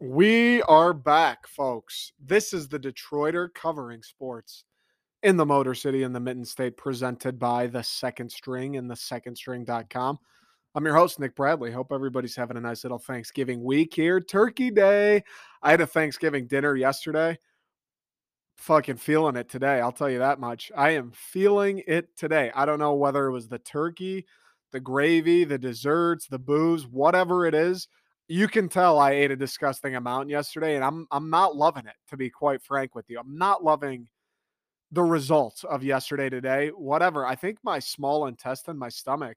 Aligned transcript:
We 0.00 0.62
are 0.62 0.94
back, 0.94 1.46
folks. 1.46 2.12
This 2.18 2.52
is 2.52 2.68
the 2.68 2.78
Detroiter 2.78 3.52
covering 3.52 4.02
sports 4.02 4.64
in 5.22 5.36
the 5.36 5.44
Motor 5.44 5.74
City 5.74 6.02
in 6.02 6.12
the 6.12 6.20
Mitten 6.20 6.44
State, 6.44 6.76
presented 6.76 7.38
by 7.38 7.66
the 7.66 7.82
Second 7.82 8.30
String 8.30 8.76
and 8.76 8.90
the 8.90 8.94
secondstring.com. 8.94 10.18
I'm 10.74 10.84
your 10.84 10.94
host, 10.94 11.18
Nick 11.18 11.34
Bradley. 11.34 11.72
Hope 11.72 11.92
everybody's 11.92 12.36
having 12.36 12.56
a 12.56 12.60
nice 12.60 12.84
little 12.84 12.98
Thanksgiving 12.98 13.62
week 13.62 13.94
here. 13.94 14.20
Turkey 14.20 14.70
Day. 14.70 15.22
I 15.62 15.70
had 15.70 15.80
a 15.80 15.86
Thanksgiving 15.86 16.46
dinner 16.46 16.76
yesterday. 16.76 17.38
Fucking 18.58 18.96
feeling 18.96 19.36
it 19.36 19.48
today. 19.48 19.80
I'll 19.80 19.92
tell 19.92 20.10
you 20.10 20.18
that 20.18 20.40
much. 20.40 20.72
I 20.76 20.90
am 20.90 21.12
feeling 21.14 21.82
it 21.86 22.16
today. 22.16 22.50
I 22.54 22.66
don't 22.66 22.80
know 22.80 22.94
whether 22.94 23.26
it 23.26 23.32
was 23.32 23.46
the 23.46 23.60
turkey, 23.60 24.26
the 24.72 24.80
gravy, 24.80 25.44
the 25.44 25.58
desserts, 25.58 26.26
the 26.26 26.40
booze, 26.40 26.84
whatever 26.84 27.46
it 27.46 27.54
is. 27.54 27.86
You 28.26 28.48
can 28.48 28.68
tell 28.68 28.98
I 28.98 29.12
ate 29.12 29.30
a 29.30 29.36
disgusting 29.36 29.94
amount 29.94 30.28
yesterday, 30.28 30.74
and 30.74 30.84
I'm 30.84 31.06
I'm 31.12 31.30
not 31.30 31.56
loving 31.56 31.86
it, 31.86 31.94
to 32.10 32.16
be 32.16 32.30
quite 32.30 32.60
frank 32.62 32.94
with 32.96 33.08
you. 33.08 33.18
I'm 33.20 33.38
not 33.38 33.62
loving 33.62 34.08
the 34.90 35.04
results 35.04 35.62
of 35.64 35.84
yesterday 35.84 36.28
today. 36.28 36.68
Whatever. 36.68 37.24
I 37.24 37.36
think 37.36 37.58
my 37.62 37.78
small 37.78 38.26
intestine, 38.26 38.76
my 38.76 38.88
stomach, 38.88 39.36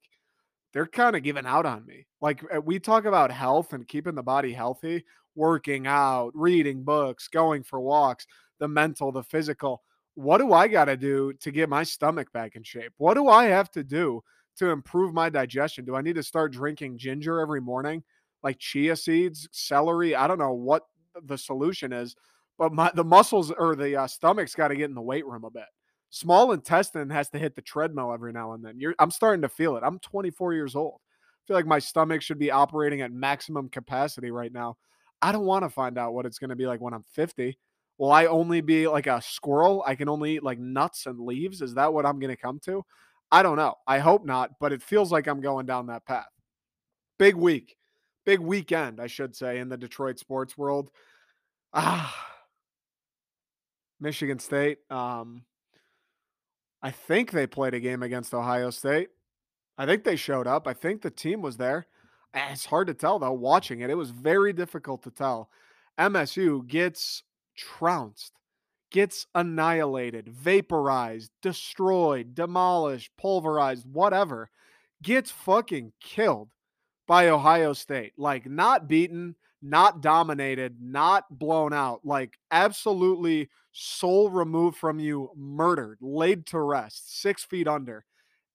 they're 0.74 0.88
kind 0.88 1.16
of 1.16 1.24
giving 1.24 1.46
out 1.46 1.66
on 1.66 1.86
me. 1.86 2.08
Like 2.22 2.44
uh, 2.54 2.60
we 2.60 2.80
talk 2.80 3.06
about 3.06 3.32
health 3.32 3.74
and 3.74 3.88
keeping 3.88 4.16
the 4.16 4.24
body 4.24 4.52
healthy, 4.52 5.06
working 5.36 5.86
out, 5.86 6.32
reading 6.34 6.84
books, 6.84 7.28
going 7.28 7.64
for 7.64 7.80
walks, 7.80 8.26
the 8.62 8.70
mental, 8.70 9.12
the 9.12 9.24
physical. 9.24 9.82
What 10.16 10.38
do 10.38 10.54
I 10.54 10.70
got 10.70 10.86
to 10.86 10.96
do 10.96 11.34
to 11.34 11.52
get 11.52 11.68
my 11.68 11.84
stomach 11.84 12.32
back 12.32 12.56
in 12.56 12.64
shape? 12.64 12.94
What 12.98 13.16
do 13.16 13.28
I 13.28 13.46
have 13.46 13.70
to 13.72 13.84
do 13.84 14.22
to 14.58 14.70
improve 14.70 15.14
my 15.14 15.30
digestion? 15.30 15.84
Do 15.84 15.96
I 15.96 16.02
need 16.02 16.16
to 16.16 16.24
start 16.24 16.54
drinking 16.54 16.98
ginger 16.98 17.42
every 17.42 17.60
morning, 17.60 18.04
like 18.44 18.60
chia 18.60 18.96
seeds, 18.96 19.50
celery? 19.52 20.16
I 20.16 20.28
don't 20.28 20.40
know 20.40 20.54
what 20.54 20.84
the 21.26 21.38
solution 21.38 21.92
is, 21.92 22.16
but 22.58 22.72
my 22.72 22.90
the 22.96 23.04
muscles 23.04 23.52
or 23.52 23.76
the 23.76 23.98
uh, 23.98 24.08
stomach's 24.08 24.56
got 24.56 24.70
to 24.70 24.76
get 24.76 24.90
in 24.90 24.96
the 24.96 25.02
weight 25.02 25.26
room 25.26 25.44
a 25.44 25.52
bit 25.52 25.66
small 26.12 26.52
intestine 26.52 27.10
has 27.10 27.30
to 27.30 27.40
hit 27.40 27.56
the 27.56 27.62
treadmill 27.62 28.14
every 28.14 28.32
now 28.32 28.54
and 28.54 28.64
then. 28.64 28.80
You're, 28.80 28.94
I'm 29.00 29.12
starting 29.12 29.42
to 29.42 29.50
feel 29.50 29.78
it. 29.78 29.84
I'm 29.84 29.98
24 30.00 30.54
years 30.54 30.76
old. 30.76 31.00
I 31.00 31.42
feel 31.48 31.56
like 31.56 31.66
my 31.66 31.80
stomach 31.80 32.22
should 32.22 32.38
be 32.38 32.52
operating 32.52 33.02
at 33.02 33.12
maximum 33.12 33.70
capacity 33.70 34.30
right 34.30 34.54
now. 34.54 34.78
I 35.22 35.32
don't 35.32 35.46
want 35.46 35.64
to 35.64 35.70
find 35.70 35.98
out 35.98 36.14
what 36.14 36.26
it's 36.26 36.38
going 36.38 36.50
to 36.50 36.56
be 36.56 36.68
like 36.68 36.82
when 36.82 36.94
I'm 36.94 37.06
50. 37.14 37.58
Will 38.02 38.12
I 38.12 38.26
only 38.26 38.62
be 38.62 38.88
like 38.88 39.06
a 39.06 39.22
squirrel? 39.22 39.84
I 39.86 39.94
can 39.94 40.10
only 40.10 40.38
eat 40.38 40.44
like 40.44 40.58
nuts 40.58 41.06
and 41.06 41.20
leaves. 41.20 41.62
Is 41.62 41.76
that 41.76 41.94
what 41.94 42.04
I'm 42.04 42.18
going 42.18 42.36
to 42.36 42.42
come 42.42 42.60
to? 42.62 42.84
I 43.32 43.44
don't 43.44 43.58
know. 43.58 43.76
I 43.86 44.00
hope 44.00 44.26
not, 44.26 44.54
but 44.60 44.74
it 44.74 44.82
feels 44.82 45.12
like 45.12 45.28
I'm 45.28 45.40
going 45.40 45.68
down 45.68 45.86
that 45.86 46.08
path. 46.08 46.26
Big 47.20 47.36
week, 47.36 47.78
big 48.26 48.40
weekend, 48.40 49.00
I 49.00 49.06
should 49.06 49.36
say, 49.36 49.60
in 49.60 49.70
the 49.70 49.78
Detroit 49.78 50.18
sports 50.18 50.58
world. 50.58 50.90
Ah, 51.76 52.12
Michigan 54.00 54.40
State. 54.40 54.80
Um, 54.90 55.44
I 56.82 56.90
think 56.90 57.30
they 57.30 57.46
played 57.46 57.76
a 57.76 57.80
game 57.80 58.02
against 58.02 58.34
Ohio 58.34 58.72
State. 58.72 59.10
I 59.78 59.86
think 59.86 60.06
they 60.06 60.16
showed 60.16 60.48
up. 60.48 60.68
I 60.68 60.74
think 60.74 61.04
the 61.04 61.12
team 61.12 61.44
was 61.44 61.58
there. 61.58 61.86
It's 62.34 62.66
hard 62.66 62.88
to 62.88 62.96
tell 62.96 63.20
though. 63.20 63.32
Watching 63.32 63.82
it, 63.82 63.92
it 63.92 63.96
was 63.96 64.10
very 64.10 64.54
difficult 64.54 65.04
to 65.04 65.12
tell. 65.12 65.52
MSU 66.00 66.66
gets 66.66 67.22
trounced, 67.62 68.34
gets 68.92 69.28
annihilated, 69.36 70.28
vaporized, 70.30 71.32
destroyed, 71.42 72.36
demolished, 72.36 73.12
pulverized, 73.18 73.86
whatever. 73.92 74.50
Gets 75.02 75.32
fucking 75.32 75.94
killed 76.00 76.50
by 77.08 77.30
Ohio 77.30 77.74
State. 77.74 78.14
Like 78.18 78.46
not 78.50 78.88
beaten, 78.88 79.36
not 79.62 80.02
dominated, 80.02 80.78
not 80.82 81.26
blown 81.30 81.74
out, 81.74 82.02
like 82.04 82.38
absolutely 82.52 83.50
soul 83.72 84.30
removed 84.30 84.78
from 84.78 85.00
you, 85.00 85.30
murdered, 85.36 85.98
laid 86.02 86.46
to 86.48 86.60
rest, 86.60 87.22
six 87.22 87.44
feet 87.44 87.68
under. 87.68 88.06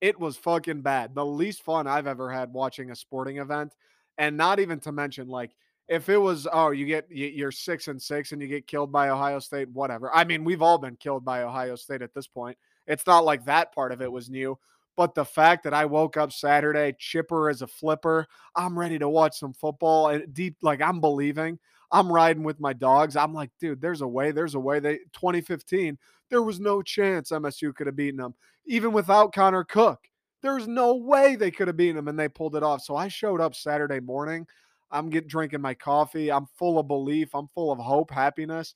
It 0.01 0.21
was 0.21 0.37
fucking 0.37 0.83
bad. 0.83 1.15
The 1.15 1.25
least 1.25 1.63
fun 1.63 1.87
I've 1.87 2.07
ever 2.07 2.31
had 2.31 2.53
watching 2.53 2.91
a 2.91 2.97
sporting 2.97 3.39
event. 3.39 3.75
And 4.19 4.37
not 4.37 4.61
even 4.61 4.81
to 4.81 4.93
mention, 4.93 5.29
like, 5.29 5.55
if 5.89 6.09
it 6.09 6.19
was, 6.19 6.49
oh, 6.53 6.71
you 6.71 6.87
get, 6.87 7.07
you're 7.11 7.53
six 7.53 7.89
and 7.89 8.01
six 8.01 8.33
and 8.33 8.43
you 8.43 8.49
get 8.49 8.67
killed 8.67 8.91
by 8.91 9.09
Ohio 9.09 9.39
State, 9.39 9.69
whatever. 9.71 10.15
I 10.15 10.25
mean, 10.25 10.45
we've 10.45 10.63
all 10.63 10.79
been 10.79 10.97
killed 10.97 11.25
by 11.25 11.43
Ohio 11.43 11.77
State 11.77 12.03
at 12.03 12.13
this 12.13 12.27
point. 12.27 12.59
It's 12.87 13.07
not 13.07 13.25
like 13.25 13.45
that 13.45 13.73
part 13.75 13.93
of 13.93 14.03
it 14.03 14.11
was 14.11 14.29
new. 14.31 14.59
But 14.97 15.15
the 15.15 15.25
fact 15.25 15.65
that 15.65 15.75
I 15.75 15.85
woke 15.85 16.17
up 16.17 16.33
Saturday 16.33 16.95
chipper 16.99 17.51
as 17.51 17.61
a 17.61 17.67
flipper, 17.67 18.27
I'm 18.55 18.79
ready 18.79 18.99
to 18.99 19.09
watch 19.09 19.39
some 19.39 19.53
football 19.53 20.09
and 20.09 20.33
deep, 20.33 20.57
like 20.63 20.81
I'm 20.81 21.01
believing. 21.01 21.59
I'm 21.93 22.11
riding 22.11 22.43
with 22.43 22.59
my 22.61 22.73
dogs. 22.73 23.15
I'm 23.15 23.35
like, 23.35 23.51
dude, 23.61 23.81
there's 23.81 24.01
a 24.01 24.09
way. 24.09 24.33
There's 24.33 24.55
a 24.55 24.61
way. 24.61 24.81
They 24.81 24.99
2015, 25.13 25.99
there 26.31 26.43
was 26.43 26.59
no 26.59 26.83
chance 26.83 27.31
MSU 27.31 27.75
could 27.75 27.87
have 27.87 27.95
beaten 27.95 28.17
them, 28.17 28.35
even 28.65 28.93
without 28.93 29.33
Connor 29.33 29.65
Cook. 29.65 30.01
There's 30.43 30.67
no 30.67 30.95
way 30.95 31.37
they 31.37 31.51
could 31.51 31.69
have 31.69 31.77
beaten 31.77 31.97
them, 31.97 32.09
and 32.09 32.19
they 32.19 32.29
pulled 32.29 32.57
it 32.57 32.63
off. 32.63 32.83
So 32.83 32.97
I 32.97 33.09
showed 33.09 33.41
up 33.41 33.55
Saturday 33.55 34.01
morning. 34.01 34.47
I'm 34.91 35.11
getting 35.11 35.29
drinking 35.29 35.61
my 35.61 35.75
coffee. 35.75 36.31
I'm 36.31 36.47
full 36.59 36.79
of 36.79 36.89
belief. 36.89 37.35
I'm 37.35 37.49
full 37.55 37.73
of 37.73 37.79
hope, 37.79 38.11
happiness 38.11 38.75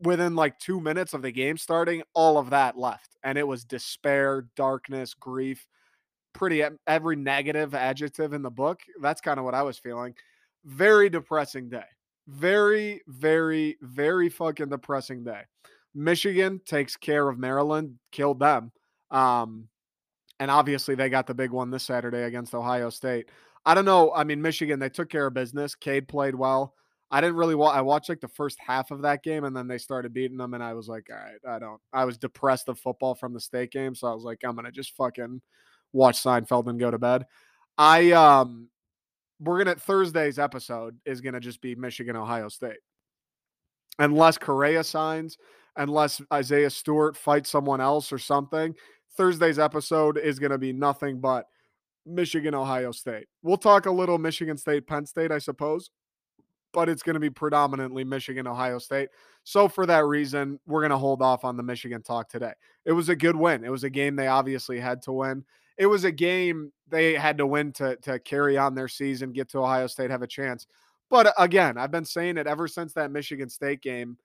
within 0.00 0.34
like 0.34 0.58
two 0.58 0.80
minutes 0.80 1.14
of 1.14 1.22
the 1.22 1.32
game 1.32 1.56
starting, 1.56 2.02
all 2.14 2.38
of 2.38 2.50
that 2.50 2.76
left. 2.78 3.16
And 3.22 3.38
it 3.38 3.46
was 3.46 3.64
despair, 3.64 4.46
darkness, 4.56 5.14
grief, 5.14 5.66
pretty 6.32 6.62
every 6.86 7.16
negative 7.16 7.74
adjective 7.74 8.32
in 8.32 8.42
the 8.42 8.50
book. 8.50 8.80
That's 9.00 9.20
kind 9.20 9.38
of 9.38 9.44
what 9.44 9.54
I 9.54 9.62
was 9.62 9.78
feeling. 9.78 10.14
Very 10.64 11.08
depressing 11.08 11.68
day. 11.68 11.84
Very, 12.26 13.02
very, 13.06 13.76
very 13.82 14.28
fucking 14.28 14.68
depressing 14.68 15.24
day. 15.24 15.42
Michigan 15.94 16.60
takes 16.64 16.96
care 16.96 17.28
of 17.28 17.38
Maryland, 17.38 17.98
killed 18.10 18.40
them. 18.40 18.72
Um, 19.10 19.68
and 20.40 20.50
obviously 20.50 20.94
they 20.94 21.08
got 21.08 21.26
the 21.26 21.34
big 21.34 21.50
one 21.50 21.70
this 21.70 21.84
Saturday 21.84 22.24
against 22.24 22.54
Ohio 22.54 22.90
State. 22.90 23.28
I 23.66 23.74
don't 23.74 23.84
know. 23.84 24.12
I 24.14 24.24
mean, 24.24 24.42
Michigan, 24.42 24.78
they 24.78 24.88
took 24.88 25.08
care 25.08 25.26
of 25.26 25.34
business. 25.34 25.74
Cade 25.74 26.08
played 26.08 26.34
well. 26.34 26.74
I 27.10 27.20
didn't 27.20 27.36
really 27.36 27.54
watch. 27.54 27.76
I 27.76 27.80
watched 27.80 28.08
like 28.08 28.20
the 28.20 28.28
first 28.28 28.58
half 28.58 28.90
of 28.90 29.02
that 29.02 29.22
game, 29.22 29.44
and 29.44 29.56
then 29.56 29.68
they 29.68 29.78
started 29.78 30.12
beating 30.12 30.36
them, 30.36 30.54
and 30.54 30.62
I 30.62 30.72
was 30.72 30.88
like, 30.88 31.08
all 31.10 31.16
right, 31.16 31.54
I 31.54 31.58
don't. 31.58 31.80
I 31.92 32.04
was 32.04 32.18
depressed 32.18 32.68
of 32.68 32.78
football 32.78 33.14
from 33.14 33.32
the 33.32 33.40
state 33.40 33.70
game, 33.70 33.94
so 33.94 34.08
I 34.08 34.14
was 34.14 34.24
like, 34.24 34.40
I'm 34.44 34.56
gonna 34.56 34.72
just 34.72 34.96
fucking 34.96 35.40
watch 35.92 36.22
Seinfeld 36.22 36.66
and 36.66 36.78
go 36.78 36.90
to 36.90 36.98
bed. 36.98 37.24
I 37.78 38.10
um, 38.12 38.68
we're 39.40 39.58
gonna 39.58 39.76
Thursday's 39.76 40.38
episode 40.38 40.98
is 41.06 41.20
gonna 41.20 41.40
just 41.40 41.60
be 41.60 41.74
Michigan 41.74 42.16
Ohio 42.16 42.48
State, 42.48 42.78
unless 43.98 44.36
Correa 44.36 44.82
signs, 44.82 45.38
unless 45.76 46.20
Isaiah 46.32 46.70
Stewart 46.70 47.16
fights 47.16 47.50
someone 47.50 47.80
else 47.80 48.12
or 48.12 48.18
something. 48.18 48.74
Thursday's 49.16 49.58
episode 49.58 50.18
is 50.18 50.38
gonna 50.38 50.58
be 50.58 50.72
nothing 50.72 51.20
but 51.20 51.46
Michigan 52.06 52.54
Ohio 52.54 52.92
State. 52.92 53.26
We'll 53.42 53.56
talk 53.56 53.86
a 53.86 53.90
little 53.90 54.18
Michigan 54.18 54.56
State 54.56 54.86
Penn 54.86 55.06
State, 55.06 55.32
I 55.32 55.38
suppose 55.38 55.90
but 56.74 56.88
it's 56.88 57.02
going 57.02 57.14
to 57.14 57.20
be 57.20 57.30
predominantly 57.30 58.04
Michigan, 58.04 58.46
Ohio 58.46 58.78
State. 58.78 59.08
So 59.44 59.68
for 59.68 59.86
that 59.86 60.04
reason, 60.04 60.58
we're 60.66 60.80
going 60.80 60.90
to 60.90 60.98
hold 60.98 61.22
off 61.22 61.44
on 61.44 61.56
the 61.56 61.62
Michigan 61.62 62.02
talk 62.02 62.28
today. 62.28 62.52
It 62.84 62.92
was 62.92 63.08
a 63.08 63.16
good 63.16 63.36
win. 63.36 63.64
It 63.64 63.70
was 63.70 63.84
a 63.84 63.90
game 63.90 64.16
they 64.16 64.26
obviously 64.26 64.78
had 64.78 65.00
to 65.02 65.12
win. 65.12 65.44
It 65.78 65.86
was 65.86 66.04
a 66.04 66.12
game 66.12 66.72
they 66.88 67.14
had 67.14 67.38
to 67.38 67.46
win 67.46 67.72
to 67.74 67.96
to 67.96 68.18
carry 68.18 68.58
on 68.58 68.74
their 68.74 68.88
season, 68.88 69.32
get 69.32 69.48
to 69.50 69.58
Ohio 69.58 69.86
State, 69.86 70.10
have 70.10 70.22
a 70.22 70.26
chance. 70.26 70.66
But 71.08 71.28
uh, 71.28 71.32
again, 71.38 71.78
I've 71.78 71.90
been 71.90 72.04
saying 72.04 72.36
it 72.36 72.46
ever 72.46 72.68
since 72.68 72.92
that 72.94 73.10
Michigan 73.10 73.48
State 73.48 73.80
game. 73.80 74.18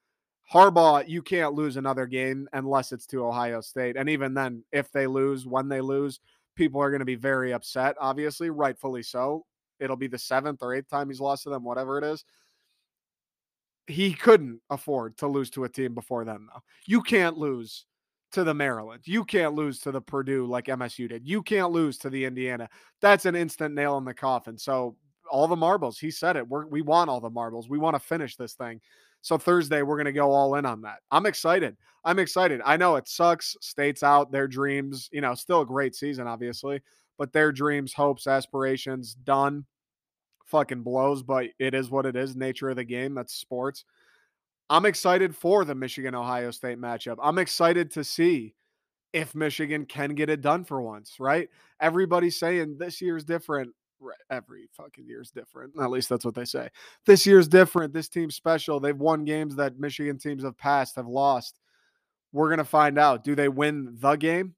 Harbaugh, 0.51 1.07
you 1.07 1.22
can't 1.22 1.53
lose 1.53 1.78
another 1.78 2.07
game 2.07 2.50
unless 2.53 2.92
it's 2.92 3.06
to 3.07 3.24
Ohio 3.24 3.62
State. 3.62 3.95
And 3.95 4.09
even 4.09 4.33
then, 4.33 4.63
if 4.71 4.92
they 4.92 5.06
lose, 5.06 5.45
when 5.45 5.69
they 5.69 5.80
lose, 5.80 6.19
people 6.59 6.81
are 6.81 6.89
going 6.89 7.00
to 7.00 7.06
be 7.06 7.15
very 7.15 7.53
upset, 7.53 7.95
obviously, 8.01 8.50
rightfully 8.50 9.01
so. 9.01 9.45
It'll 9.79 9.95
be 9.95 10.07
the 10.07 10.17
seventh 10.17 10.61
or 10.61 10.75
eighth 10.75 10.89
time 10.89 11.07
he's 11.07 11.21
lost 11.21 11.44
to 11.44 11.50
them, 11.50 11.63
whatever 11.63 11.97
it 11.97 12.03
is. 12.03 12.25
He 13.88 14.13
couldn't 14.13 14.59
afford 14.69 15.17
to 15.19 15.27
lose 15.27 15.50
to 15.51 15.63
a 15.63 15.69
team 15.69 15.95
before 15.95 16.25
then, 16.25 16.47
though. 16.53 16.59
You 16.85 17.01
can't 17.01 17.38
lose 17.38 17.85
to 18.33 18.44
the 18.44 18.53
Maryland. 18.53 19.03
You 19.06 19.23
can't 19.23 19.56
lose 19.56 19.79
to 19.79 19.91
the 19.94 20.01
Purdue 20.01 20.47
like 20.47 20.65
MSU 20.65 21.07
did. 21.07 21.25
You 21.25 21.41
can't 21.41 21.71
lose 21.71 21.97
to 22.00 22.09
the 22.09 22.25
Indiana. 22.25 22.67
That's 23.00 23.25
an 23.25 23.38
instant 23.38 23.73
nail 23.73 23.97
in 23.97 24.03
the 24.03 24.13
coffin. 24.13 24.57
So 24.57 24.97
all 25.31 25.47
the 25.47 25.56
marbles, 25.56 25.97
he 25.97 26.11
said 26.11 26.35
it. 26.35 26.45
We're, 26.45 26.67
we 26.67 26.81
want 26.81 27.09
all 27.09 27.21
the 27.21 27.29
marbles. 27.29 27.69
We 27.69 27.77
want 27.77 27.95
to 27.95 28.01
finish 28.01 28.35
this 28.35 28.53
thing. 28.53 28.81
So 29.21 29.38
Thursday, 29.38 29.81
we're 29.81 29.98
going 29.98 30.06
to 30.06 30.12
go 30.12 30.31
all 30.31 30.56
in 30.56 30.66
on 30.66 30.81
that. 30.81 31.00
I'm 31.12 31.25
excited. 31.25 31.75
I'm 32.06 32.19
excited. 32.19 32.62
I 32.66 32.77
know 32.77 32.95
it 32.95 33.07
sucks. 33.07 33.56
States 33.62 34.04
out 34.04 34.31
their 34.31 34.48
dreams. 34.48 35.10
You 35.12 35.21
know, 35.21 35.36
still 35.36 35.62
a 35.62 35.66
great 35.66 35.95
season, 35.95 36.27
obviously 36.27 36.81
but 37.19 37.33
their 37.33 37.51
dreams, 37.51 37.94
hopes, 37.94 38.25
aspirations 38.25 39.13
done. 39.13 39.66
Fucking 40.45 40.81
blows, 40.81 41.21
but 41.21 41.48
it 41.60 41.75
is 41.75 41.92
what 41.92 42.07
it 42.07 42.16
is. 42.16 42.36
Nature 42.36 42.69
of 42.69 42.77
the 42.77 42.83
game. 42.83 43.13
That's 43.13 43.36
sports. 43.36 43.86
I'm 44.71 44.86
excited 44.86 45.36
for 45.36 45.66
the 45.66 45.75
Michigan 45.75 46.16
Ohio 46.16 46.50
State 46.50 46.80
matchup. 46.80 47.18
I'm 47.21 47.38
excited 47.38 47.92
to 47.92 48.04
see 48.04 48.56
if 49.13 49.36
Michigan 49.36 49.86
can 49.86 50.16
get 50.16 50.30
it 50.30 50.42
done 50.42 50.63
for 50.63 50.81
once, 50.81 51.18
right? 51.19 51.50
Everybody's 51.80 52.39
saying 52.39 52.77
this 52.80 53.01
year's 53.01 53.25
different. 53.25 53.74
Every 54.30 54.68
fucking 54.72 55.07
year 55.07 55.22
is 55.22 55.31
different. 55.31 55.74
At 55.80 55.90
least 55.90 56.10
that's 56.10 56.25
what 56.25 56.36
they 56.36 56.46
say. 56.46 56.69
This 57.06 57.25
year's 57.25 57.48
different. 57.48 57.94
This 57.94 58.10
team's 58.10 58.36
special. 58.36 58.80
They've 58.80 58.96
won 58.96 59.25
games 59.25 59.56
that 59.56 59.80
Michigan 59.80 60.18
teams 60.18 60.44
have 60.44 60.57
passed, 60.57 60.96
have 60.96 61.07
lost. 61.07 61.60
We're 62.31 62.50
going 62.50 62.60
to 62.60 62.63
find 62.63 62.98
out. 63.00 63.24
Do 63.24 63.36
they 63.36 63.50
win 63.50 63.96
the 64.00 64.16
game? 64.16 64.56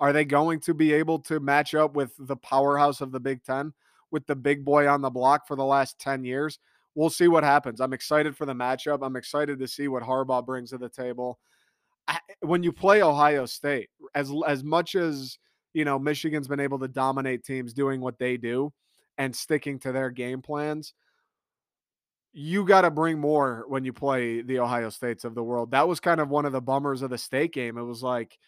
Are 0.00 0.12
they 0.12 0.24
going 0.24 0.60
to 0.60 0.74
be 0.74 0.92
able 0.94 1.18
to 1.20 1.40
match 1.40 1.74
up 1.74 1.94
with 1.94 2.12
the 2.18 2.36
powerhouse 2.36 3.00
of 3.00 3.12
the 3.12 3.20
Big 3.20 3.44
Ten, 3.44 3.72
with 4.10 4.26
the 4.26 4.36
big 4.36 4.64
boy 4.64 4.88
on 4.88 5.02
the 5.02 5.10
block 5.10 5.46
for 5.46 5.56
the 5.56 5.64
last 5.64 5.98
10 5.98 6.24
years? 6.24 6.58
We'll 6.94 7.10
see 7.10 7.28
what 7.28 7.44
happens. 7.44 7.80
I'm 7.80 7.92
excited 7.92 8.36
for 8.36 8.46
the 8.46 8.54
matchup. 8.54 9.00
I'm 9.02 9.16
excited 9.16 9.58
to 9.58 9.68
see 9.68 9.88
what 9.88 10.02
Harbaugh 10.02 10.44
brings 10.44 10.70
to 10.70 10.78
the 10.78 10.88
table 10.88 11.38
when 12.40 12.62
you 12.62 12.72
play 12.72 13.02
Ohio 13.02 13.46
State, 13.46 13.88
as 14.14 14.32
as 14.46 14.64
much 14.64 14.94
as 14.94 15.38
you 15.72 15.84
know, 15.84 15.98
Michigan's 15.98 16.48
been 16.48 16.60
able 16.60 16.78
to 16.80 16.88
dominate 16.88 17.44
teams 17.44 17.72
doing 17.72 18.00
what 18.00 18.18
they 18.18 18.36
do 18.36 18.72
and 19.18 19.34
sticking 19.34 19.78
to 19.80 19.92
their 19.92 20.10
game 20.10 20.42
plans. 20.42 20.94
You 22.32 22.64
got 22.64 22.82
to 22.82 22.90
bring 22.90 23.18
more 23.18 23.64
when 23.68 23.84
you 23.84 23.92
play 23.92 24.42
the 24.42 24.60
Ohio 24.60 24.90
States 24.90 25.24
of 25.24 25.34
the 25.34 25.42
world. 25.42 25.72
That 25.72 25.88
was 25.88 26.00
kind 26.00 26.20
of 26.20 26.28
one 26.28 26.46
of 26.46 26.52
the 26.52 26.60
bummers 26.60 27.02
of 27.02 27.10
the 27.10 27.18
state 27.18 27.52
game. 27.52 27.76
It 27.76 27.82
was 27.82 28.02
like, 28.02 28.38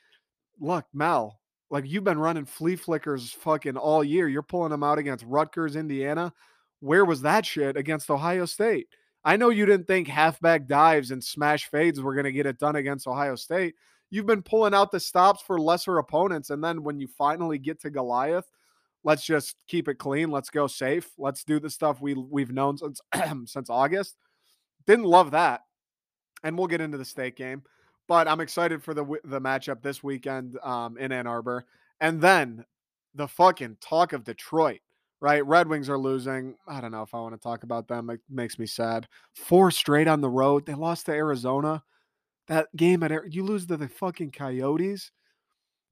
look, 0.61 0.85
Mel, 0.93 1.41
like 1.71 1.85
you've 1.87 2.05
been 2.05 2.19
running 2.19 2.45
flea 2.45 2.77
flickers 2.77 3.33
fucking 3.33 3.77
all 3.77 4.05
year. 4.05 4.29
You're 4.29 4.43
pulling 4.43 4.71
them 4.71 4.85
out 4.85 4.99
against 4.99 5.25
Rutgers, 5.27 5.75
Indiana. 5.75 6.33
Where 6.81 7.05
was 7.05 7.23
that 7.23 7.47
shit 7.47 7.77
against 7.77 8.11
Ohio 8.11 8.45
State? 8.45 8.89
I 9.25 9.37
know 9.37 9.51
you 9.51 9.67
didn't 9.67 9.87
think 9.87 10.09
halfback 10.09 10.67
dives 10.67 11.11
and 11.11 11.23
smash 11.23 11.71
fades 11.71 12.01
were 12.01 12.15
going 12.15 12.25
to 12.25 12.33
get 12.33 12.47
it 12.47 12.59
done 12.59 12.77
against 12.77 13.07
Ohio 13.07 13.37
State. 13.37 13.75
You've 14.13 14.27
been 14.27 14.43
pulling 14.43 14.75
out 14.75 14.91
the 14.91 15.01
stops 15.01 15.41
for 15.41 15.59
lesser 15.59 15.97
opponents. 15.97 16.51
And 16.51 16.63
then 16.63 16.83
when 16.83 17.01
you 17.01 17.09
finally 17.09 17.57
get 17.57 17.81
to 17.81 17.91
Goliath, 17.91 18.45
let's 19.05 19.25
just 19.25 19.57
keep 19.67 19.89
it 19.89 19.95
clean. 19.95 20.31
Let's 20.31 20.51
go 20.51 20.67
safe. 20.67 21.11
Let's 21.17 21.45
do 21.45 21.59
the 21.59 21.71
stuff 21.71 22.03
we 22.03 22.13
we've 22.13 22.53
known 22.53 22.77
since 22.77 23.01
since 23.47 23.71
August. 23.71 24.17
Didn't 24.87 25.07
love 25.07 25.31
that. 25.31 25.63
And 26.45 26.59
we'll 26.59 26.67
get 26.67 26.83
into 26.83 26.99
the 26.99 27.07
state 27.07 27.37
game, 27.37 27.63
but 28.07 28.29
I'm 28.29 28.41
excited 28.41 28.83
for 28.83 28.93
the 28.93 29.07
the 29.25 29.41
matchup 29.41 29.81
this 29.81 30.05
weekend 30.05 30.59
um, 30.63 30.99
in 30.99 31.11
Ann 31.11 31.27
Arbor. 31.27 31.65
And 31.99 32.21
then 32.21 32.67
the 33.15 33.29
fucking 33.29 33.79
talk 33.81 34.13
of 34.13 34.25
Detroit 34.25 34.81
right? 35.23 35.47
Red 35.47 35.69
Wings 35.69 35.89
are 35.89 35.97
losing. 35.97 36.57
I 36.67 36.81
don't 36.81 36.91
know 36.91 37.03
if 37.03 37.15
I 37.15 37.21
want 37.21 37.33
to 37.33 37.41
talk 37.41 37.63
about 37.63 37.87
them. 37.87 38.11
It 38.11 38.21
makes 38.29 38.59
me 38.59 38.67
sad. 38.67 39.07
Four 39.35 39.71
straight 39.71 40.09
on 40.09 40.21
the 40.21 40.29
road. 40.29 40.67
They 40.67 40.75
lost 40.75 41.07
to 41.07 41.13
Arizona. 41.13 41.85
That 42.49 42.75
game 42.77 43.03
at 43.03 43.33
you 43.33 43.45
lose 43.45 43.67
to 43.67 43.77
the 43.77 43.89
fucking 43.89 44.33
Coyotes. 44.33 45.11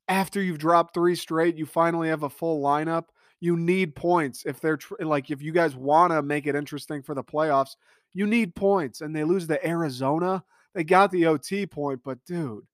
After 0.09 0.43
you've 0.43 0.59
dropped 0.59 0.95
three 0.95 1.15
straight, 1.15 1.57
you 1.57 1.67
finally 1.67 2.09
have 2.09 2.25
a 2.25 2.31
full 2.31 2.63
lineup. 2.63 3.05
You 3.39 3.57
need 3.57 3.95
points 3.95 4.45
if 4.45 4.61
they're 4.61 4.77
tr- 4.77 4.95
like 5.01 5.31
if 5.31 5.41
you 5.41 5.53
guys 5.53 5.77
want 5.77 6.13
to 6.13 6.23
make 6.23 6.47
it 6.47 6.57
interesting 6.57 7.03
for 7.03 7.15
the 7.15 7.25
playoffs. 7.25 7.77
You 8.13 8.27
need 8.27 8.55
points, 8.57 9.01
and 9.01 9.15
they 9.15 9.23
lose 9.23 9.47
to 9.47 9.67
Arizona. 9.67 10.43
They 10.75 10.85
got 10.85 11.11
the 11.11 11.27
OT 11.27 11.67
point, 11.67 12.01
but 12.05 12.25
dude, 12.25 12.67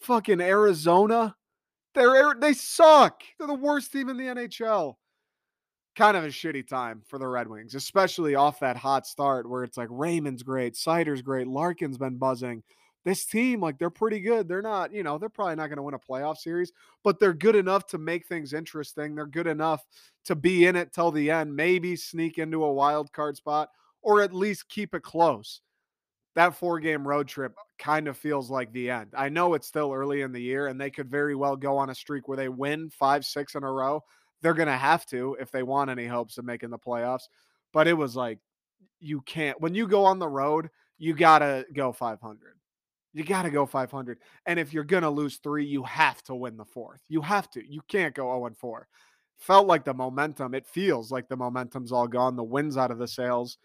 fucking 0.00 0.40
Arizona, 0.40 1.36
they're 1.94 2.30
er, 2.30 2.34
they 2.38 2.54
suck. 2.54 3.22
They're 3.38 3.46
the 3.46 3.54
worst 3.54 3.92
team 3.92 4.08
in 4.08 4.16
the 4.16 4.24
NHL 4.24 4.96
kind 5.94 6.16
of 6.16 6.24
a 6.24 6.28
shitty 6.28 6.66
time 6.66 7.02
for 7.06 7.18
the 7.18 7.26
Red 7.26 7.48
Wings, 7.48 7.74
especially 7.74 8.34
off 8.34 8.60
that 8.60 8.76
hot 8.76 9.06
start 9.06 9.48
where 9.48 9.64
it's 9.64 9.76
like 9.76 9.88
Raymond's 9.90 10.42
great, 10.42 10.74
Seider's 10.74 11.22
great, 11.22 11.46
Larkin's 11.46 11.98
been 11.98 12.16
buzzing. 12.16 12.62
This 13.04 13.24
team, 13.26 13.60
like 13.60 13.78
they're 13.78 13.90
pretty 13.90 14.20
good. 14.20 14.48
They're 14.48 14.62
not, 14.62 14.92
you 14.92 15.02
know, 15.02 15.18
they're 15.18 15.28
probably 15.28 15.56
not 15.56 15.66
going 15.66 15.76
to 15.76 15.82
win 15.82 15.94
a 15.94 15.98
playoff 15.98 16.38
series, 16.38 16.72
but 17.02 17.18
they're 17.18 17.34
good 17.34 17.56
enough 17.56 17.86
to 17.88 17.98
make 17.98 18.26
things 18.26 18.52
interesting. 18.54 19.14
They're 19.14 19.26
good 19.26 19.46
enough 19.46 19.84
to 20.24 20.34
be 20.34 20.66
in 20.66 20.74
it 20.76 20.92
till 20.92 21.10
the 21.10 21.30
end, 21.30 21.54
maybe 21.54 21.96
sneak 21.96 22.38
into 22.38 22.64
a 22.64 22.72
wild 22.72 23.12
card 23.12 23.36
spot 23.36 23.68
or 24.02 24.22
at 24.22 24.34
least 24.34 24.68
keep 24.68 24.94
it 24.94 25.02
close. 25.02 25.60
That 26.34 26.54
four 26.56 26.80
game 26.80 27.06
road 27.06 27.28
trip 27.28 27.54
kind 27.78 28.08
of 28.08 28.16
feels 28.16 28.50
like 28.50 28.72
the 28.72 28.90
end. 28.90 29.12
I 29.16 29.28
know 29.28 29.54
it's 29.54 29.68
still 29.68 29.92
early 29.92 30.22
in 30.22 30.32
the 30.32 30.42
year 30.42 30.66
and 30.66 30.80
they 30.80 30.90
could 30.90 31.08
very 31.10 31.34
well 31.34 31.56
go 31.56 31.76
on 31.76 31.90
a 31.90 31.94
streak 31.94 32.26
where 32.26 32.36
they 32.36 32.48
win 32.48 32.90
five, 32.90 33.24
six 33.24 33.54
in 33.54 33.62
a 33.62 33.70
row 33.70 34.02
they're 34.44 34.52
going 34.52 34.68
to 34.68 34.76
have 34.76 35.06
to 35.06 35.36
if 35.40 35.50
they 35.50 35.62
want 35.62 35.88
any 35.88 36.06
hopes 36.06 36.36
of 36.36 36.44
making 36.44 36.68
the 36.68 36.78
playoffs. 36.78 37.28
But 37.72 37.88
it 37.88 37.94
was 37.94 38.14
like, 38.14 38.38
you 39.00 39.22
can't, 39.22 39.58
when 39.58 39.74
you 39.74 39.88
go 39.88 40.04
on 40.04 40.18
the 40.18 40.28
road, 40.28 40.68
you 40.98 41.14
got 41.14 41.38
to 41.38 41.64
go 41.72 41.92
500. 41.92 42.38
You 43.14 43.24
got 43.24 43.42
to 43.42 43.50
go 43.50 43.64
500. 43.64 44.18
And 44.44 44.58
if 44.58 44.72
you're 44.72 44.84
going 44.84 45.04
to 45.04 45.10
lose 45.10 45.36
three, 45.36 45.64
you 45.64 45.84
have 45.84 46.22
to 46.24 46.34
win 46.34 46.56
the 46.56 46.64
fourth. 46.64 47.00
You 47.08 47.22
have 47.22 47.48
to. 47.50 47.64
You 47.66 47.80
can't 47.88 48.14
go 48.14 48.26
0 48.36 48.54
4. 48.58 48.88
Felt 49.38 49.66
like 49.66 49.84
the 49.84 49.94
momentum, 49.94 50.54
it 50.54 50.66
feels 50.66 51.10
like 51.10 51.28
the 51.28 51.36
momentum's 51.36 51.92
all 51.92 52.08
gone. 52.08 52.36
The 52.36 52.42
wins 52.42 52.76
out 52.76 52.90
of 52.90 52.98
the 52.98 53.08
sails. 53.08 53.58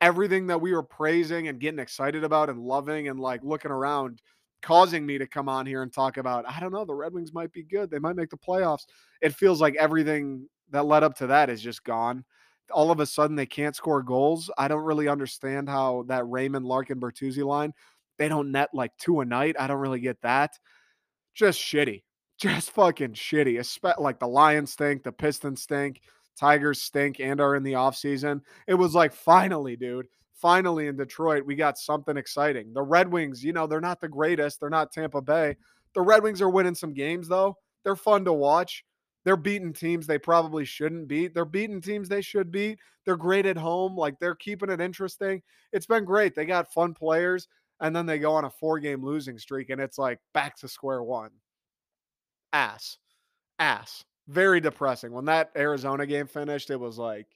Everything 0.00 0.48
that 0.48 0.60
we 0.60 0.72
were 0.72 0.82
praising 0.82 1.48
and 1.48 1.60
getting 1.60 1.80
excited 1.80 2.24
about 2.24 2.50
and 2.50 2.60
loving 2.60 3.08
and 3.08 3.18
like 3.18 3.42
looking 3.42 3.70
around 3.70 4.20
causing 4.62 5.06
me 5.06 5.18
to 5.18 5.26
come 5.26 5.48
on 5.48 5.66
here 5.66 5.82
and 5.82 5.92
talk 5.92 6.16
about, 6.16 6.48
I 6.48 6.60
don't 6.60 6.72
know, 6.72 6.84
the 6.84 6.94
Red 6.94 7.12
Wings 7.12 7.32
might 7.32 7.52
be 7.52 7.62
good. 7.62 7.90
They 7.90 7.98
might 7.98 8.16
make 8.16 8.30
the 8.30 8.36
playoffs. 8.36 8.86
It 9.20 9.34
feels 9.34 9.60
like 9.60 9.76
everything 9.76 10.48
that 10.70 10.86
led 10.86 11.02
up 11.02 11.16
to 11.16 11.26
that 11.28 11.50
is 11.50 11.62
just 11.62 11.84
gone. 11.84 12.24
All 12.70 12.90
of 12.90 13.00
a 13.00 13.06
sudden, 13.06 13.36
they 13.36 13.46
can't 13.46 13.76
score 13.76 14.02
goals. 14.02 14.50
I 14.58 14.68
don't 14.68 14.84
really 14.84 15.08
understand 15.08 15.68
how 15.68 16.04
that 16.08 16.28
Raymond, 16.28 16.66
Larkin, 16.66 17.00
Bertuzzi 17.00 17.44
line, 17.44 17.72
they 18.18 18.28
don't 18.28 18.52
net 18.52 18.70
like 18.72 18.96
two 18.98 19.20
a 19.20 19.24
night. 19.24 19.56
I 19.58 19.66
don't 19.66 19.78
really 19.78 20.00
get 20.00 20.20
that. 20.22 20.58
Just 21.34 21.60
shitty. 21.60 22.02
Just 22.38 22.70
fucking 22.70 23.14
shitty. 23.14 23.98
Like 23.98 24.20
the 24.20 24.28
Lions 24.28 24.72
stink, 24.72 25.02
the 25.02 25.10
Pistons 25.10 25.62
stink, 25.62 26.00
Tigers 26.38 26.80
stink 26.80 27.18
and 27.18 27.40
are 27.40 27.56
in 27.56 27.64
the 27.64 27.72
offseason. 27.72 28.42
It 28.68 28.74
was 28.74 28.94
like, 28.94 29.12
finally, 29.12 29.74
dude 29.76 30.06
finally 30.38 30.86
in 30.86 30.96
Detroit, 30.96 31.44
we 31.44 31.54
got 31.54 31.78
something 31.78 32.16
exciting. 32.16 32.72
The 32.72 32.82
Red 32.82 33.10
Wings, 33.10 33.44
you 33.44 33.52
know, 33.52 33.66
they're 33.66 33.80
not 33.80 34.00
the 34.00 34.08
greatest. 34.08 34.60
They're 34.60 34.70
not 34.70 34.92
Tampa 34.92 35.20
Bay. 35.20 35.56
The 35.94 36.00
Red 36.00 36.22
Wings 36.22 36.40
are 36.40 36.48
winning 36.48 36.74
some 36.74 36.94
games, 36.94 37.28
though. 37.28 37.56
They're 37.84 37.96
fun 37.96 38.24
to 38.24 38.32
watch. 38.32 38.84
They're 39.24 39.36
beating 39.36 39.72
teams 39.72 40.06
they 40.06 40.18
probably 40.18 40.64
shouldn't 40.64 41.08
beat. 41.08 41.34
They're 41.34 41.44
beating 41.44 41.80
teams 41.80 42.08
they 42.08 42.22
should 42.22 42.50
beat. 42.50 42.78
They're 43.04 43.16
great 43.16 43.46
at 43.46 43.56
home. 43.56 43.96
Like 43.96 44.18
they're 44.18 44.34
keeping 44.34 44.70
it 44.70 44.80
interesting. 44.80 45.42
It's 45.72 45.86
been 45.86 46.04
great. 46.04 46.34
They 46.34 46.46
got 46.46 46.72
fun 46.72 46.94
players. 46.94 47.48
And 47.80 47.94
then 47.94 48.06
they 48.06 48.18
go 48.18 48.34
on 48.34 48.44
a 48.44 48.50
four 48.50 48.78
game 48.80 49.04
losing 49.04 49.38
streak, 49.38 49.70
and 49.70 49.80
it's 49.80 49.98
like 49.98 50.18
back 50.34 50.56
to 50.58 50.68
square 50.68 51.02
one. 51.02 51.30
Ass. 52.52 52.98
Ass. 53.58 54.04
Very 54.26 54.60
depressing. 54.60 55.12
When 55.12 55.26
that 55.26 55.50
Arizona 55.56 56.06
game 56.06 56.26
finished, 56.26 56.70
it 56.70 56.80
was 56.80 56.98
like, 56.98 57.26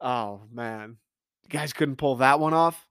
oh 0.00 0.42
man, 0.52 0.96
you 1.44 1.48
guys 1.48 1.72
couldn't 1.72 1.96
pull 1.96 2.16
that 2.16 2.40
one 2.40 2.54
off. 2.54 2.86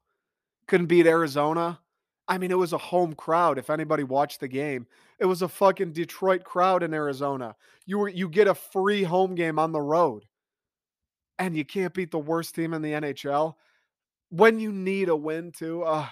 Couldn't 0.67 0.88
beat 0.88 1.05
Arizona. 1.05 1.79
I 2.27 2.38
mean, 2.38 2.51
it 2.51 2.57
was 2.57 2.74
a 2.74 2.77
home 2.77 3.13
crowd. 3.13 3.57
If 3.57 3.69
anybody 3.69 4.03
watched 4.03 4.39
the 4.39 4.48
game, 4.48 4.88
it 5.19 5.25
was 5.25 5.41
a 5.41 5.50
fucking 5.50 5.91
Detroit 5.91 6.43
crowd 6.43 6.81
in 6.81 6.93
Arizona. 6.93 7.55
You 7.86 8.00
were 8.00 8.10
you 8.10 8.29
get 8.29 8.48
a 8.48 8.55
free 8.55 9.03
home 9.03 9.36
game 9.36 9.60
on 9.60 9.72
the 9.72 9.81
road, 9.81 10.24
and 11.38 11.55
you 11.55 11.65
can't 11.65 11.93
beat 11.93 12.12
the 12.12 12.19
worst 12.19 12.55
team 12.55 12.74
in 12.74 12.81
the 12.81 12.93
NHL 12.93 13.55
when 14.29 14.60
you 14.60 14.72
need 14.72 15.10
a 15.10 15.15
win 15.15 15.51
too. 15.51 15.84
Uh, 15.84 16.07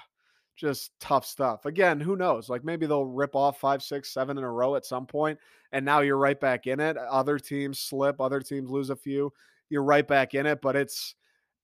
just 0.59 0.91
tough 0.99 1.25
stuff. 1.25 1.65
Again, 1.65 1.99
who 1.99 2.15
knows? 2.15 2.49
Like 2.49 2.63
maybe 2.63 2.85
they'll 2.85 3.05
rip 3.05 3.35
off 3.35 3.59
five, 3.59 3.81
six, 3.81 4.13
seven 4.13 4.37
in 4.37 4.43
a 4.43 4.51
row 4.51 4.75
at 4.75 4.85
some 4.85 5.05
point, 5.05 5.39
and 5.71 5.85
now 5.85 6.01
you're 6.01 6.17
right 6.17 6.39
back 6.39 6.67
in 6.67 6.79
it. 6.79 6.97
Other 6.97 7.39
teams 7.39 7.79
slip, 7.79 8.19
other 8.19 8.41
teams 8.41 8.69
lose 8.69 8.89
a 8.89 8.95
few. 8.95 9.31
You're 9.69 9.83
right 9.83 10.07
back 10.07 10.33
in 10.33 10.45
it, 10.45 10.61
but 10.61 10.75
it's 10.75 11.15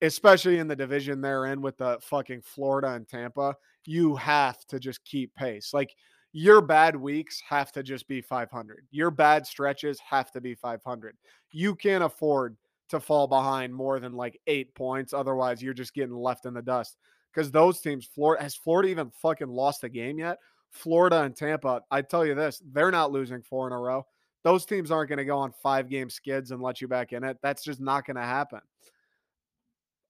especially 0.02 0.60
in 0.60 0.68
the 0.68 0.76
division 0.76 1.22
they're 1.22 1.46
in 1.46 1.62
with 1.62 1.78
the 1.78 1.98
fucking 2.02 2.42
Florida 2.42 2.94
and 2.94 3.08
Tampa, 3.08 3.56
you 3.86 4.16
have 4.16 4.66
to 4.68 4.80
just 4.80 5.04
keep 5.06 5.34
pace. 5.36 5.74
Like 5.74 5.96
your 6.34 6.62
bad 6.62 6.96
weeks 6.96 7.42
have 7.48 7.72
to 7.74 7.84
just 7.84 8.08
be 8.08 8.22
500. 8.22 8.86
Your 8.92 9.12
bad 9.12 9.48
stretches 9.48 10.00
have 10.00 10.32
to 10.32 10.42
be 10.42 10.54
500. 10.54 11.16
You 11.52 11.76
can't 11.76 12.04
afford 12.04 12.58
to 12.90 13.00
fall 13.00 13.28
behind 13.28 13.74
more 13.74 14.00
than 14.00 14.14
like 14.14 14.40
eight 14.48 14.76
points. 14.76 15.14
Otherwise, 15.14 15.62
you're 15.62 15.74
just 15.74 15.94
getting 15.94 16.16
left 16.16 16.46
in 16.46 16.54
the 16.54 16.62
dust. 16.62 16.98
Because 17.36 17.52
those 17.52 17.82
teams, 17.82 18.06
Florida, 18.06 18.42
has 18.42 18.56
Florida 18.56 18.88
even 18.88 19.12
fucking 19.22 19.50
lost 19.50 19.84
a 19.84 19.90
game 19.90 20.18
yet? 20.18 20.38
Florida 20.72 21.24
and 21.24 21.36
Tampa, 21.36 21.82
I 21.92 22.02
tell 22.02 22.26
you 22.26 22.34
this, 22.34 22.62
they're 22.72 22.92
not 22.92 23.12
losing 23.12 23.42
four 23.42 23.68
in 23.68 23.74
a 23.74 23.78
row. 23.78 24.06
Those 24.46 24.66
teams 24.66 24.92
aren't 24.92 25.10
going 25.10 25.18
to 25.18 25.26
go 25.26 25.38
on 25.38 25.52
five 25.64 25.90
game 25.90 26.10
skids 26.10 26.52
and 26.52 26.62
let 26.62 26.80
you 26.80 26.88
back 26.88 27.14
in 27.14 27.24
it. 27.24 27.38
That's 27.42 27.64
just 27.64 27.82
not 27.82 28.06
going 28.06 28.18
to 28.18 28.22
happen 28.22 28.62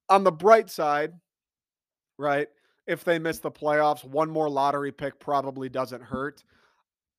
on 0.10 0.24
the 0.24 0.32
bright 0.32 0.70
side, 0.70 1.13
right? 2.17 2.48
If 2.88 3.03
they 3.03 3.20
miss 3.20 3.39
the 3.39 3.51
playoffs, 3.51 4.03
one 4.03 4.29
more 4.29 4.50
lottery 4.50 4.91
pick 4.91 5.20
probably 5.20 5.70
doesn't 5.70 6.03
hurt. 6.03 6.44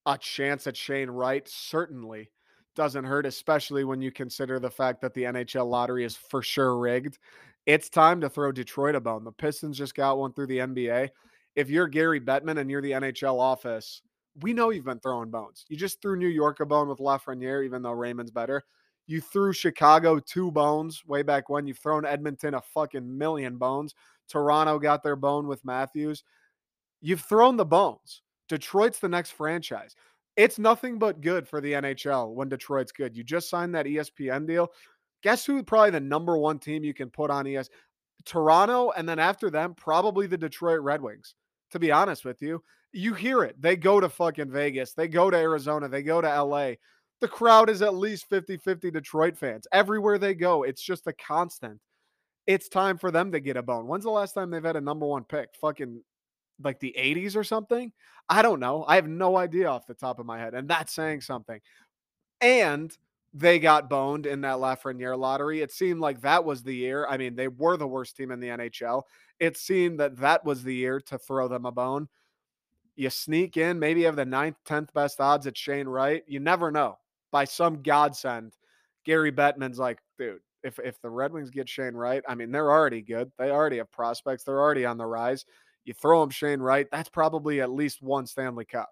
A 0.07 0.17
chance 0.17 0.67
at 0.67 0.77
Shane 0.77 1.11
Wright 1.11 1.47
certainly 1.49 2.31
doesn't 2.77 3.05
hurt, 3.05 3.27
especially 3.27 3.83
when 3.83 4.01
you 4.01 4.13
consider 4.13 4.61
the 4.61 4.71
fact 4.71 5.01
that 5.01 5.15
the 5.15 5.25
NHL 5.25 5.69
lottery 5.69 6.05
is 6.05 6.17
for 6.17 6.43
sure 6.43 6.79
rigged. 6.79 7.19
It's 7.67 7.89
time 7.89 8.21
to 8.21 8.31
throw 8.31 8.53
Detroit 8.53 8.95
a 8.95 9.01
bone. 9.01 9.25
The 9.25 9.33
Pistons 9.33 9.77
just 9.77 9.95
got 9.95 10.19
one 10.19 10.33
through 10.33 10.47
the 10.47 10.59
NBA. 10.59 11.11
If 11.57 11.69
you're 11.69 11.89
Gary 11.89 12.21
Bettman 12.21 12.59
and 12.59 12.71
you're 12.71 12.83
the 12.83 12.93
NHL 12.93 13.41
office, 13.41 14.03
we 14.41 14.53
know 14.53 14.71
you've 14.71 14.85
been 14.85 15.01
throwing 15.01 15.31
bones. 15.31 15.65
You 15.69 15.77
just 15.77 16.01
threw 16.01 16.17
New 16.17 16.29
York 16.29 16.61
a 16.61 16.67
bone 16.67 16.89
with 16.89 16.99
Lafreniere, 16.99 17.65
even 17.65 17.83
though 17.83 17.93
Raymond's 17.93 18.31
better. 18.31 18.63
You 19.09 19.21
threw 19.21 19.53
Chicago 19.53 20.19
two 20.19 20.51
bones 20.51 21.05
way 21.07 21.23
back 21.23 21.49
when. 21.49 21.67
You've 21.67 21.79
thrown 21.79 22.05
Edmonton 22.05 22.55
a 22.55 22.61
fucking 22.61 23.19
million 23.19 23.57
bones. 23.57 23.95
Toronto 24.29 24.79
got 24.79 25.03
their 25.03 25.17
bone 25.17 25.47
with 25.47 25.65
Matthews. 25.65 26.25
You've 27.01 27.21
thrown 27.21 27.57
the 27.57 27.65
bones. 27.65 28.23
Detroit's 28.49 28.99
the 28.99 29.09
next 29.09 29.33
franchise. 29.33 29.95
It's 30.37 30.59
nothing 30.59 30.99
but 30.99 31.21
good 31.21 31.49
for 31.49 31.61
the 31.61 31.73
NHL 31.73 32.35
when 32.35 32.49
Detroit's 32.49 32.93
good. 32.93 33.17
You 33.17 33.25
just 33.25 33.49
signed 33.49 33.75
that 33.75 33.87
ESPN 33.87 34.47
deal. 34.47 34.71
Guess 35.27 35.45
who 35.45 35.61
probably 35.65 35.91
the 35.91 35.99
number 35.99 36.39
one 36.39 36.61
team 36.61 36.85
you 36.85 36.95
can 36.95 37.11
put 37.11 37.33
on 37.33 37.49
ES? 37.49 37.69
Toronto, 38.25 38.93
and 38.97 39.09
then 39.09 39.19
after 39.19 39.51
them, 39.51 39.75
probably 39.75 40.29
the 40.29 40.39
Detroit 40.39 40.81
Red 40.83 41.03
Wings. 41.03 41.35
To 41.73 41.81
be 41.81 41.91
honest 41.91 42.25
with 42.25 42.41
you, 42.41 42.63
you 42.93 43.13
hear 43.13 43.43
it. 43.43 43.61
They 43.61 43.75
go 43.75 43.99
to 43.99 44.09
fucking 44.09 44.53
Vegas, 44.53 44.93
they 44.93 45.09
go 45.09 45.29
to 45.29 45.37
Arizona, 45.37 45.89
they 45.89 46.05
go 46.05 46.21
to 46.21 46.43
LA. 46.43 46.75
The 47.21 47.27
crowd 47.27 47.69
is 47.69 47.83
at 47.83 47.97
least 47.97 48.29
50 48.29 48.59
50 48.59 48.93
Detroit 48.93 49.37
fans. 49.37 49.67
Everywhere 49.73 50.17
they 50.17 50.33
go, 50.33 50.63
it's 50.63 50.81
just 50.81 51.09
a 51.09 51.13
constant. 51.13 51.81
It's 52.47 52.69
time 52.69 52.97
for 52.97 53.11
them 53.11 53.33
to 53.33 53.41
get 53.41 53.57
a 53.57 53.63
bone. 53.65 53.89
When's 53.89 54.05
the 54.05 54.11
last 54.11 54.33
time 54.33 54.53
they've 54.53 54.63
had 54.63 54.77
a 54.77 54.81
number 54.81 55.07
one 55.07 55.25
pick? 55.25 55.49
Fucking 55.61 56.05
like 56.63 56.79
the 56.79 56.95
80s 56.97 57.35
or 57.35 57.43
something? 57.43 57.91
I 58.29 58.43
don't 58.43 58.61
know. 58.61 58.85
I 58.87 58.95
have 58.95 59.09
no 59.09 59.37
idea 59.37 59.67
off 59.67 59.89
the 59.89 59.95
top 59.95 60.21
of 60.21 60.27
my 60.27 60.39
head. 60.39 60.55
And 60.55 60.69
that's 60.69 60.93
saying 60.93 61.23
something. 61.23 61.59
And 62.41 62.97
they 63.39 63.59
got 63.59 63.91
boned 63.91 64.25
in 64.25 64.41
that 64.41 64.57
Lafreniere 64.57 65.19
lottery. 65.19 65.61
It 65.61 65.71
seemed 65.71 66.01
like 66.01 66.23
that 66.23 66.45
was 66.45 66.63
the 66.63 66.75
year. 66.75 67.07
I 67.07 67.19
mean, 67.19 67.37
they 67.37 67.49
were 67.49 67.77
the 67.77 67.87
worst 67.87 68.17
team 68.17 68.31
in 68.31 68.41
the 68.41 68.49
NHL. 68.49 69.03
It 69.39 69.59
seemed 69.59 70.01
that 70.01 70.17
that 70.17 70.45
was 70.45 70.63
the 70.63 70.75
year 70.75 71.01
to 71.01 71.19
throw 71.19 71.47
them 71.47 71.67
a 71.67 71.73
bone. 71.73 72.09
You 72.95 73.11
sneak 73.11 73.59
in, 73.59 73.79
maybe 73.79 74.05
have 74.05 74.17
the 74.17 74.25
ninth, 74.25 74.57
10th 74.67 74.91
best 74.95 75.21
odds 75.21 75.47
at 75.47 75.57
Shane 75.57 75.87
Wright. 75.87 76.25
You 76.27 76.41
never 76.41 76.71
know. 76.71 76.97
By 77.31 77.45
some 77.45 77.83
godsend, 77.83 78.55
Gary 79.05 79.33
Bettman's 79.33 79.79
like, 79.79 79.99
dude, 80.19 80.41
if, 80.63 80.79
if 80.79 80.99
the 81.03 81.11
Red 81.11 81.33
Wings 81.33 81.51
get 81.51 81.69
Shane 81.69 81.95
Wright, 81.95 82.23
I 82.27 82.35
mean, 82.35 82.51
they're 82.51 82.71
already 82.71 83.03
good. 83.03 83.31
They 83.39 83.51
already 83.51 83.77
have 83.77 83.93
prospects. 83.93 84.45
They're 84.45 84.61
already 84.61 84.87
on 84.87 84.97
the 84.97 85.05
rise. 85.05 85.45
You 85.85 85.93
throw 85.93 86.21
them 86.21 86.31
Shane 86.31 86.61
Wright, 86.61 86.89
that's 86.91 87.11
probably 87.11 87.61
at 87.61 87.71
least 87.71 88.01
one 88.01 88.27
Stanley 88.27 88.65
Cup. 88.65 88.89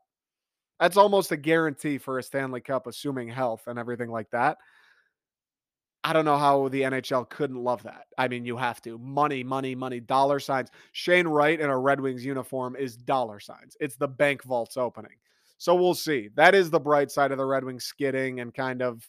That's 0.81 0.97
almost 0.97 1.33
a 1.33 1.37
guarantee 1.37 1.99
for 1.99 2.19
a 2.19 2.23
Stanley 2.23 2.61
Cup, 2.61 2.87
assuming 2.87 3.29
health 3.29 3.63
and 3.67 3.79
everything 3.79 4.11
like 4.11 4.31
that. 4.31 4.59
I 6.03 6.13
don't 6.13 6.27
know 6.27 6.37
how 6.37 6.69
the 6.69 6.83
NHL 6.83 7.31
couldn't 7.31 7.63
love 7.63 7.83
that. 7.85 8.07
I 8.19 8.29
mean, 8.29 8.45
you 8.45 8.59
have 8.59 8.83
to. 8.83 8.99
Money, 8.99 9.43
money, 9.43 9.75
money, 9.75 10.01
dollar 10.01 10.39
signs. 10.39 10.69
Shane 10.93 11.27
Wright 11.27 11.59
in 11.59 11.71
a 11.71 11.79
Red 11.79 11.99
Wings 11.99 12.25
uniform 12.25 12.77
is 12.77 12.97
dollar 12.97 13.41
signs. 13.41 13.75
It's 13.81 13.97
the 13.97 14.09
bank 14.09 14.43
vaults 14.43 14.77
opening. 14.77 15.17
So 15.57 15.75
we'll 15.75 15.95
see. 15.95 16.29
That 16.35 16.55
is 16.55 16.69
the 16.69 16.81
bright 16.81 17.11
side 17.11 17.33
of 17.33 17.39
the 17.39 17.47
Red 17.47 17.65
Wings 17.65 17.85
skidding 17.85 18.41
and 18.41 18.53
kind 18.53 18.83
of 18.83 19.09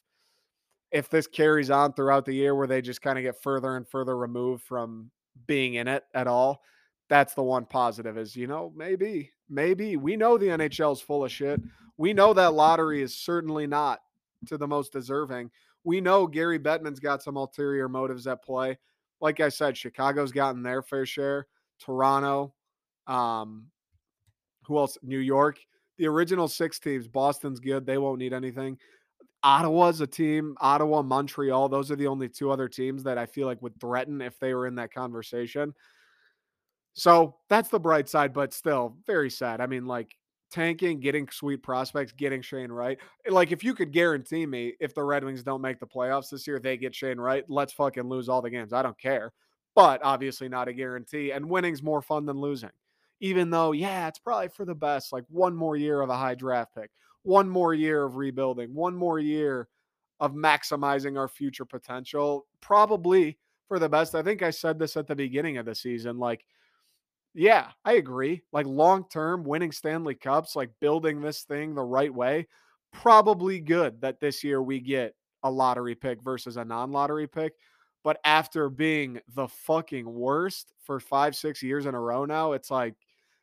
if 0.92 1.10
this 1.10 1.28
carries 1.28 1.70
on 1.70 1.92
throughout 1.92 2.24
the 2.24 2.34
year 2.34 2.56
where 2.56 2.68
they 2.68 2.82
just 2.82 3.02
kind 3.02 3.18
of 3.18 3.24
get 3.24 3.42
further 3.42 3.76
and 3.76 3.86
further 3.86 4.18
removed 4.18 4.64
from 4.64 5.12
being 5.48 5.74
in 5.74 5.90
it 5.90 6.06
at 6.14 6.28
all, 6.28 6.62
that's 7.10 7.34
the 7.34 7.44
one 7.44 7.66
positive 7.66 8.18
is, 8.18 8.38
you 8.38 8.48
know, 8.48 8.72
maybe, 8.74 9.32
maybe 9.50 9.98
we 9.98 10.16
know 10.16 10.38
the 10.38 10.48
NHL 10.48 10.94
is 10.94 11.02
full 11.02 11.25
of 11.25 11.32
shit. 11.32 11.62
We 11.98 12.14
know 12.14 12.34
that 12.34 12.54
lottery 12.54 13.02
is 13.02 13.16
certainly 13.16 13.68
not 13.68 14.02
to 14.48 14.58
the 14.58 14.68
most 14.68 14.92
deserving. 14.92 15.52
We 15.84 16.02
know 16.02 16.28
Gary 16.28 16.60
Bettman's 16.60 17.00
got 17.00 17.24
some 17.24 17.38
ulterior 17.38 17.88
motives 17.88 18.28
at 18.28 18.44
play. 18.44 18.78
Like 19.22 19.40
I 19.40 19.50
said, 19.50 19.78
Chicago's 19.78 20.32
gotten 20.32 20.64
their 20.64 20.82
fair 20.82 21.06
share. 21.06 21.48
Toronto, 21.80 22.54
um, 23.08 23.68
who 24.66 24.78
else? 24.78 24.98
New 25.04 25.20
York. 25.20 25.60
The 25.98 26.08
original 26.08 26.48
six 26.48 26.80
teams. 26.80 27.08
Boston's 27.08 27.60
good. 27.60 27.86
They 27.86 27.98
won't 27.98 28.20
need 28.20 28.34
anything. 28.34 28.78
Ottawa's 29.44 30.02
a 30.02 30.08
team. 30.08 30.56
Ottawa, 30.60 31.04
Montreal. 31.04 31.70
Those 31.70 31.92
are 31.92 31.96
the 31.96 32.08
only 32.08 32.28
two 32.28 32.52
other 32.52 32.68
teams 32.68 33.04
that 33.04 33.18
I 33.18 33.28
feel 33.28 33.46
like 33.46 33.62
would 33.62 33.80
threaten 33.80 34.22
if 34.22 34.40
they 34.40 34.54
were 34.54 34.68
in 34.68 34.75
that 34.75 34.92
conversation. 34.92 35.74
So 36.96 37.36
that's 37.50 37.70
the 37.70 37.80
bright 37.80 38.08
side, 38.10 38.34
but 38.34 38.54
still 38.54 38.96
very 39.06 39.30
sad. 39.30 39.60
I 39.60 39.68
mean, 39.68 39.86
like 39.86 40.16
tanking, 40.50 41.02
getting 41.02 41.28
sweet 41.30 41.62
prospects, 41.62 42.14
getting 42.14 42.42
Shane 42.42 42.72
Wright. 42.72 42.98
Eh, 43.28 43.32
like, 43.32 43.52
if 43.52 43.66
you 43.66 43.75
could 43.75 43.92
guarantee 43.92 44.46
me 44.46 44.74
if 44.80 44.96
the 44.96 45.04
Red 45.04 45.25
Wings 45.25 45.44
don't 45.44 45.62
make 45.62 45.80
the 45.80 45.86
playoffs 45.86 46.30
this 46.30 46.48
year, 46.48 46.58
they 46.58 46.78
get 46.78 46.96
Shane 46.96 47.20
Wright, 47.20 47.44
let's 47.50 47.74
fucking 47.74 48.08
lose 48.08 48.30
all 48.30 48.42
the 48.42 48.50
games. 48.50 48.72
I 48.72 48.82
don't 48.82 48.98
care. 48.98 49.34
But 49.75 50.02
obviously, 50.06 50.48
not 50.48 50.70
a 50.70 50.74
guarantee. 50.74 51.32
And 51.32 51.50
winning's 51.50 51.84
more 51.84 52.02
fun 52.02 52.25
than 52.25 52.40
losing. 52.40 52.72
Even 53.20 53.50
though, 53.50 53.74
yeah, 53.74 54.08
it's 54.08 54.20
probably 54.20 54.48
for 54.48 54.64
the 54.64 54.74
best. 54.74 55.12
Like, 55.12 55.25
one 55.28 55.54
more 55.54 55.75
year 55.75 56.00
of 56.00 56.10
a 56.10 56.18
high 56.18 56.36
draft 56.36 56.74
pick, 56.74 56.92
one 57.24 57.50
more 57.50 57.74
year 57.74 58.06
of 58.06 58.16
rebuilding, 58.16 58.74
one 58.74 58.96
more 58.96 59.20
year 59.20 59.68
of 60.22 60.32
maximizing 60.32 61.18
our 61.20 61.28
future 61.28 61.66
potential. 61.66 62.46
Probably 62.62 63.38
for 63.68 63.80
the 63.80 63.90
best. 63.90 64.16
I 64.16 64.24
think 64.24 64.42
I 64.44 64.52
said 64.52 64.80
this 64.80 64.96
at 64.96 65.08
the 65.08 65.16
beginning 65.16 65.58
of 65.58 65.66
the 65.66 65.75
season. 65.75 66.18
Like, 66.18 66.46
yeah, 67.36 67.68
I 67.84 67.94
agree. 67.94 68.42
Like 68.54 68.65
long 68.65 69.06
term, 69.10 69.44
winning 69.44 69.74
Stanley 69.74 70.15
Cups, 70.15 70.56
like 70.56 70.72
building 70.80 71.22
this 71.22 71.44
thing 71.44 71.75
the 71.75 71.84
right 71.84 72.13
way, 72.13 72.48
probably 72.94 73.60
good 73.60 74.01
that 74.01 74.22
this 74.22 74.44
year 74.44 74.63
we 74.63 74.80
get 74.80 75.13
a 75.44 75.51
lottery 75.51 75.96
pick 75.96 76.24
versus 76.24 76.56
a 76.56 76.63
non 76.63 76.94
lottery 76.94 77.27
pick. 77.27 77.54
But 78.06 78.20
after 78.24 78.70
being 78.70 79.20
the 79.34 79.48
fucking 79.48 80.06
worst 80.12 80.74
for 80.80 81.00
five, 81.00 81.36
six 81.36 81.62
years 81.62 81.86
in 81.86 81.94
a 81.94 82.00
row 82.00 82.24
now, 82.24 82.54
it's 82.54 82.72
like 82.72 82.94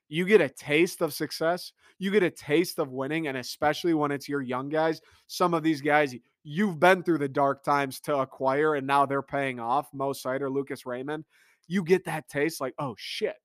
you 0.09 0.25
get 0.25 0.41
a 0.41 0.49
taste 0.49 1.03
of 1.03 1.13
success, 1.13 1.73
you 1.99 2.11
get 2.11 2.23
a 2.23 2.31
taste 2.31 2.79
of 2.79 2.93
winning, 2.93 3.27
and 3.27 3.37
especially 3.37 3.93
when 3.93 4.11
it's 4.11 4.29
your 4.29 4.41
young 4.41 4.69
guys. 4.71 5.03
Some 5.27 5.53
of 5.53 5.63
these 5.63 5.83
guys, 5.83 6.15
you've 6.45 6.81
been 6.81 7.03
through 7.03 7.19
the 7.19 7.29
dark 7.29 7.63
times 7.63 8.01
to 8.01 8.19
acquire, 8.19 8.75
and 8.75 8.87
now 8.87 9.05
they're 9.05 9.21
paying 9.21 9.61
off. 9.61 9.89
Mo 9.93 10.13
Seider, 10.13 10.51
Lucas 10.51 10.87
Raymond. 10.87 11.25
You 11.67 11.83
get 11.83 12.05
that 12.05 12.29
taste 12.29 12.61
like, 12.61 12.75
oh 12.79 12.95
shit, 12.99 13.37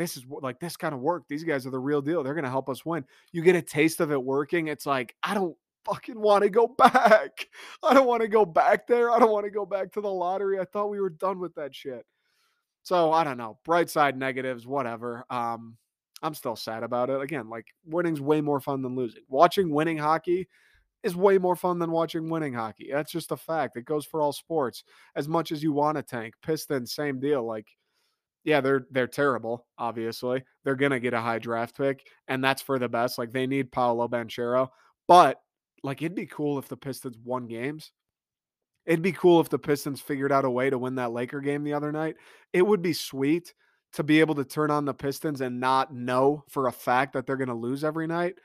this 0.00 0.16
is 0.16 0.24
like 0.28 0.60
this 0.60 0.76
kind 0.76 0.94
of 0.94 1.00
work. 1.00 1.24
These 1.28 1.44
guys 1.44 1.66
are 1.66 1.70
the 1.70 1.78
real 1.78 2.02
deal. 2.02 2.22
They're 2.22 2.34
going 2.34 2.44
to 2.44 2.50
help 2.50 2.68
us 2.68 2.84
win. 2.84 3.04
You 3.32 3.42
get 3.42 3.56
a 3.56 3.62
taste 3.62 4.00
of 4.00 4.10
it 4.12 4.22
working. 4.22 4.68
It's 4.68 4.86
like, 4.86 5.14
I 5.22 5.34
don't 5.34 5.56
fucking 5.84 6.18
want 6.18 6.44
to 6.44 6.50
go 6.50 6.66
back. 6.78 7.48
I 7.82 7.94
don't 7.94 8.06
want 8.06 8.22
to 8.22 8.28
go 8.28 8.44
back 8.44 8.86
there. 8.86 9.10
I 9.10 9.18
don't 9.18 9.32
want 9.32 9.44
to 9.44 9.50
go 9.50 9.66
back 9.66 9.92
to 9.92 10.00
the 10.00 10.10
lottery. 10.10 10.58
I 10.58 10.64
thought 10.64 10.90
we 10.90 11.00
were 11.00 11.10
done 11.10 11.38
with 11.38 11.54
that 11.56 11.74
shit. 11.74 12.04
So 12.82 13.12
I 13.12 13.24
don't 13.24 13.38
know. 13.38 13.58
Bright 13.64 13.90
side 13.90 14.16
negatives, 14.16 14.66
whatever. 14.66 15.24
Um, 15.30 15.76
I'm 16.22 16.34
still 16.34 16.56
sad 16.56 16.82
about 16.82 17.10
it. 17.10 17.20
Again, 17.20 17.48
like 17.48 17.66
winning's 17.84 18.20
way 18.20 18.40
more 18.40 18.60
fun 18.60 18.82
than 18.82 18.94
losing. 18.94 19.22
Watching 19.28 19.70
winning 19.70 19.98
hockey 19.98 20.48
is 21.02 21.16
way 21.16 21.38
more 21.38 21.56
fun 21.56 21.78
than 21.78 21.90
watching 21.90 22.28
winning 22.28 22.52
hockey. 22.52 22.90
That's 22.92 23.12
just 23.12 23.32
a 23.32 23.36
fact. 23.36 23.76
It 23.76 23.84
goes 23.84 24.04
for 24.04 24.20
all 24.20 24.32
sports. 24.32 24.84
As 25.16 25.28
much 25.28 25.52
as 25.52 25.62
you 25.62 25.72
want 25.72 25.96
to 25.96 26.02
tank, 26.02 26.34
Pistons, 26.42 26.94
same 26.94 27.18
deal. 27.18 27.44
Like 27.44 27.66
yeah, 28.44 28.60
they're 28.60 28.86
they're 28.90 29.06
terrible. 29.06 29.66
Obviously, 29.78 30.42
they're 30.64 30.76
gonna 30.76 31.00
get 31.00 31.14
a 31.14 31.20
high 31.20 31.38
draft 31.38 31.76
pick, 31.76 32.06
and 32.28 32.42
that's 32.42 32.62
for 32.62 32.78
the 32.78 32.88
best. 32.88 33.18
Like 33.18 33.32
they 33.32 33.46
need 33.46 33.72
Paolo 33.72 34.08
Banchero, 34.08 34.68
but 35.06 35.40
like 35.82 36.02
it'd 36.02 36.14
be 36.14 36.26
cool 36.26 36.58
if 36.58 36.68
the 36.68 36.76
Pistons 36.76 37.16
won 37.22 37.46
games. 37.46 37.92
It'd 38.86 39.02
be 39.02 39.12
cool 39.12 39.40
if 39.40 39.50
the 39.50 39.58
Pistons 39.58 40.00
figured 40.00 40.32
out 40.32 40.44
a 40.44 40.50
way 40.50 40.70
to 40.70 40.78
win 40.78 40.94
that 40.96 41.12
Laker 41.12 41.40
game 41.40 41.64
the 41.64 41.74
other 41.74 41.92
night. 41.92 42.16
It 42.52 42.66
would 42.66 42.82
be 42.82 42.94
sweet 42.94 43.52
to 43.92 44.02
be 44.02 44.20
able 44.20 44.36
to 44.36 44.44
turn 44.44 44.70
on 44.70 44.84
the 44.84 44.94
Pistons 44.94 45.42
and 45.42 45.60
not 45.60 45.92
know 45.92 46.44
for 46.48 46.66
a 46.66 46.72
fact 46.72 47.12
that 47.12 47.26
they're 47.26 47.36
gonna 47.36 47.54
lose 47.54 47.84
every 47.84 48.06
night. 48.06 48.36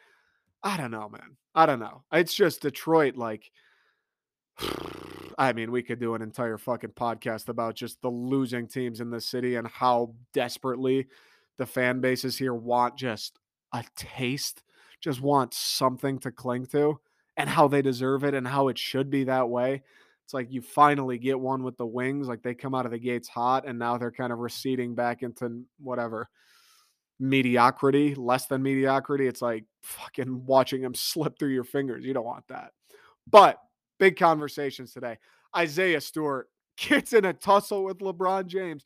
I 0.61 0.77
don't 0.77 0.91
know, 0.91 1.07
man. 1.09 1.37
I 1.53 1.65
don't 1.65 1.79
know. 1.79 2.03
It's 2.11 2.33
just 2.33 2.61
Detroit, 2.61 3.15
like. 3.15 3.49
I 5.37 5.53
mean, 5.53 5.71
we 5.71 5.83
could 5.83 5.99
do 5.99 6.15
an 6.15 6.21
entire 6.21 6.57
fucking 6.57 6.91
podcast 6.91 7.49
about 7.49 7.75
just 7.75 8.01
the 8.01 8.09
losing 8.09 8.67
teams 8.67 9.01
in 9.01 9.09
the 9.09 9.19
city 9.19 9.55
and 9.55 9.67
how 9.67 10.13
desperately 10.33 11.07
the 11.57 11.65
fan 11.65 11.99
bases 11.99 12.37
here 12.37 12.53
want 12.53 12.97
just 12.97 13.39
a 13.73 13.83
taste, 13.95 14.63
just 15.01 15.21
want 15.21 15.53
something 15.53 16.19
to 16.19 16.31
cling 16.31 16.65
to, 16.67 16.99
and 17.37 17.49
how 17.49 17.67
they 17.67 17.81
deserve 17.81 18.23
it 18.23 18.33
and 18.33 18.47
how 18.47 18.69
it 18.69 18.77
should 18.77 19.09
be 19.09 19.25
that 19.25 19.49
way. 19.49 19.83
It's 20.23 20.33
like 20.33 20.51
you 20.51 20.61
finally 20.61 21.17
get 21.19 21.39
one 21.39 21.63
with 21.63 21.77
the 21.77 21.85
wings, 21.85 22.27
like 22.27 22.41
they 22.41 22.55
come 22.55 22.73
out 22.73 22.85
of 22.85 22.91
the 22.91 22.97
gates 22.97 23.27
hot, 23.27 23.67
and 23.67 23.77
now 23.77 23.97
they're 23.97 24.11
kind 24.11 24.33
of 24.33 24.39
receding 24.39 24.95
back 24.95 25.21
into 25.21 25.65
whatever 25.79 26.29
mediocrity, 27.19 28.15
less 28.15 28.47
than 28.47 28.63
mediocrity. 28.63 29.27
It's 29.27 29.41
like 29.41 29.65
fucking 29.83 30.45
watching 30.45 30.81
them 30.81 30.95
slip 30.95 31.37
through 31.37 31.53
your 31.53 31.63
fingers. 31.63 32.05
You 32.05 32.13
don't 32.13 32.25
want 32.25 32.47
that. 32.47 32.71
But 33.29 33.59
Big 33.99 34.17
conversations 34.17 34.93
today. 34.93 35.17
Isaiah 35.55 36.01
Stewart 36.01 36.49
gets 36.77 37.13
in 37.13 37.25
a 37.25 37.33
tussle 37.33 37.83
with 37.83 37.99
LeBron 37.99 38.47
James. 38.47 38.83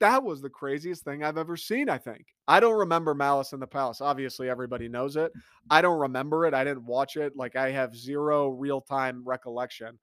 That 0.00 0.24
was 0.24 0.42
the 0.42 0.50
craziest 0.50 1.04
thing 1.04 1.22
I've 1.22 1.38
ever 1.38 1.56
seen, 1.56 1.88
I 1.88 1.96
think. 1.96 2.26
I 2.48 2.58
don't 2.58 2.78
remember 2.78 3.14
Malice 3.14 3.52
in 3.52 3.60
the 3.60 3.68
Palace. 3.68 4.00
Obviously, 4.00 4.48
everybody 4.48 4.88
knows 4.88 5.14
it. 5.14 5.32
I 5.70 5.80
don't 5.80 6.00
remember 6.00 6.44
it. 6.44 6.54
I 6.54 6.64
didn't 6.64 6.86
watch 6.86 7.16
it. 7.16 7.36
Like, 7.36 7.54
I 7.54 7.70
have 7.70 7.96
zero 7.96 8.48
real 8.48 8.80
time 8.80 9.22
recollection. 9.24 10.00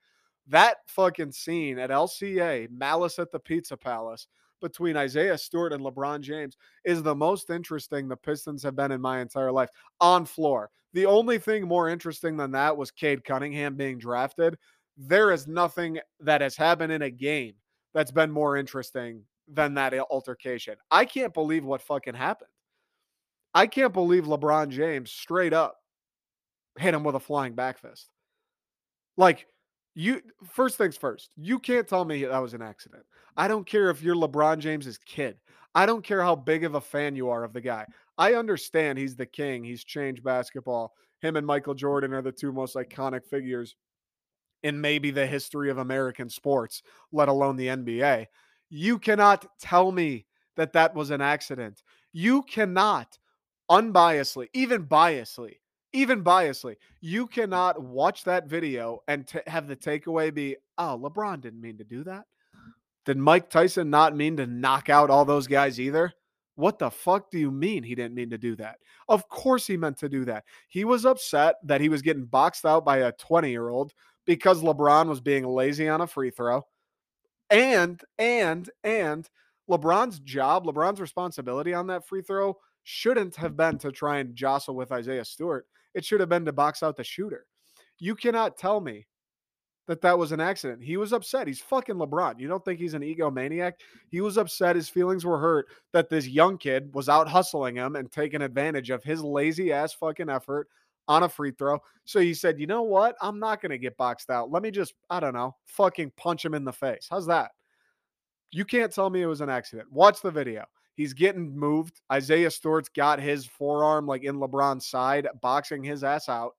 That 0.47 0.77
fucking 0.87 1.33
scene 1.33 1.77
at 1.79 1.89
LCA, 1.89 2.69
Malice 2.71 3.19
at 3.19 3.31
the 3.33 3.39
Pizza 3.39 3.75
Palace, 3.75 4.27
between 4.59 4.97
Isaiah 4.97 5.37
Stewart 5.37 5.73
and 5.73 5.83
LeBron 5.83 6.21
James 6.21 6.57
is 6.83 7.01
the 7.01 7.15
most 7.15 7.49
interesting 7.49 8.07
the 8.07 8.17
Pistons 8.17 8.63
have 8.63 8.75
been 8.75 8.91
in 8.91 9.01
my 9.01 9.19
entire 9.19 9.51
life 9.51 9.69
on 9.99 10.25
floor. 10.25 10.69
The 10.93 11.05
only 11.05 11.37
thing 11.37 11.67
more 11.67 11.89
interesting 11.89 12.37
than 12.37 12.51
that 12.51 12.75
was 12.75 12.91
Cade 12.91 13.23
Cunningham 13.23 13.75
being 13.75 13.97
drafted. 13.97 14.57
There 14.97 15.31
is 15.31 15.47
nothing 15.47 15.99
that 16.19 16.41
has 16.41 16.55
happened 16.55 16.91
in 16.91 17.03
a 17.03 17.11
game 17.11 17.53
that's 17.93 18.11
been 18.11 18.31
more 18.31 18.57
interesting 18.57 19.23
than 19.47 19.73
that 19.75 19.93
altercation. 20.11 20.75
I 20.91 21.05
can't 21.05 21.33
believe 21.33 21.65
what 21.65 21.81
fucking 21.81 22.15
happened. 22.15 22.49
I 23.53 23.67
can't 23.67 23.93
believe 23.93 24.25
LeBron 24.25 24.69
James 24.69 25.11
straight 25.11 25.53
up 25.53 25.77
hit 26.77 26.93
him 26.93 27.03
with 27.03 27.15
a 27.15 27.19
flying 27.19 27.53
back 27.53 27.79
fist. 27.79 28.09
Like, 29.17 29.47
you 29.99 30.21
first 30.49 30.77
things 30.77 30.95
first, 30.95 31.29
you 31.35 31.59
can't 31.59 31.85
tell 31.85 32.05
me 32.05 32.23
that 32.23 32.39
was 32.39 32.53
an 32.53 32.61
accident. 32.61 33.03
I 33.35 33.49
don't 33.49 33.65
care 33.65 33.89
if 33.89 34.01
you're 34.01 34.15
LeBron 34.15 34.59
James's 34.59 34.97
kid. 34.97 35.37
I 35.75 35.85
don't 35.85 36.05
care 36.05 36.23
how 36.23 36.37
big 36.37 36.63
of 36.63 36.75
a 36.75 36.81
fan 36.81 37.17
you 37.17 37.27
are 37.27 37.43
of 37.43 37.51
the 37.51 37.59
guy. 37.59 37.85
I 38.17 38.35
understand 38.35 38.97
he's 38.97 39.17
the 39.17 39.25
king. 39.25 39.61
He's 39.61 39.83
changed 39.83 40.23
basketball. 40.23 40.93
Him 41.21 41.35
and 41.35 41.45
Michael 41.45 41.73
Jordan 41.73 42.13
are 42.13 42.21
the 42.21 42.31
two 42.31 42.53
most 42.53 42.77
iconic 42.77 43.25
figures 43.25 43.75
in 44.63 44.79
maybe 44.79 45.11
the 45.11 45.27
history 45.27 45.69
of 45.69 45.79
American 45.79 46.29
sports, 46.29 46.81
let 47.11 47.27
alone 47.27 47.57
the 47.57 47.67
NBA. 47.67 48.27
You 48.69 48.99
cannot 48.99 49.47
tell 49.59 49.91
me 49.91 50.25
that 50.55 50.71
that 50.73 50.95
was 50.95 51.09
an 51.09 51.19
accident. 51.19 51.83
You 52.13 52.43
cannot 52.43 53.17
unbiasedly, 53.69 54.47
even 54.53 54.85
biasly, 54.85 55.55
even 55.93 56.23
biasly, 56.23 56.75
you 57.01 57.27
cannot 57.27 57.81
watch 57.81 58.23
that 58.23 58.47
video 58.47 58.99
and 59.07 59.27
t- 59.27 59.39
have 59.47 59.67
the 59.67 59.75
takeaway 59.75 60.33
be, 60.33 60.55
oh, 60.77 60.99
LeBron 61.01 61.41
didn't 61.41 61.61
mean 61.61 61.77
to 61.77 61.83
do 61.83 62.03
that. 62.03 62.25
Did 63.05 63.17
Mike 63.17 63.49
Tyson 63.49 63.89
not 63.89 64.15
mean 64.15 64.37
to 64.37 64.45
knock 64.45 64.89
out 64.89 65.09
all 65.09 65.25
those 65.25 65.47
guys 65.47 65.79
either? 65.79 66.13
What 66.55 66.77
the 66.77 66.91
fuck 66.91 67.31
do 67.31 67.39
you 67.39 67.51
mean 67.51 67.83
he 67.83 67.95
didn't 67.95 68.15
mean 68.15 68.29
to 68.31 68.37
do 68.37 68.55
that? 68.57 68.77
Of 69.07 69.29
course 69.29 69.65
he 69.65 69.77
meant 69.77 69.97
to 69.99 70.09
do 70.09 70.25
that. 70.25 70.43
He 70.67 70.83
was 70.83 71.05
upset 71.05 71.55
that 71.63 71.81
he 71.81 71.89
was 71.89 72.01
getting 72.01 72.25
boxed 72.25 72.65
out 72.65 72.83
by 72.83 72.97
a 72.97 73.13
20 73.13 73.49
year 73.49 73.69
old 73.69 73.93
because 74.25 74.61
LeBron 74.61 75.07
was 75.07 75.21
being 75.21 75.47
lazy 75.47 75.87
on 75.87 76.01
a 76.01 76.07
free 76.07 76.29
throw. 76.29 76.65
And, 77.49 77.99
and, 78.19 78.69
and 78.83 79.27
LeBron's 79.69 80.19
job, 80.19 80.65
LeBron's 80.65 80.99
responsibility 80.99 81.73
on 81.73 81.87
that 81.87 82.07
free 82.07 82.21
throw 82.21 82.57
shouldn't 82.83 83.35
have 83.37 83.55
been 83.55 83.77
to 83.79 83.91
try 83.91 84.17
and 84.17 84.35
jostle 84.35 84.75
with 84.75 84.91
Isaiah 84.91 85.25
Stewart. 85.25 85.65
It 85.93 86.05
should 86.05 86.19
have 86.19 86.29
been 86.29 86.45
to 86.45 86.53
box 86.53 86.83
out 86.83 86.95
the 86.95 87.03
shooter. 87.03 87.45
You 87.97 88.15
cannot 88.15 88.57
tell 88.57 88.79
me 88.79 89.07
that 89.87 90.01
that 90.01 90.17
was 90.17 90.31
an 90.31 90.39
accident. 90.39 90.83
He 90.83 90.97
was 90.97 91.13
upset. 91.13 91.47
He's 91.47 91.61
fucking 91.61 91.95
LeBron. 91.95 92.39
You 92.39 92.47
don't 92.47 92.63
think 92.63 92.79
he's 92.79 92.93
an 92.93 93.01
egomaniac? 93.01 93.73
He 94.09 94.21
was 94.21 94.37
upset. 94.37 94.75
His 94.75 94.87
feelings 94.87 95.25
were 95.25 95.39
hurt 95.39 95.65
that 95.93 96.09
this 96.09 96.27
young 96.27 96.59
kid 96.59 96.93
was 96.93 97.09
out 97.09 97.27
hustling 97.27 97.75
him 97.75 97.95
and 97.95 98.11
taking 98.11 98.43
advantage 98.43 98.91
of 98.91 99.03
his 99.03 99.23
lazy 99.23 99.73
ass 99.73 99.93
fucking 99.93 100.29
effort 100.29 100.67
on 101.07 101.23
a 101.23 101.29
free 101.29 101.51
throw. 101.51 101.79
So 102.05 102.19
he 102.19 102.35
said, 102.35 102.59
you 102.59 102.67
know 102.67 102.83
what? 102.83 103.15
I'm 103.19 103.39
not 103.39 103.61
going 103.61 103.71
to 103.71 103.79
get 103.79 103.97
boxed 103.97 104.29
out. 104.29 104.51
Let 104.51 104.61
me 104.61 104.69
just, 104.69 104.93
I 105.09 105.19
don't 105.19 105.33
know, 105.33 105.55
fucking 105.65 106.11
punch 106.15 106.45
him 106.45 106.53
in 106.53 106.63
the 106.63 106.71
face. 106.71 107.07
How's 107.09 107.25
that? 107.25 107.49
You 108.51 108.65
can't 108.65 108.93
tell 108.93 109.09
me 109.09 109.23
it 109.23 109.27
was 109.27 109.41
an 109.41 109.49
accident. 109.49 109.91
Watch 109.91 110.21
the 110.21 110.29
video. 110.29 110.65
He's 110.99 111.13
getting 111.13 111.57
moved. 111.57 112.01
Isaiah 112.11 112.51
Stewart's 112.51 112.89
got 112.89 113.21
his 113.21 113.45
forearm 113.45 114.05
like 114.05 114.25
in 114.25 114.35
LeBron's 114.35 114.85
side, 114.85 115.29
boxing 115.41 115.81
his 115.81 116.03
ass 116.03 116.27
out, 116.27 116.57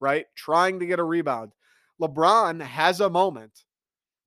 right? 0.00 0.24
Trying 0.34 0.80
to 0.80 0.86
get 0.86 0.98
a 0.98 1.04
rebound. 1.04 1.52
LeBron 2.00 2.62
has 2.62 3.00
a 3.02 3.10
moment 3.10 3.52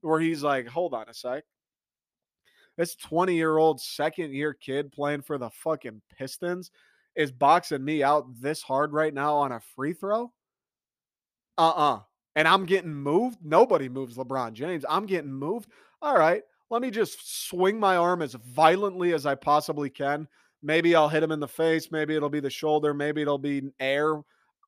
where 0.01 0.19
he's 0.19 0.43
like, 0.43 0.67
hold 0.67 0.93
on 0.93 1.09
a 1.09 1.15
sec. 1.15 1.45
This 2.77 2.93
20 2.93 3.33
year 3.33 3.57
old 3.57 3.81
second 3.81 4.35
year 4.35 4.53
kid 4.53 4.91
playing 4.91 5.23
for 5.23 5.39
the 5.39 5.49
fucking 5.49 5.99
Pistons 6.15 6.69
is 7.15 7.31
boxing 7.31 7.83
me 7.83 8.03
out 8.03 8.39
this 8.39 8.61
hard 8.61 8.93
right 8.93 9.15
now 9.15 9.35
on 9.37 9.51
a 9.51 9.59
free 9.75 9.93
throw. 9.93 10.31
Uh 11.57 11.69
uh-uh. 11.69 11.95
uh. 11.95 11.99
And 12.35 12.47
I'm 12.47 12.67
getting 12.67 12.93
moved. 12.93 13.39
Nobody 13.43 13.89
moves 13.89 14.15
LeBron 14.15 14.53
James. 14.53 14.85
I'm 14.87 15.07
getting 15.07 15.33
moved. 15.33 15.71
All 16.03 16.15
right 16.15 16.43
let 16.69 16.81
me 16.81 16.91
just 16.91 17.47
swing 17.47 17.79
my 17.79 17.97
arm 17.97 18.21
as 18.21 18.33
violently 18.33 19.13
as 19.13 19.25
I 19.25 19.35
possibly 19.35 19.89
can. 19.89 20.27
Maybe 20.63 20.95
I'll 20.95 21.09
hit 21.09 21.23
him 21.23 21.31
in 21.31 21.39
the 21.39 21.47
face. 21.47 21.91
Maybe 21.91 22.15
it'll 22.15 22.29
be 22.29 22.39
the 22.39 22.49
shoulder. 22.49 22.93
Maybe 22.93 23.21
it'll 23.21 23.37
be 23.37 23.61
air. 23.79 24.21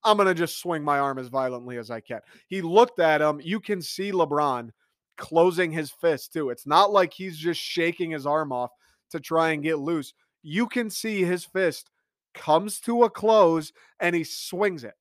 I'm 0.03 0.17
going 0.17 0.27
to 0.27 0.35
just 0.35 0.59
swing 0.59 0.83
my 0.83 0.99
arm 0.99 1.17
as 1.17 1.27
violently 1.27 1.77
as 1.77 1.89
I 1.89 1.99
can. 1.99 2.21
He 2.47 2.61
looked 2.61 2.99
at 2.99 3.21
him. 3.21 3.41
You 3.43 3.59
can 3.59 3.81
see 3.81 4.11
LeBron 4.11 4.69
closing 5.17 5.71
his 5.71 5.89
fist 5.89 6.33
too. 6.33 6.49
It's 6.51 6.67
not 6.67 6.91
like 6.91 7.11
he's 7.13 7.37
just 7.37 7.59
shaking 7.59 8.11
his 8.11 8.27
arm 8.27 8.51
off 8.51 8.71
to 9.09 9.19
try 9.19 9.49
and 9.49 9.63
get 9.63 9.79
loose. 9.79 10.13
You 10.43 10.67
can 10.67 10.89
see 10.89 11.23
his 11.23 11.45
fist 11.45 11.89
comes 12.35 12.79
to 12.81 13.03
a 13.03 13.09
close 13.09 13.73
and 13.99 14.15
he 14.15 14.23
swings 14.23 14.83
it. 14.83 14.93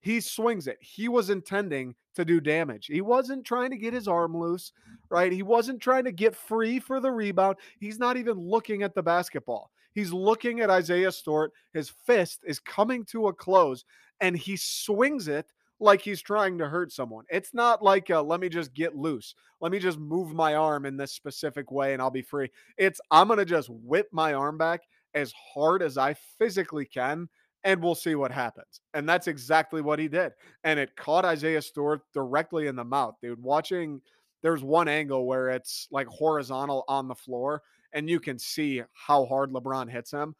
He 0.00 0.20
swings 0.20 0.66
it. 0.66 0.76
He 0.80 1.08
was 1.08 1.30
intending 1.30 1.94
to 2.16 2.24
do 2.24 2.40
damage. 2.40 2.86
He 2.86 3.00
wasn't 3.00 3.44
trying 3.44 3.70
to 3.70 3.76
get 3.76 3.94
his 3.94 4.08
arm 4.08 4.36
loose, 4.36 4.72
mm. 4.90 4.96
right? 5.10 5.32
He 5.32 5.42
wasn't 5.42 5.80
trying 5.80 6.04
to 6.04 6.12
get 6.12 6.34
free 6.34 6.78
for 6.80 7.00
the 7.00 7.10
rebound. 7.10 7.56
He's 7.78 7.98
not 7.98 8.16
even 8.16 8.38
looking 8.38 8.82
at 8.82 8.94
the 8.94 9.02
basketball. 9.02 9.70
He's 9.94 10.12
looking 10.12 10.60
at 10.60 10.70
Isaiah 10.70 11.12
Stewart. 11.12 11.52
His 11.72 11.88
fist 11.88 12.40
is 12.46 12.58
coming 12.60 13.04
to 13.06 13.28
a 13.28 13.32
close 13.32 13.84
and 14.20 14.36
he 14.36 14.56
swings 14.56 15.28
it 15.28 15.46
like 15.78 16.00
he's 16.00 16.22
trying 16.22 16.58
to 16.58 16.68
hurt 16.68 16.92
someone. 16.92 17.24
It's 17.30 17.54
not 17.54 17.82
like 17.82 18.10
a, 18.10 18.20
let 18.20 18.40
me 18.40 18.48
just 18.48 18.74
get 18.74 18.96
loose. 18.96 19.34
Let 19.60 19.72
me 19.72 19.78
just 19.78 19.98
move 19.98 20.32
my 20.32 20.54
arm 20.54 20.86
in 20.86 20.96
this 20.96 21.12
specific 21.12 21.70
way 21.70 21.92
and 21.92 22.02
I'll 22.02 22.10
be 22.10 22.22
free. 22.22 22.50
It's 22.76 23.00
I'm 23.10 23.28
going 23.28 23.38
to 23.38 23.44
just 23.44 23.68
whip 23.70 24.08
my 24.12 24.34
arm 24.34 24.58
back 24.58 24.82
as 25.14 25.32
hard 25.54 25.82
as 25.82 25.96
I 25.96 26.14
physically 26.38 26.84
can 26.84 27.28
and 27.66 27.82
we'll 27.82 27.96
see 27.96 28.14
what 28.14 28.30
happens. 28.30 28.80
And 28.94 29.08
that's 29.08 29.26
exactly 29.26 29.82
what 29.82 29.98
he 29.98 30.06
did. 30.06 30.32
And 30.62 30.78
it 30.78 30.94
caught 30.96 31.24
Isaiah 31.24 31.60
Stewart 31.60 32.00
directly 32.14 32.68
in 32.68 32.76
the 32.76 32.84
mouth, 32.84 33.16
dude. 33.20 33.42
Watching, 33.42 34.00
there's 34.40 34.62
one 34.62 34.86
angle 34.86 35.26
where 35.26 35.48
it's 35.48 35.88
like 35.90 36.06
horizontal 36.06 36.84
on 36.86 37.08
the 37.08 37.14
floor, 37.14 37.62
and 37.92 38.08
you 38.08 38.20
can 38.20 38.38
see 38.38 38.82
how 38.92 39.26
hard 39.26 39.50
LeBron 39.50 39.90
hits 39.90 40.12
him. 40.12 40.36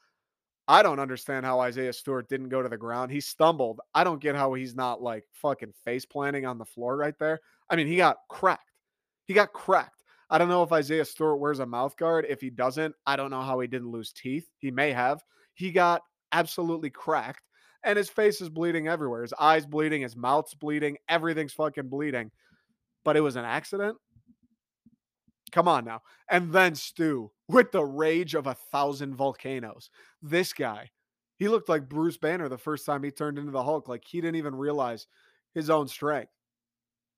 I 0.68 0.82
don't 0.82 1.00
understand 1.00 1.44
how 1.44 1.60
Isaiah 1.60 1.92
Stewart 1.92 2.28
didn't 2.28 2.48
go 2.48 2.62
to 2.62 2.68
the 2.68 2.76
ground. 2.76 3.10
He 3.10 3.20
stumbled. 3.20 3.80
I 3.92 4.04
don't 4.04 4.20
get 4.20 4.36
how 4.36 4.54
he's 4.54 4.76
not 4.76 5.02
like 5.02 5.24
fucking 5.32 5.72
face 5.84 6.06
planting 6.06 6.46
on 6.46 6.58
the 6.58 6.64
floor 6.64 6.96
right 6.96 7.18
there. 7.18 7.40
I 7.68 7.74
mean, 7.74 7.88
he 7.88 7.96
got 7.96 8.18
cracked. 8.28 8.70
He 9.26 9.34
got 9.34 9.52
cracked. 9.52 10.04
I 10.30 10.38
don't 10.38 10.48
know 10.48 10.62
if 10.62 10.72
Isaiah 10.72 11.04
Stewart 11.04 11.40
wears 11.40 11.58
a 11.58 11.66
mouth 11.66 11.96
guard. 11.96 12.26
If 12.28 12.40
he 12.40 12.50
doesn't, 12.50 12.94
I 13.04 13.16
don't 13.16 13.30
know 13.30 13.42
how 13.42 13.58
he 13.58 13.66
didn't 13.66 13.90
lose 13.90 14.12
teeth. 14.12 14.48
He 14.58 14.70
may 14.70 14.92
have. 14.92 15.22
He 15.54 15.72
got 15.72 16.02
absolutely 16.36 16.90
cracked 16.90 17.42
and 17.82 17.96
his 17.96 18.10
face 18.10 18.40
is 18.40 18.48
bleeding 18.48 18.88
everywhere. 18.88 19.22
His 19.22 19.32
eyes 19.38 19.64
bleeding, 19.64 20.02
his 20.02 20.16
mouth's 20.16 20.54
bleeding, 20.54 20.98
everything's 21.08 21.52
fucking 21.52 21.88
bleeding. 21.88 22.30
But 23.04 23.16
it 23.16 23.20
was 23.20 23.36
an 23.36 23.44
accident. 23.44 23.96
Come 25.52 25.68
on 25.68 25.84
now. 25.84 26.00
And 26.28 26.52
then 26.52 26.74
Stu 26.74 27.30
with 27.48 27.70
the 27.70 27.84
rage 27.84 28.34
of 28.34 28.48
a 28.48 28.56
thousand 28.72 29.14
volcanoes. 29.14 29.90
This 30.20 30.52
guy, 30.52 30.90
he 31.36 31.48
looked 31.48 31.68
like 31.68 31.88
Bruce 31.88 32.16
Banner 32.16 32.48
the 32.48 32.58
first 32.58 32.84
time 32.84 33.04
he 33.04 33.12
turned 33.12 33.38
into 33.38 33.52
the 33.52 33.62
Hulk. 33.62 33.88
Like 33.88 34.02
he 34.04 34.20
didn't 34.20 34.36
even 34.36 34.56
realize 34.56 35.06
his 35.54 35.70
own 35.70 35.86
strength. 35.86 36.32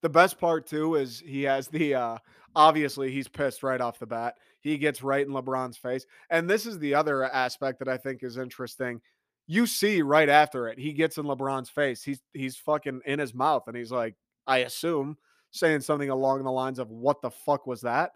The 0.02 0.08
best 0.08 0.38
part 0.38 0.66
too 0.66 0.94
is 0.94 1.20
he 1.20 1.42
has 1.44 1.68
the 1.68 1.94
uh 1.94 2.18
obviously 2.54 3.10
he's 3.10 3.28
pissed 3.28 3.62
right 3.62 3.80
off 3.80 3.98
the 3.98 4.06
bat. 4.06 4.34
He 4.60 4.78
gets 4.78 5.02
right 5.02 5.26
in 5.26 5.32
LeBron's 5.32 5.76
face. 5.76 6.06
And 6.30 6.48
this 6.48 6.66
is 6.66 6.78
the 6.78 6.94
other 6.94 7.24
aspect 7.24 7.78
that 7.78 7.88
I 7.88 7.96
think 7.96 8.22
is 8.22 8.36
interesting. 8.36 9.00
You 9.46 9.66
see 9.66 10.02
right 10.02 10.28
after 10.28 10.68
it, 10.68 10.78
he 10.78 10.92
gets 10.92 11.18
in 11.18 11.24
LeBron's 11.24 11.70
face. 11.70 12.02
He's 12.02 12.20
he's 12.34 12.56
fucking 12.56 13.00
in 13.06 13.18
his 13.18 13.34
mouth 13.34 13.64
and 13.66 13.76
he's 13.76 13.92
like, 13.92 14.14
I 14.46 14.58
assume 14.58 15.16
saying 15.50 15.80
something 15.80 16.10
along 16.10 16.44
the 16.44 16.52
lines 16.52 16.78
of 16.78 16.90
what 16.90 17.22
the 17.22 17.30
fuck 17.30 17.66
was 17.66 17.80
that? 17.82 18.12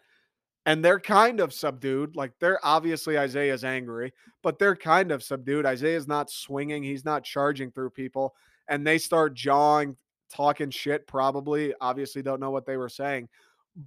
And 0.64 0.85
they're 0.85 1.01
kind 1.01 1.40
of 1.40 1.53
subdued. 1.53 2.14
Like 2.14 2.33
they're 2.38 2.64
obviously 2.64 3.18
Isaiah's 3.18 3.64
angry, 3.64 4.12
but 4.42 4.59
they're 4.59 4.77
kind 4.77 5.11
of 5.11 5.23
subdued. 5.23 5.66
Isaiah's 5.66 6.07
not 6.07 6.31
swinging, 6.31 6.83
he's 6.83 7.05
not 7.05 7.25
charging 7.25 7.73
through 7.73 7.90
people 7.90 8.35
and 8.68 8.87
they 8.87 8.99
start 8.99 9.35
jawing 9.35 9.97
talking 10.33 10.71
shit, 10.71 11.07
probably. 11.07 11.75
Obviously, 11.81 12.23
don't 12.23 12.40
know 12.40 12.51
what 12.51 12.66
they 12.66 12.77
were 12.77 12.88
saying. 12.88 13.29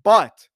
But 0.04 0.48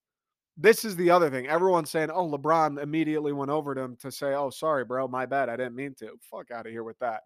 this 0.58 0.84
is 0.84 0.96
the 0.96 1.10
other 1.10 1.30
thing. 1.30 1.48
Everyone's 1.48 1.90
saying, 1.90 2.12
oh, 2.12 2.28
LeBron 2.28 2.82
immediately 2.82 3.32
went 3.32 3.52
over 3.52 3.74
to 3.74 3.82
him 3.82 3.96
to 4.02 4.12
say, 4.12 4.34
oh, 4.34 4.50
sorry, 4.50 4.84
bro, 4.84 5.08
my 5.08 5.26
bad. 5.26 5.50
I 5.50 5.56
didn't 5.56 5.76
mean 5.76 5.96
to. 6.00 6.12
Fuck 6.22 6.52
out 6.52 6.66
of 6.66 6.72
here 6.72 6.84
with 6.84 7.00
that. 7.00 7.24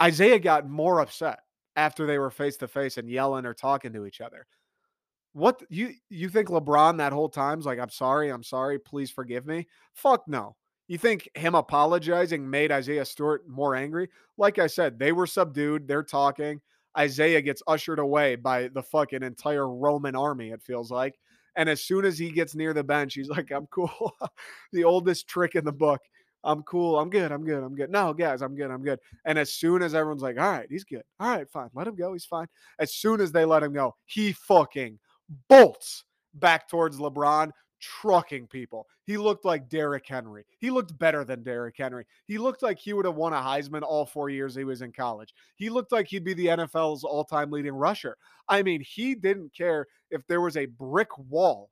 Isaiah 0.00 0.38
got 0.38 0.68
more 0.68 1.00
upset 1.00 1.40
after 1.74 2.06
they 2.06 2.18
were 2.18 2.30
face 2.30 2.56
to 2.58 2.68
face 2.68 2.96
and 2.96 3.10
yelling 3.10 3.46
or 3.46 3.54
talking 3.54 3.92
to 3.92 4.06
each 4.06 4.20
other. 4.20 4.46
What 5.32 5.62
you 5.68 5.92
you 6.08 6.28
think 6.28 6.48
LeBron 6.48 6.98
that 6.98 7.12
whole 7.12 7.28
time's 7.28 7.66
like, 7.66 7.78
I'm 7.78 7.90
sorry, 7.90 8.30
I'm 8.30 8.42
sorry, 8.42 8.78
please 8.78 9.10
forgive 9.10 9.46
me? 9.46 9.66
Fuck 9.92 10.26
no. 10.26 10.56
You 10.88 10.96
think 10.96 11.28
him 11.34 11.54
apologizing 11.54 12.48
made 12.48 12.72
Isaiah 12.72 13.04
Stewart 13.04 13.46
more 13.46 13.74
angry? 13.76 14.08
Like 14.38 14.58
I 14.58 14.66
said, 14.66 14.98
they 14.98 15.12
were 15.12 15.26
subdued, 15.26 15.86
they're 15.86 16.02
talking. 16.02 16.60
Isaiah 16.96 17.42
gets 17.42 17.62
ushered 17.66 17.98
away 17.98 18.36
by 18.36 18.68
the 18.68 18.82
fucking 18.82 19.22
entire 19.22 19.68
Roman 19.68 20.16
army, 20.16 20.50
it 20.50 20.62
feels 20.62 20.90
like. 20.90 21.18
And 21.56 21.68
as 21.68 21.82
soon 21.82 22.04
as 22.04 22.18
he 22.18 22.30
gets 22.30 22.54
near 22.54 22.72
the 22.72 22.84
bench, 22.84 23.14
he's 23.14 23.28
like, 23.36 23.50
I'm 23.50 23.66
cool. 23.66 24.14
the 24.72 24.84
oldest 24.84 25.28
trick 25.28 25.54
in 25.54 25.64
the 25.64 25.72
book. 25.72 26.00
I'm 26.44 26.62
cool. 26.62 26.98
I'm 26.98 27.10
good. 27.10 27.32
I'm 27.32 27.44
good. 27.44 27.62
I'm 27.62 27.74
good. 27.74 27.90
No, 27.90 28.14
guys, 28.14 28.42
I'm 28.42 28.54
good. 28.54 28.70
I'm 28.70 28.82
good. 28.82 29.00
And 29.24 29.38
as 29.38 29.52
soon 29.52 29.82
as 29.82 29.94
everyone's 29.94 30.22
like, 30.22 30.38
all 30.38 30.50
right, 30.50 30.68
he's 30.70 30.84
good. 30.84 31.02
All 31.18 31.28
right, 31.28 31.48
fine. 31.48 31.68
Let 31.74 31.88
him 31.88 31.96
go. 31.96 32.12
He's 32.12 32.24
fine. 32.24 32.46
As 32.78 32.94
soon 32.94 33.20
as 33.20 33.32
they 33.32 33.44
let 33.44 33.62
him 33.62 33.72
go, 33.72 33.96
he 34.06 34.32
fucking 34.32 34.98
bolts 35.48 36.04
back 36.34 36.68
towards 36.68 36.98
LeBron, 36.98 37.50
trucking 37.80 38.46
people. 38.46 38.86
He 39.08 39.16
looked 39.16 39.46
like 39.46 39.70
Derrick 39.70 40.06
Henry. 40.06 40.44
He 40.58 40.70
looked 40.70 40.98
better 40.98 41.24
than 41.24 41.42
Derrick 41.42 41.76
Henry. 41.78 42.04
He 42.26 42.36
looked 42.36 42.62
like 42.62 42.78
he 42.78 42.92
would 42.92 43.06
have 43.06 43.14
won 43.14 43.32
a 43.32 43.36
Heisman 43.36 43.80
all 43.80 44.04
four 44.04 44.28
years 44.28 44.54
he 44.54 44.64
was 44.64 44.82
in 44.82 44.92
college. 44.92 45.32
He 45.56 45.70
looked 45.70 45.92
like 45.92 46.08
he'd 46.08 46.24
be 46.24 46.34
the 46.34 46.48
NFL's 46.48 47.04
all 47.04 47.24
time 47.24 47.50
leading 47.50 47.72
rusher. 47.72 48.18
I 48.50 48.62
mean, 48.62 48.82
he 48.82 49.14
didn't 49.14 49.54
care 49.54 49.86
if 50.10 50.26
there 50.26 50.42
was 50.42 50.58
a 50.58 50.66
brick 50.66 51.08
wall 51.16 51.70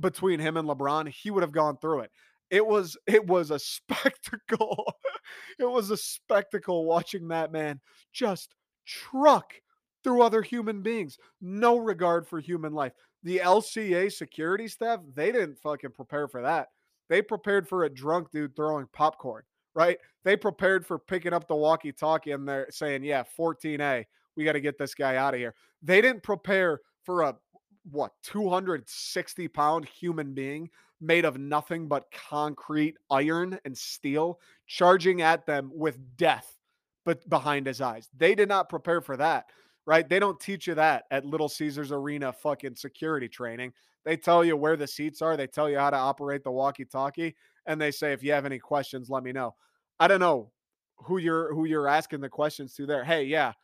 between 0.00 0.40
him 0.40 0.56
and 0.56 0.66
LeBron, 0.66 1.10
he 1.10 1.30
would 1.30 1.42
have 1.42 1.52
gone 1.52 1.76
through 1.76 2.00
it. 2.00 2.10
It 2.48 2.66
was 2.66 2.96
it 3.06 3.26
was 3.26 3.50
a 3.50 3.58
spectacle. 3.58 4.90
it 5.58 5.68
was 5.68 5.90
a 5.90 5.96
spectacle 5.98 6.86
watching 6.86 7.28
that 7.28 7.52
man 7.52 7.80
just 8.14 8.54
truck 8.86 9.52
through 10.02 10.22
other 10.22 10.40
human 10.40 10.80
beings. 10.80 11.18
No 11.42 11.76
regard 11.76 12.26
for 12.26 12.40
human 12.40 12.72
life. 12.72 12.94
The 13.24 13.42
LCA 13.44 14.10
security 14.10 14.68
staff, 14.68 15.00
they 15.14 15.32
didn't 15.32 15.58
fucking 15.58 15.90
prepare 15.90 16.28
for 16.28 16.40
that. 16.40 16.68
They 17.08 17.22
prepared 17.22 17.68
for 17.68 17.84
a 17.84 17.90
drunk 17.90 18.30
dude 18.30 18.54
throwing 18.54 18.86
popcorn, 18.92 19.42
right? 19.74 19.98
They 20.24 20.36
prepared 20.36 20.86
for 20.86 20.98
picking 20.98 21.32
up 21.32 21.48
the 21.48 21.56
walkie 21.56 21.92
talkie 21.92 22.32
and 22.32 22.46
they're 22.48 22.68
saying, 22.70 23.04
yeah, 23.04 23.24
14A, 23.38 24.04
we 24.36 24.44
got 24.44 24.52
to 24.52 24.60
get 24.60 24.78
this 24.78 24.94
guy 24.94 25.16
out 25.16 25.34
of 25.34 25.40
here. 25.40 25.54
They 25.82 26.00
didn't 26.00 26.22
prepare 26.22 26.80
for 27.04 27.22
a, 27.22 27.36
what, 27.90 28.12
260 28.22 29.48
pound 29.48 29.86
human 29.86 30.34
being 30.34 30.68
made 31.00 31.24
of 31.24 31.38
nothing 31.38 31.88
but 31.88 32.10
concrete, 32.10 32.96
iron, 33.10 33.58
and 33.64 33.76
steel 33.76 34.40
charging 34.66 35.22
at 35.22 35.46
them 35.46 35.70
with 35.72 35.98
death 36.16 36.58
but 37.04 37.26
behind 37.30 37.66
his 37.66 37.80
eyes. 37.80 38.10
They 38.16 38.34
did 38.34 38.48
not 38.48 38.68
prepare 38.68 39.00
for 39.00 39.16
that 39.16 39.46
right? 39.88 40.06
They 40.06 40.18
don't 40.18 40.38
teach 40.38 40.66
you 40.66 40.74
that 40.74 41.04
at 41.10 41.24
Little 41.24 41.48
Caesars 41.48 41.92
Arena 41.92 42.30
fucking 42.30 42.76
security 42.76 43.26
training. 43.26 43.72
They 44.04 44.18
tell 44.18 44.44
you 44.44 44.54
where 44.54 44.76
the 44.76 44.86
seats 44.86 45.22
are, 45.22 45.34
they 45.34 45.46
tell 45.46 45.70
you 45.70 45.78
how 45.78 45.88
to 45.88 45.96
operate 45.96 46.44
the 46.44 46.50
walkie-talkie, 46.50 47.34
and 47.64 47.80
they 47.80 47.90
say 47.90 48.12
if 48.12 48.22
you 48.22 48.32
have 48.32 48.44
any 48.44 48.58
questions, 48.58 49.08
let 49.08 49.22
me 49.22 49.32
know. 49.32 49.54
I 49.98 50.06
don't 50.06 50.20
know 50.20 50.52
who 50.98 51.16
you're 51.16 51.54
who 51.54 51.64
you're 51.64 51.88
asking 51.88 52.20
the 52.20 52.28
questions 52.28 52.74
to 52.74 52.84
there. 52.84 53.02
Hey, 53.02 53.24
yeah, 53.24 53.54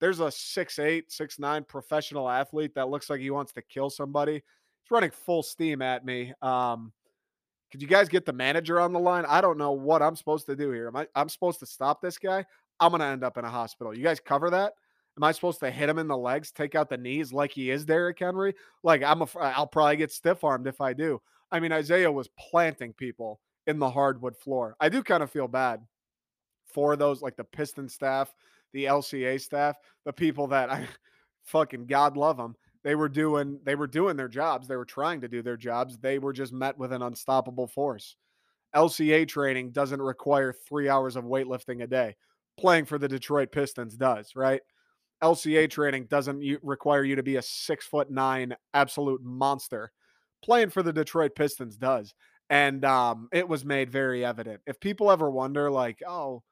there's 0.00 0.20
a 0.20 0.30
six 0.30 0.78
eight, 0.78 1.10
six 1.10 1.38
nine 1.38 1.64
professional 1.64 2.28
athlete 2.28 2.74
that 2.74 2.90
looks 2.90 3.08
like 3.08 3.20
he 3.20 3.30
wants 3.30 3.52
to 3.52 3.62
kill 3.62 3.88
somebody. 3.88 4.34
He's 4.34 4.90
running 4.90 5.12
full 5.12 5.42
steam 5.42 5.80
at 5.80 6.04
me. 6.04 6.34
Um, 6.42 6.92
could 7.72 7.80
you 7.80 7.88
guys 7.88 8.10
get 8.10 8.26
the 8.26 8.34
manager 8.34 8.80
on 8.80 8.92
the 8.92 9.00
line? 9.00 9.24
I 9.26 9.40
don't 9.40 9.56
know 9.56 9.72
what 9.72 10.02
I'm 10.02 10.14
supposed 10.14 10.44
to 10.46 10.56
do 10.56 10.70
here. 10.72 10.88
Am 10.88 10.96
I 10.96 11.06
I'm 11.14 11.30
supposed 11.30 11.60
to 11.60 11.66
stop 11.66 12.02
this 12.02 12.18
guy? 12.18 12.44
I'm 12.80 12.90
gonna 12.90 13.06
end 13.06 13.24
up 13.24 13.38
in 13.38 13.46
a 13.46 13.50
hospital. 13.50 13.96
You 13.96 14.04
guys 14.04 14.20
cover 14.20 14.50
that? 14.50 14.74
Am 15.16 15.24
I 15.24 15.32
supposed 15.32 15.60
to 15.60 15.70
hit 15.70 15.88
him 15.88 15.98
in 15.98 16.08
the 16.08 16.16
legs, 16.16 16.50
take 16.50 16.74
out 16.74 16.88
the 16.88 16.96
knees 16.96 17.32
like 17.32 17.52
he 17.52 17.70
is 17.70 17.84
Derrick 17.84 18.18
Henry? 18.18 18.54
Like 18.82 19.02
I'm 19.02 19.22
a, 19.22 19.28
I'll 19.38 19.66
probably 19.66 19.96
get 19.96 20.12
stiff 20.12 20.42
armed 20.42 20.66
if 20.66 20.80
I 20.80 20.92
do. 20.92 21.20
I 21.52 21.60
mean, 21.60 21.72
Isaiah 21.72 22.10
was 22.10 22.28
planting 22.38 22.92
people 22.92 23.40
in 23.66 23.78
the 23.78 23.90
hardwood 23.90 24.36
floor. 24.36 24.76
I 24.80 24.88
do 24.88 25.02
kind 25.02 25.22
of 25.22 25.30
feel 25.30 25.46
bad 25.46 25.80
for 26.66 26.96
those, 26.96 27.22
like 27.22 27.36
the 27.36 27.44
Piston 27.44 27.88
staff, 27.88 28.34
the 28.72 28.86
LCA 28.86 29.40
staff, 29.40 29.76
the 30.04 30.12
people 30.12 30.48
that 30.48 30.70
I 30.70 30.88
fucking 31.44 31.86
God 31.86 32.16
love 32.16 32.36
them. 32.36 32.56
They 32.82 32.96
were 32.96 33.08
doing 33.08 33.60
they 33.64 33.76
were 33.76 33.86
doing 33.86 34.16
their 34.16 34.28
jobs. 34.28 34.68
They 34.68 34.76
were 34.76 34.84
trying 34.84 35.20
to 35.22 35.28
do 35.28 35.42
their 35.42 35.56
jobs. 35.56 35.96
They 35.96 36.18
were 36.18 36.32
just 36.32 36.52
met 36.52 36.76
with 36.76 36.92
an 36.92 37.02
unstoppable 37.02 37.68
force. 37.68 38.16
LCA 38.74 39.26
training 39.28 39.70
doesn't 39.70 40.02
require 40.02 40.52
three 40.52 40.88
hours 40.88 41.16
of 41.16 41.24
weightlifting 41.24 41.82
a 41.82 41.86
day. 41.86 42.16
Playing 42.58 42.84
for 42.84 42.98
the 42.98 43.08
Detroit 43.08 43.52
Pistons 43.52 43.96
does, 43.96 44.36
right? 44.36 44.60
LCA 45.24 45.70
training 45.70 46.06
doesn't 46.10 46.44
require 46.62 47.02
you 47.02 47.16
to 47.16 47.22
be 47.22 47.36
a 47.36 47.42
six 47.42 47.86
foot 47.86 48.10
nine 48.10 48.54
absolute 48.74 49.22
monster. 49.22 49.90
Playing 50.44 50.68
for 50.68 50.82
the 50.82 50.92
Detroit 50.92 51.34
Pistons 51.34 51.78
does. 51.78 52.14
And 52.50 52.84
um, 52.84 53.28
it 53.32 53.48
was 53.48 53.64
made 53.64 53.90
very 53.90 54.22
evident. 54.22 54.60
If 54.66 54.78
people 54.78 55.10
ever 55.10 55.30
wonder, 55.30 55.70
like, 55.70 56.00
oh, 56.06 56.42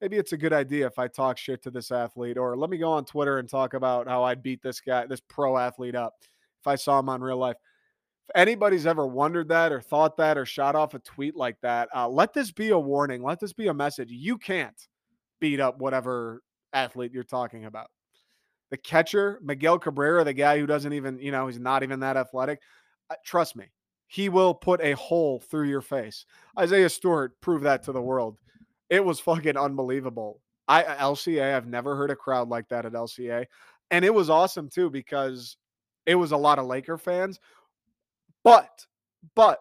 maybe 0.00 0.16
it's 0.16 0.32
a 0.32 0.36
good 0.36 0.52
idea 0.52 0.86
if 0.88 0.98
I 0.98 1.06
talk 1.06 1.38
shit 1.38 1.62
to 1.62 1.70
this 1.70 1.92
athlete, 1.92 2.36
or 2.36 2.56
let 2.56 2.70
me 2.70 2.76
go 2.76 2.90
on 2.90 3.04
Twitter 3.04 3.38
and 3.38 3.48
talk 3.48 3.74
about 3.74 4.08
how 4.08 4.24
I'd 4.24 4.42
beat 4.42 4.62
this 4.62 4.80
guy, 4.80 5.06
this 5.06 5.22
pro 5.28 5.56
athlete 5.56 5.94
up 5.94 6.14
if 6.20 6.66
I 6.66 6.74
saw 6.74 6.98
him 6.98 7.08
on 7.08 7.20
real 7.20 7.36
life. 7.36 7.56
If 8.28 8.34
anybody's 8.34 8.84
ever 8.84 9.06
wondered 9.06 9.48
that 9.50 9.70
or 9.70 9.80
thought 9.80 10.16
that 10.16 10.36
or 10.36 10.44
shot 10.44 10.74
off 10.74 10.94
a 10.94 10.98
tweet 10.98 11.36
like 11.36 11.60
that, 11.62 11.88
uh, 11.94 12.08
let 12.08 12.34
this 12.34 12.50
be 12.50 12.70
a 12.70 12.78
warning. 12.78 13.22
Let 13.22 13.38
this 13.38 13.52
be 13.52 13.68
a 13.68 13.74
message. 13.74 14.10
You 14.10 14.38
can't 14.38 14.88
beat 15.40 15.60
up 15.60 15.78
whatever 15.78 16.42
athlete 16.72 17.12
you're 17.14 17.22
talking 17.22 17.64
about 17.64 17.88
the 18.70 18.76
catcher, 18.76 19.38
Miguel 19.42 19.78
Cabrera, 19.78 20.24
the 20.24 20.32
guy 20.32 20.58
who 20.58 20.66
doesn't 20.66 20.92
even, 20.92 21.18
you 21.18 21.32
know, 21.32 21.46
he's 21.46 21.58
not 21.58 21.82
even 21.82 22.00
that 22.00 22.16
athletic. 22.16 22.60
Uh, 23.10 23.14
trust 23.24 23.56
me, 23.56 23.66
he 24.06 24.28
will 24.28 24.54
put 24.54 24.80
a 24.80 24.92
hole 24.92 25.40
through 25.40 25.68
your 25.68 25.80
face. 25.80 26.26
Isaiah 26.58 26.88
Stewart 26.88 27.40
proved 27.40 27.64
that 27.64 27.82
to 27.84 27.92
the 27.92 28.02
world. 28.02 28.38
It 28.90 29.04
was 29.04 29.20
fucking 29.20 29.56
unbelievable. 29.56 30.40
I 30.66 30.82
uh, 30.82 30.96
LCA, 30.96 31.54
I've 31.54 31.66
never 31.66 31.96
heard 31.96 32.10
a 32.10 32.16
crowd 32.16 32.48
like 32.48 32.68
that 32.68 32.84
at 32.84 32.92
LCA. 32.92 33.46
And 33.90 34.04
it 34.04 34.12
was 34.12 34.28
awesome 34.28 34.68
too 34.68 34.90
because 34.90 35.56
it 36.04 36.14
was 36.14 36.32
a 36.32 36.36
lot 36.36 36.58
of 36.58 36.66
Laker 36.66 36.98
fans. 36.98 37.40
But, 38.44 38.86
but 39.34 39.60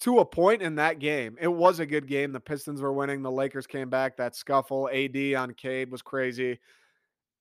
to 0.00 0.18
a 0.18 0.24
point 0.24 0.62
in 0.62 0.76
that 0.76 0.98
game, 0.98 1.36
it 1.40 1.48
was 1.48 1.78
a 1.78 1.86
good 1.86 2.06
game. 2.06 2.32
The 2.32 2.40
Pistons 2.40 2.80
were 2.80 2.92
winning. 2.92 3.22
The 3.22 3.30
Lakers 3.30 3.66
came 3.66 3.90
back. 3.90 4.16
That 4.16 4.34
scuffle, 4.34 4.88
AD 4.92 5.34
on 5.34 5.54
Cade 5.54 5.90
was 5.90 6.02
crazy 6.02 6.58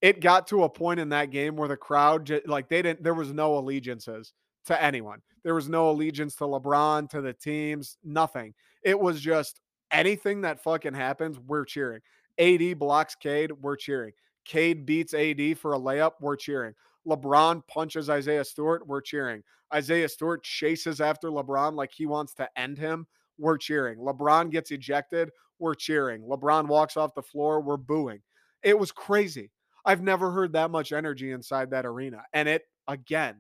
it 0.02 0.22
got 0.22 0.48
to 0.48 0.64
a 0.64 0.70
point 0.70 1.00
in 1.00 1.10
that 1.10 1.32
game 1.32 1.56
where 1.56 1.68
the 1.68 1.78
crowd 1.78 2.32
like 2.46 2.70
they 2.70 2.82
didn't 2.82 3.04
there 3.04 3.14
was 3.14 3.34
no 3.34 3.58
allegiances 3.58 4.34
to 4.66 4.82
anyone. 4.82 5.22
There 5.44 5.56
was 5.56 5.70
no 5.70 5.90
allegiance 5.90 6.36
to 6.36 6.44
LeBron, 6.44 7.10
to 7.12 7.22
the 7.22 7.34
teams, 7.34 7.98
nothing. 8.04 8.54
It 8.84 9.00
was 9.00 9.22
just 9.22 9.62
anything 9.92 10.42
that 10.42 10.62
fucking 10.62 10.94
happens, 10.94 11.40
we're 11.40 11.66
cheering. 11.66 12.02
AD 12.38 12.78
blocks 12.80 13.16
Cade, 13.16 13.52
we're 13.52 13.76
cheering. 13.76 14.14
Cade 14.46 14.86
beats 14.86 15.14
AD 15.14 15.58
for 15.58 15.74
a 15.74 15.80
layup, 15.80 16.14
we're 16.22 16.36
cheering. 16.36 16.74
LeBron 17.08 17.66
punches 17.68 18.10
Isaiah 18.10 18.46
Stewart, 18.46 18.86
we're 18.88 19.02
cheering. 19.02 19.44
Isaiah 19.74 20.10
Stewart 20.10 20.44
chases 20.44 21.02
after 21.02 21.30
LeBron 21.30 21.76
like 21.76 21.92
he 21.92 22.06
wants 22.06 22.34
to 22.36 22.50
end 22.58 22.78
him, 22.78 23.08
we're 23.38 23.58
cheering. 23.58 24.00
LeBron 24.00 24.52
gets 24.52 24.72
ejected, 24.72 25.30
we're 25.60 25.76
cheering. 25.76 26.22
LeBron 26.22 26.68
walks 26.68 26.98
off 26.98 27.14
the 27.14 27.22
floor, 27.22 27.62
we're 27.62 27.78
booing. 27.78 28.22
It 28.64 28.78
was 28.78 28.92
crazy. 28.92 29.52
I've 29.86 30.02
never 30.02 30.32
heard 30.32 30.54
that 30.54 30.72
much 30.72 30.92
energy 30.92 31.32
inside 31.32 31.72
that 31.72 31.86
arena. 31.86 32.24
And 32.34 32.48
it, 32.50 32.64
again, 32.88 33.38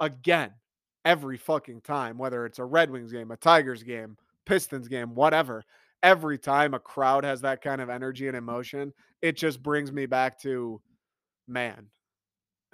again, 0.00 0.52
every 1.04 1.36
fucking 1.36 1.80
time, 1.82 2.18
whether 2.18 2.44
it's 2.46 2.58
a 2.58 2.64
Red 2.64 2.90
Wings 2.90 3.12
game, 3.12 3.30
a 3.30 3.36
Tigers 3.36 3.82
game, 3.82 4.16
Pistons 4.46 4.88
game, 4.88 5.14
whatever, 5.14 5.64
every 6.02 6.38
time 6.38 6.74
a 6.74 6.78
crowd 6.78 7.24
has 7.24 7.40
that 7.42 7.62
kind 7.62 7.80
of 7.80 7.90
energy 7.90 8.28
and 8.28 8.36
emotion, 8.36 8.92
it 9.22 9.36
just 9.36 9.62
brings 9.62 9.92
me 9.92 10.06
back 10.06 10.40
to, 10.40 10.80
man, 11.46 11.86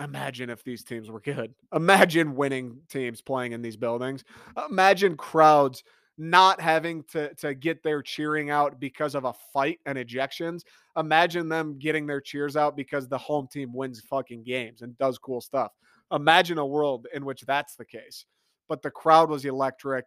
imagine 0.00 0.50
if 0.50 0.64
these 0.64 0.84
teams 0.84 1.10
were 1.10 1.20
good. 1.20 1.54
Imagine 1.74 2.34
winning 2.34 2.78
teams 2.88 3.20
playing 3.20 3.52
in 3.52 3.62
these 3.62 3.76
buildings. 3.76 4.24
Imagine 4.68 5.16
crowds 5.16 5.84
not 6.16 6.60
having 6.60 7.02
to 7.04 7.34
to 7.34 7.54
get 7.54 7.82
their 7.82 8.02
cheering 8.02 8.50
out 8.50 8.78
because 8.78 9.14
of 9.14 9.24
a 9.24 9.32
fight 9.52 9.80
and 9.86 9.98
ejections. 9.98 10.62
Imagine 10.96 11.48
them 11.48 11.78
getting 11.78 12.06
their 12.06 12.20
cheers 12.20 12.56
out 12.56 12.76
because 12.76 13.08
the 13.08 13.18
home 13.18 13.48
team 13.50 13.72
wins 13.72 14.00
fucking 14.00 14.44
games 14.44 14.82
and 14.82 14.96
does 14.98 15.18
cool 15.18 15.40
stuff. 15.40 15.72
Imagine 16.12 16.58
a 16.58 16.66
world 16.66 17.06
in 17.12 17.24
which 17.24 17.42
that's 17.42 17.74
the 17.74 17.84
case. 17.84 18.26
But 18.68 18.82
the 18.82 18.90
crowd 18.90 19.28
was 19.28 19.44
electric. 19.44 20.06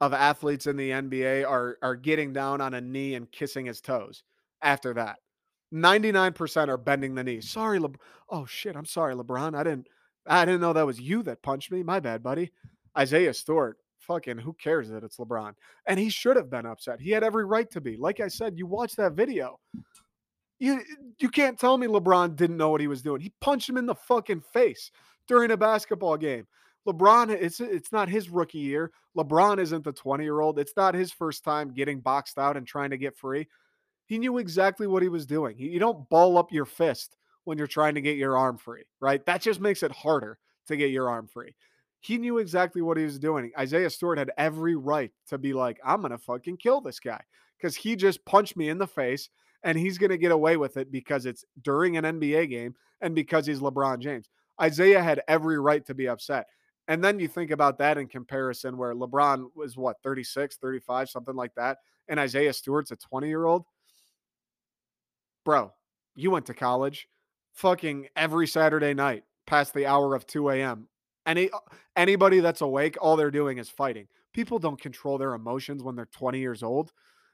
of 0.00 0.14
athletes 0.14 0.66
in 0.66 0.76
the 0.76 0.90
NBA 0.90 1.48
are 1.48 1.78
are 1.82 1.96
getting 1.96 2.32
down 2.32 2.60
on 2.60 2.74
a 2.74 2.80
knee 2.80 3.14
and 3.14 3.30
kissing 3.30 3.66
his 3.66 3.80
toes 3.80 4.24
after 4.62 4.94
that. 4.94 5.16
99% 5.72 6.68
are 6.68 6.76
bending 6.76 7.14
the 7.14 7.22
knee. 7.22 7.40
Sorry, 7.40 7.78
Le- 7.78 7.92
oh 8.28 8.46
shit, 8.46 8.74
I'm 8.74 8.86
sorry, 8.86 9.14
LeBron. 9.14 9.54
I 9.54 9.62
didn't 9.62 9.86
I 10.26 10.44
didn't 10.44 10.60
know 10.60 10.72
that 10.72 10.86
was 10.86 11.00
you 11.00 11.22
that 11.24 11.42
punched 11.42 11.70
me. 11.70 11.82
My 11.82 12.00
bad, 12.00 12.22
buddy. 12.22 12.50
Isaiah 12.98 13.34
Stewart, 13.34 13.76
fucking 13.98 14.38
who 14.38 14.54
cares 14.54 14.88
that 14.88 15.04
it's 15.04 15.18
LeBron? 15.18 15.52
And 15.86 16.00
he 16.00 16.10
should 16.10 16.36
have 16.36 16.50
been 16.50 16.66
upset. 16.66 17.00
He 17.00 17.10
had 17.10 17.22
every 17.22 17.44
right 17.44 17.70
to 17.70 17.80
be. 17.80 17.96
Like 17.96 18.20
I 18.20 18.28
said, 18.28 18.58
you 18.58 18.66
watch 18.66 18.96
that 18.96 19.12
video. 19.12 19.60
You 20.60 20.74
eh, 20.74 20.82
you 21.18 21.28
can't 21.28 21.58
tell 21.58 21.76
me 21.76 21.88
LeBron 21.88 22.36
didn't 22.36 22.56
know 22.56 22.70
what 22.70 22.80
he 22.80 22.86
was 22.86 23.02
doing. 23.02 23.20
He 23.20 23.32
punched 23.40 23.68
him 23.68 23.76
in 23.76 23.86
the 23.86 23.94
fucking 23.94 24.42
face 24.52 24.92
during 25.26 25.50
a 25.50 25.56
basketball 25.56 26.16
game. 26.16 26.46
LeBron, 26.86 27.30
eh, 27.30 27.38
it's 27.40 27.60
it's 27.60 27.90
not 27.90 28.08
his 28.08 28.30
rookie 28.30 28.58
year. 28.58 28.92
LeBron 29.16 29.58
isn't 29.58 29.82
the 29.82 29.92
20 29.92 30.22
year 30.22 30.40
old. 30.40 30.58
It's 30.58 30.76
not 30.76 30.94
his 30.94 31.10
first 31.10 31.42
time 31.42 31.74
getting 31.74 32.00
boxed 32.00 32.38
out 32.38 32.56
and 32.56 32.66
trying 32.66 32.90
to 32.90 32.98
get 32.98 33.16
free. 33.16 33.48
He 34.06 34.18
knew 34.18 34.38
exactly 34.38 34.86
what 34.86 35.02
he 35.02 35.08
was 35.08 35.26
doing. 35.26 35.58
You 35.58 35.78
don't 35.78 36.08
ball 36.08 36.38
up 36.38 36.52
your 36.52 36.64
fist 36.64 37.16
when 37.44 37.58
you're 37.58 37.66
trying 37.66 37.94
to 37.94 38.00
get 38.00 38.16
your 38.16 38.36
arm 38.36 38.58
free, 38.58 38.84
right? 39.00 39.24
That 39.26 39.40
just 39.40 39.60
makes 39.60 39.82
it 39.82 39.92
harder 39.92 40.38
to 40.66 40.76
get 40.76 40.90
your 40.90 41.08
arm 41.08 41.26
free. 41.26 41.54
He 42.00 42.18
knew 42.18 42.38
exactly 42.38 42.82
what 42.82 42.96
he 42.96 43.04
was 43.04 43.18
doing. 43.18 43.52
Isaiah 43.58 43.90
Stewart 43.90 44.18
had 44.18 44.32
every 44.36 44.74
right 44.74 45.12
to 45.28 45.38
be 45.38 45.52
like, 45.52 45.78
I'm 45.84 46.00
going 46.00 46.12
to 46.12 46.18
fucking 46.18 46.56
kill 46.56 46.80
this 46.80 46.98
guy 46.98 47.22
because 47.56 47.76
he 47.76 47.94
just 47.94 48.24
punched 48.24 48.56
me 48.56 48.68
in 48.68 48.78
the 48.78 48.86
face 48.86 49.28
and 49.62 49.78
he's 49.78 49.98
going 49.98 50.10
to 50.10 50.18
get 50.18 50.32
away 50.32 50.56
with 50.56 50.76
it 50.76 50.90
because 50.90 51.26
it's 51.26 51.44
during 51.62 51.96
an 51.96 52.04
NBA 52.04 52.48
game 52.50 52.74
and 53.00 53.14
because 53.14 53.46
he's 53.46 53.60
LeBron 53.60 53.98
James. 54.00 54.28
Isaiah 54.60 55.02
had 55.02 55.22
every 55.28 55.58
right 55.58 55.84
to 55.86 55.94
be 55.94 56.08
upset. 56.08 56.46
And 56.88 57.04
then 57.04 57.20
you 57.20 57.28
think 57.28 57.50
about 57.50 57.78
that 57.78 57.98
in 57.98 58.08
comparison 58.08 58.76
where 58.76 58.94
LeBron 58.94 59.46
was 59.54 59.76
what, 59.76 59.96
36, 60.02 60.56
35, 60.56 61.08
something 61.08 61.36
like 61.36 61.54
that. 61.54 61.78
And 62.08 62.18
Isaiah 62.18 62.52
Stewart's 62.52 62.90
a 62.90 62.96
20 62.96 63.28
year 63.28 63.44
old. 63.44 63.64
Bro, 65.44 65.72
you 66.14 66.30
went 66.30 66.46
to 66.46 66.54
college 66.54 67.08
fucking 67.54 68.08
every 68.16 68.46
Saturday 68.46 68.94
night 68.94 69.24
past 69.46 69.74
the 69.74 69.86
hour 69.86 70.14
of 70.14 70.26
2 70.26 70.50
a.m. 70.50 70.88
Any 71.26 71.50
uh, 71.50 71.58
anybody 71.96 72.40
that's 72.40 72.60
awake, 72.60 72.96
all 73.00 73.16
they're 73.16 73.30
doing 73.30 73.58
is 73.58 73.68
fighting. 73.68 74.06
People 74.32 74.58
don't 74.58 74.80
control 74.80 75.18
their 75.18 75.34
emotions 75.34 75.82
when 75.82 75.96
they're 75.96 76.06
20 76.06 76.38
years 76.38 76.62
old, 76.62 76.92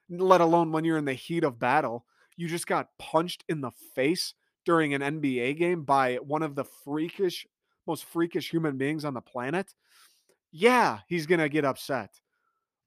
let 0.09 0.41
alone 0.41 0.73
when 0.73 0.85
you're 0.85 0.99
in 0.99 1.05
the 1.05 1.15
heat 1.15 1.45
of 1.45 1.59
battle. 1.59 2.05
You 2.37 2.49
just 2.49 2.67
got 2.67 2.89
punched 2.99 3.45
in 3.49 3.61
the 3.61 3.73
face 3.95 4.35
during 4.65 4.95
an 4.95 5.03
NBA 5.03 5.57
game 5.57 5.85
by 5.85 6.17
one 6.17 6.43
of 6.43 6.55
the 6.55 6.65
freakish, 6.65 7.47
most 7.87 8.05
freakish 8.05 8.51
human 8.51 8.77
beings 8.77 9.05
on 9.05 9.15
the 9.15 9.21
planet. 9.21 9.73
Yeah, 10.53 11.01
he's 11.07 11.27
going 11.27 11.41
to 11.41 11.49
get 11.49 11.65
upset. 11.65 12.11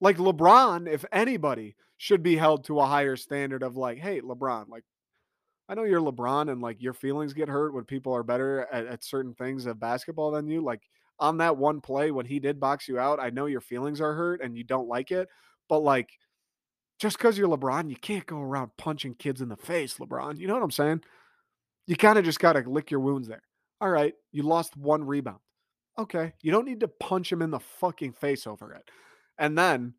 Like 0.02 0.18
LeBron, 0.18 0.88
if 0.88 1.06
anybody 1.12 1.76
should 1.98 2.24
be 2.24 2.36
held 2.36 2.64
to 2.66 2.80
a 2.80 2.86
higher 2.86 3.16
standard 3.16 3.64
of 3.64 3.76
like, 3.76 3.98
hey, 3.98 4.22
LeBron, 4.22 4.70
like 4.70 4.84
I 5.68 5.76
know 5.76 5.84
you're 5.84 6.02
LeBron 6.02 6.52
and 6.52 6.62
like 6.62 6.82
your 6.82 6.94
feelings 6.94 7.34
get 7.34 7.48
hurt 7.48 7.74
when 7.74 7.84
people 7.84 8.14
are 8.16 8.24
better 8.24 8.68
at, 8.72 8.88
at, 8.88 9.04
certain 9.04 9.36
things 9.36 9.68
of 9.68 9.80
basketball 9.80 10.32
than 10.32 10.48
you. 10.48 10.62
Like 10.64 10.82
on 11.20 11.38
that 11.38 11.58
one 11.58 11.80
play 11.80 12.10
when 12.10 12.26
he 12.26 12.40
did 12.40 12.60
box 12.60 12.88
you 12.88 12.98
out, 12.98 13.20
I 13.20 13.30
know 13.30 13.46
your 13.46 13.62
feelings 13.62 14.02
are 14.02 14.16
hurt 14.16 14.42
and 14.42 14.58
you 14.58 14.64
don't 14.64 14.88
like 14.88 15.12
it, 15.12 15.28
but 15.68 15.80
like 15.80 16.10
just 17.00 17.18
because 17.18 17.38
you're 17.38 17.48
LeBron, 17.48 17.90
you 17.90 17.96
can't 17.96 18.26
go 18.26 18.40
around 18.40 18.72
punching 18.78 19.16
kids 19.16 19.42
in 19.42 19.50
the 19.50 19.56
face, 19.56 19.96
LeBron. 19.96 20.38
You 20.38 20.48
know 20.48 20.54
what 20.54 20.64
I'm 20.64 20.72
saying? 20.72 21.02
You 21.88 21.96
kind 21.96 22.20
of 22.20 22.26
just 22.26 22.40
got 22.40 22.54
to 22.54 22.70
lick 22.70 22.92
your 22.92 23.00
wounds 23.00 23.28
there. 23.28 23.44
All 23.82 23.90
right, 23.90 24.14
you 24.32 24.44
lost 24.44 24.76
one 24.76 25.06
rebound. 25.06 25.40
Okay, 25.98 26.34
you 26.42 26.52
don't 26.52 26.66
need 26.66 26.82
to 26.82 26.88
punch 26.88 27.32
him 27.32 27.42
in 27.42 27.52
the 27.52 27.60
fucking 27.60 28.14
face 28.14 28.46
over 28.46 28.74
it. 28.74 28.90
And 29.38 29.58
then 29.58 29.94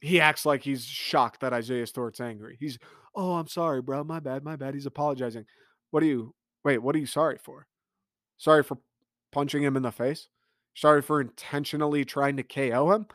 he 0.00 0.20
acts 0.20 0.44
like 0.44 0.62
he's 0.62 0.84
shocked 0.84 1.40
that 1.40 1.52
Isaiah 1.52 1.86
Stewart's 1.86 2.20
angry. 2.20 2.56
He's, 2.60 2.78
oh, 3.14 3.34
I'm 3.34 3.48
sorry, 3.48 3.80
bro. 3.80 4.04
My 4.04 4.20
bad. 4.20 4.44
My 4.44 4.56
bad. 4.56 4.74
He's 4.74 4.86
apologizing. 4.86 5.46
What 5.90 6.02
are 6.02 6.06
you, 6.06 6.34
wait, 6.64 6.78
what 6.78 6.94
are 6.94 6.98
you 6.98 7.06
sorry 7.06 7.38
for? 7.38 7.66
Sorry 8.36 8.62
for 8.62 8.78
punching 9.32 9.62
him 9.62 9.76
in 9.76 9.82
the 9.82 9.92
face? 9.92 10.28
Sorry 10.74 11.00
for 11.00 11.20
intentionally 11.20 12.04
trying 12.04 12.36
to 12.36 12.42
KO 12.42 12.92
him? 12.92 13.06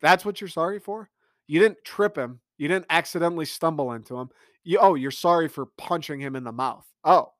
That's 0.00 0.24
what 0.24 0.40
you're 0.40 0.48
sorry 0.48 0.78
for? 0.78 1.10
You 1.48 1.60
didn't 1.60 1.84
trip 1.84 2.16
him. 2.16 2.40
You 2.58 2.68
didn't 2.68 2.86
accidentally 2.90 3.46
stumble 3.46 3.92
into 3.92 4.16
him. 4.16 4.28
You, 4.64 4.78
oh, 4.80 4.94
you're 4.94 5.10
sorry 5.10 5.48
for 5.48 5.66
punching 5.78 6.20
him 6.20 6.36
in 6.36 6.44
the 6.44 6.52
mouth. 6.52 6.86
Oh, 7.04 7.32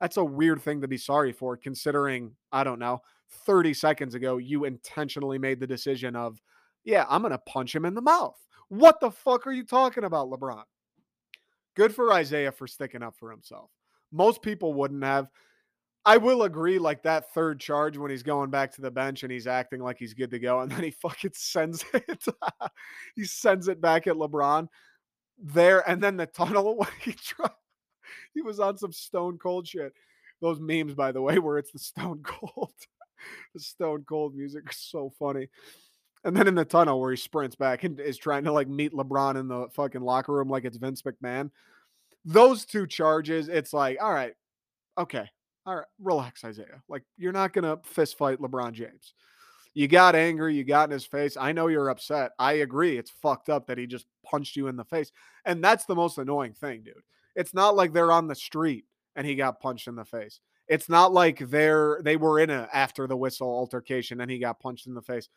that's 0.00 0.16
a 0.16 0.24
weird 0.24 0.62
thing 0.62 0.80
to 0.80 0.88
be 0.88 0.98
sorry 0.98 1.32
for, 1.32 1.56
considering, 1.56 2.32
I 2.52 2.64
don't 2.64 2.78
know, 2.78 3.00
30 3.44 3.74
seconds 3.74 4.14
ago, 4.14 4.36
you 4.36 4.64
intentionally 4.64 5.38
made 5.38 5.58
the 5.58 5.66
decision 5.66 6.14
of, 6.14 6.40
yeah, 6.84 7.06
I'm 7.08 7.22
going 7.22 7.32
to 7.32 7.38
punch 7.38 7.74
him 7.74 7.84
in 7.84 7.94
the 7.94 8.02
mouth. 8.02 8.36
What 8.68 9.00
the 9.00 9.10
fuck 9.10 9.46
are 9.46 9.52
you 9.52 9.64
talking 9.64 10.04
about, 10.04 10.30
LeBron? 10.30 10.62
Good 11.74 11.94
for 11.94 12.12
Isaiah 12.12 12.52
for 12.52 12.66
sticking 12.66 13.02
up 13.02 13.16
for 13.16 13.30
himself. 13.30 13.70
Most 14.12 14.42
people 14.42 14.74
wouldn't 14.74 15.04
have. 15.04 15.28
I 16.06 16.18
will 16.18 16.44
agree, 16.44 16.78
like 16.78 17.02
that 17.02 17.34
third 17.34 17.58
charge 17.58 17.98
when 17.98 18.12
he's 18.12 18.22
going 18.22 18.48
back 18.48 18.72
to 18.76 18.80
the 18.80 18.92
bench 18.92 19.24
and 19.24 19.32
he's 19.32 19.48
acting 19.48 19.80
like 19.80 19.98
he's 19.98 20.14
good 20.14 20.30
to 20.30 20.38
go, 20.38 20.60
and 20.60 20.70
then 20.70 20.84
he 20.84 20.90
fucking 21.02 21.32
sends 21.34 21.84
it. 21.92 22.24
he 23.16 23.24
sends 23.24 23.66
it 23.66 23.80
back 23.80 24.06
at 24.06 24.14
LeBron 24.14 24.68
there, 25.36 25.88
and 25.90 26.00
then 26.00 26.16
the 26.16 26.26
tunnel 26.26 26.76
when 26.78 26.88
he 27.00 27.12
tried. 27.12 27.50
He 28.34 28.40
was 28.40 28.60
on 28.60 28.78
some 28.78 28.92
stone 28.92 29.36
cold 29.36 29.66
shit. 29.66 29.92
Those 30.40 30.60
memes, 30.60 30.94
by 30.94 31.10
the 31.10 31.20
way, 31.20 31.40
where 31.40 31.58
it's 31.58 31.72
the 31.72 31.78
stone 31.80 32.20
cold, 32.22 32.72
the 33.52 33.60
stone 33.60 34.04
cold 34.08 34.36
music 34.36 34.64
is 34.70 34.78
so 34.78 35.12
funny. 35.18 35.48
And 36.22 36.36
then 36.36 36.46
in 36.46 36.54
the 36.54 36.64
tunnel 36.64 37.00
where 37.00 37.10
he 37.10 37.16
sprints 37.16 37.56
back 37.56 37.84
and 37.84 37.98
is 37.98 38.16
trying 38.16 38.44
to 38.44 38.52
like 38.52 38.68
meet 38.68 38.92
LeBron 38.92 39.36
in 39.36 39.48
the 39.48 39.68
fucking 39.72 40.02
locker 40.02 40.32
room 40.32 40.48
like 40.48 40.64
it's 40.64 40.76
Vince 40.76 41.02
McMahon. 41.02 41.50
Those 42.24 42.64
two 42.64 42.86
charges, 42.86 43.48
it's 43.48 43.72
like, 43.72 43.98
all 44.00 44.12
right, 44.12 44.34
okay, 44.98 45.28
all 45.66 45.76
right, 45.76 45.84
relax, 46.00 46.44
Isaiah. 46.44 46.82
Like, 46.88 47.02
you're 47.16 47.32
not 47.32 47.52
going 47.52 47.64
to 47.64 47.80
fist 47.84 48.16
fight 48.16 48.38
LeBron 48.38 48.72
James. 48.72 49.14
You 49.74 49.88
got 49.88 50.14
angry, 50.14 50.54
you 50.54 50.64
got 50.64 50.88
in 50.88 50.92
his 50.92 51.04
face. 51.04 51.36
I 51.36 51.52
know 51.52 51.66
you're 51.66 51.90
upset. 51.90 52.30
I 52.38 52.54
agree. 52.54 52.96
It's 52.96 53.10
fucked 53.10 53.50
up 53.50 53.66
that 53.66 53.76
he 53.76 53.86
just 53.86 54.06
punched 54.24 54.56
you 54.56 54.68
in 54.68 54.76
the 54.76 54.84
face. 54.84 55.12
And 55.44 55.62
that's 55.62 55.84
the 55.84 55.94
most 55.94 56.16
annoying 56.16 56.54
thing, 56.54 56.82
dude. 56.82 56.94
It's 57.34 57.52
not 57.52 57.76
like 57.76 57.92
they're 57.92 58.12
on 58.12 58.26
the 58.26 58.34
street 58.34 58.86
and 59.16 59.26
he 59.26 59.34
got 59.34 59.60
punched 59.60 59.88
in 59.88 59.96
the 59.96 60.04
face. 60.04 60.40
It's 60.68 60.88
not 60.88 61.12
like 61.12 61.38
they're 61.50 62.00
they 62.02 62.16
were 62.16 62.40
in 62.40 62.50
a 62.50 62.68
after 62.72 63.06
the 63.06 63.16
whistle 63.16 63.48
altercation 63.48 64.20
and 64.20 64.30
he 64.30 64.38
got 64.38 64.60
punched 64.60 64.86
in 64.86 64.94
the 64.94 65.02
face. 65.02 65.28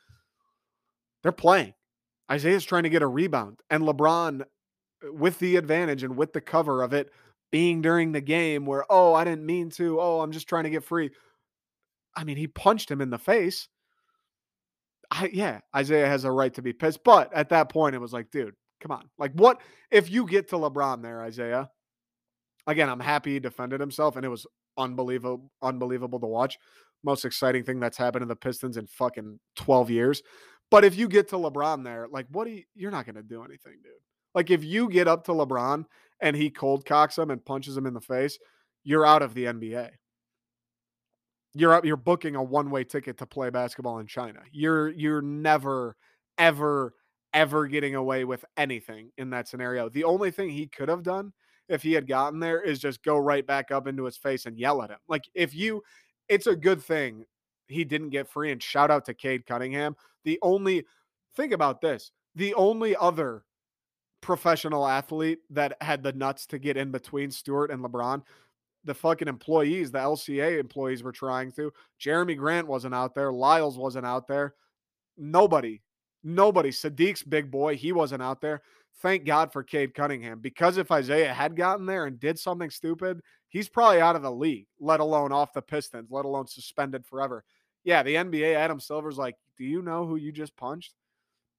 They're 1.21 1.31
playing. 1.31 1.73
Isaiah's 2.31 2.63
trying 2.63 2.83
to 2.83 2.89
get 2.89 3.01
a 3.01 3.07
rebound, 3.07 3.59
and 3.69 3.83
LeBron, 3.83 4.41
uh, 4.41 4.45
with 5.11 5.39
the 5.39 5.55
advantage 5.55 6.03
and 6.03 6.15
with 6.15 6.31
the 6.31 6.41
cover 6.41 6.83
of 6.83 6.93
it 6.93 7.11
being 7.51 7.81
during 7.81 8.12
the 8.12 8.21
game 8.21 8.65
where, 8.65 8.85
oh, 8.89 9.13
I 9.13 9.23
didn't 9.23 9.45
mean 9.45 9.69
to. 9.71 9.99
Oh, 9.99 10.21
I'm 10.21 10.31
just 10.31 10.47
trying 10.47 10.65
to 10.65 10.69
get 10.69 10.83
free. 10.83 11.12
I 12.15 12.23
mean, 12.23 12.38
he 12.38 12.47
punched 12.47 12.89
him 12.89 13.01
in 13.01 13.09
the 13.09 13.17
face. 13.17 13.67
I, 15.12 15.29
yeah, 15.33 15.59
Isaiah 15.75 16.07
has 16.07 16.23
a 16.23 16.31
right 16.31 16.53
to 16.53 16.62
be 16.62 16.73
pissed. 16.73 17.03
But 17.03 17.33
at 17.33 17.49
that 17.49 17.69
point, 17.69 17.95
it 17.95 18.01
was 18.01 18.13
like, 18.13 18.29
dude, 18.31 18.55
come 18.79 18.91
on. 18.91 19.09
Like, 19.17 19.31
what 19.33 19.62
if 19.91 20.09
you 20.09 20.25
get 20.25 20.49
to 20.49 20.55
LeBron 20.55 21.01
there, 21.01 21.21
Isaiah? 21.21 21.69
Again, 22.67 22.89
I'm 22.89 22.99
happy 22.99 23.33
he 23.33 23.39
defended 23.39 23.79
himself, 23.79 24.15
and 24.15 24.25
it 24.25 24.29
was 24.29 24.45
unbelievable, 24.77 25.51
unbelievable 25.62 26.19
to 26.19 26.27
watch. 26.27 26.57
Most 27.03 27.25
exciting 27.25 27.63
thing 27.63 27.79
that's 27.79 27.97
happened 27.97 28.21
to 28.21 28.27
the 28.27 28.35
Pistons 28.35 28.77
in 28.77 28.85
fucking 28.88 29.39
12 29.55 29.89
years. 29.89 30.21
But 30.69 30.85
if 30.85 30.97
you 30.97 31.07
get 31.07 31.29
to 31.29 31.35
LeBron 31.35 31.83
there, 31.83 32.07
like, 32.12 32.27
what 32.29 32.45
do 32.45 32.51
you, 32.51 32.63
you're 32.75 32.91
not 32.91 33.05
going 33.05 33.15
to 33.15 33.23
do 33.23 33.43
anything, 33.43 33.73
dude. 33.81 33.93
Like, 34.35 34.51
if 34.51 34.63
you 34.63 34.89
get 34.89 35.07
up 35.07 35.25
to 35.25 35.31
LeBron 35.31 35.85
and 36.21 36.35
he 36.35 36.49
cold 36.49 36.85
cocks 36.85 37.17
him 37.17 37.31
and 37.31 37.43
punches 37.43 37.75
him 37.75 37.85
in 37.85 37.93
the 37.93 38.01
face, 38.01 38.37
you're 38.83 39.05
out 39.05 39.21
of 39.21 39.33
the 39.33 39.45
NBA. 39.45 39.89
You're 41.55 41.73
up, 41.73 41.85
you're 41.85 41.97
booking 41.97 42.35
a 42.35 42.43
one 42.43 42.69
way 42.69 42.83
ticket 42.83 43.17
to 43.17 43.25
play 43.25 43.49
basketball 43.49 43.99
in 43.99 44.07
China. 44.07 44.41
You're, 44.51 44.89
you're 44.89 45.21
never, 45.21 45.95
ever, 46.37 46.93
ever 47.33 47.67
getting 47.67 47.95
away 47.95 48.23
with 48.23 48.45
anything 48.55 49.11
in 49.17 49.31
that 49.31 49.47
scenario. 49.47 49.89
The 49.89 50.03
only 50.03 50.31
thing 50.31 50.49
he 50.49 50.67
could 50.67 50.89
have 50.89 51.03
done 51.03 51.33
if 51.67 51.81
he 51.81 51.93
had 51.93 52.07
gotten 52.07 52.39
there 52.39 52.61
is 52.61 52.79
just 52.79 53.03
go 53.03 53.17
right 53.17 53.45
back 53.45 53.71
up 53.71 53.87
into 53.87 54.05
his 54.05 54.17
face 54.17 54.45
and 54.45 54.57
yell 54.57 54.81
at 54.83 54.91
him. 54.91 54.99
Like, 55.07 55.23
if 55.33 55.55
you, 55.55 55.81
it's 56.27 56.47
a 56.47 56.55
good 56.55 56.83
thing 56.83 57.25
he 57.69 57.83
didn't 57.83 58.09
get 58.09 58.29
free. 58.29 58.51
And 58.51 58.61
shout 58.61 58.91
out 58.91 59.05
to 59.05 59.13
Cade 59.13 59.45
Cunningham. 59.45 59.95
The 60.23 60.39
only 60.41 60.85
think 61.35 61.53
about 61.53 61.81
this 61.81 62.11
the 62.35 62.53
only 62.53 62.95
other 62.95 63.43
professional 64.21 64.88
athlete 64.88 65.39
that 65.49 65.77
had 65.82 66.03
the 66.03 66.13
nuts 66.13 66.45
to 66.47 66.60
get 66.60 66.77
in 66.77 66.91
between 66.91 67.32
Stewart 67.32 67.71
and 67.71 67.84
LeBron. 67.84 68.23
The 68.86 68.93
fucking 68.93 69.27
employees, 69.27 69.91
the 69.91 69.99
LCA 69.99 70.60
employees 70.60 71.03
were 71.03 71.12
trying 71.12 71.51
to. 71.53 71.71
Jerami 71.99 72.38
Grant 72.38 72.67
wasn't 72.67 72.95
out 72.95 73.13
there. 73.13 73.32
Lyles 73.32 73.77
wasn't 73.77 74.05
out 74.05 74.27
there. 74.27 74.55
Nobody, 75.17 75.82
nobody. 76.23 76.69
Saddiq's 76.69 77.23
big 77.23 77.51
boy, 77.51 77.75
he 77.75 77.91
wasn't 77.91 78.23
out 78.23 78.41
there. 78.41 78.62
Thank 79.01 79.25
God 79.25 79.51
for 79.53 79.63
Cade 79.63 79.93
Cunningham 79.93 80.39
because 80.39 80.77
if 80.77 80.91
Isaiah 80.91 81.34
had 81.34 81.55
gotten 81.55 81.86
there 81.86 82.05
and 82.05 82.19
did 82.19 82.39
something 82.39 82.69
stupid, 82.69 83.21
he's 83.47 83.69
probably 83.69 84.01
out 84.01 84.15
of 84.15 84.21
the 84.21 84.32
league, 84.32 84.67
let 84.79 84.99
alone 84.99 85.32
off 85.32 85.53
the 85.53 85.62
Pistons, 85.62 86.10
let 86.12 86.25
alone 86.25 86.47
suspended 86.47 87.05
forever 87.05 87.43
yeah, 87.84 88.03
the 88.03 88.15
NBA, 88.15 88.55
Adam 88.55 88.79
Silver's 88.79 89.17
like, 89.17 89.36
do 89.58 89.63
you 89.63 89.82
know 89.82 90.05
who 90.05 90.15
you 90.15 90.32
just 90.32 90.55
punched? 90.55 90.93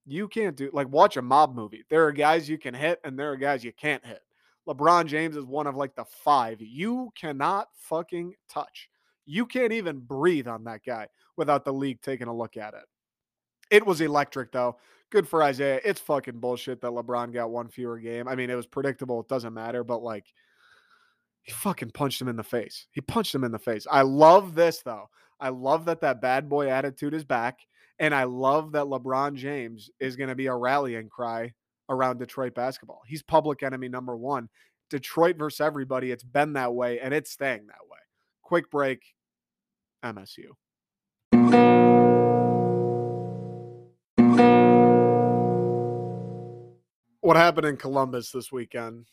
You 0.07 0.29
can't 0.29 0.57
do 0.57 0.71
like 0.73 0.89
watch 0.89 1.17
a 1.17 1.23
mob 1.23 1.55
movie. 1.55 1.85
There 1.89 2.07
are 2.07 2.13
guys 2.13 2.49
you 2.49 2.59
can 2.59 2.75
hit 2.75 3.01
and 3.05 3.19
there 3.19 3.31
are 3.33 3.37
guys 3.37 3.65
you 3.65 3.73
can't 3.73 4.05
hit. 4.05 4.23
LeBron 4.69 5.07
James 5.07 5.37
is 5.37 5.45
one 5.45 5.67
of 5.67 5.77
like 5.77 5.95
the 5.95 6.05
five 6.05 6.61
you 6.61 7.11
cannot 7.15 7.69
fucking 7.75 8.35
touch. 8.49 8.89
You 9.27 9.47
can't 9.47 9.73
even 9.73 10.01
breathe 10.01 10.49
on 10.49 10.65
that 10.65 10.81
guy 10.85 11.09
without 11.37 11.65
the 11.65 11.73
league 11.73 12.01
taking 12.03 12.29
a 12.29 12.35
look 12.37 12.57
at 12.57 12.75
it. 12.75 12.85
It 13.71 13.87
was 13.87 14.01
electric 14.01 14.53
though. 14.53 14.77
Good 15.11 15.29
for 15.29 15.43
Isaiah. 15.43 15.81
It's 15.85 16.01
fucking 16.01 16.39
bullshit 16.41 16.81
that 16.81 16.91
LeBron 16.93 17.33
got 17.33 17.51
one 17.51 17.69
fewer 17.69 17.99
game. 17.99 18.29
I 18.29 18.35
mean, 18.37 18.51
it 18.51 18.55
was 18.55 18.67
predictable. 18.67 19.21
It 19.21 19.29
doesn't 19.29 19.55
matter, 19.55 19.85
but 19.85 20.03
like 20.03 20.27
He 21.43 21.53
fucking 21.53 21.91
punched 21.93 22.21
him 22.21 22.29
in 22.29 22.37
the 22.37 22.43
face. 22.43 22.87
He 22.93 23.01
punched 23.01 23.35
him 23.35 23.45
in 23.45 23.53
the 23.53 23.59
face. 23.59 23.87
I 23.91 24.03
love 24.03 24.55
this 24.55 24.83
though. 24.83 25.09
I 25.41 25.49
love 25.49 25.87
that 25.87 26.01
that 26.03 26.21
bad 26.21 26.49
boy 26.49 26.69
attitude 26.71 27.15
is 27.15 27.25
back. 27.25 27.61
And 28.01 28.15
I 28.15 28.25
love 28.25 28.73
that 28.73 28.87
LeBron 28.87 29.35
James 29.35 29.91
is 30.01 30.17
going 30.17 30.31
to 30.31 30.35
be 30.35 30.47
a 30.47 30.55
rallying 30.55 31.11
cry 31.11 31.53
around 31.91 32.19
Detroit 32.19 32.55
basketball. 32.55 33.03
He's 33.07 33.23
public 33.23 33.63
enemy 33.63 33.91
number 33.91 34.17
one. 34.17 34.49
Detroit 34.89 35.37
versus 35.37 35.61
everybody. 35.61 36.11
It's 36.11 36.25
been 36.25 36.55
that 36.55 36.75
way 36.75 36.99
and 36.99 37.13
it's 37.13 37.31
staying 37.31 37.67
that 37.67 37.87
way. 37.91 37.99
Quick 38.43 38.71
break. 38.71 39.03
MSU. 40.03 40.47
What 47.21 47.37
happened 47.37 47.67
in 47.67 47.77
Columbus 47.77 48.31
this 48.33 48.51
weekend 48.51 49.05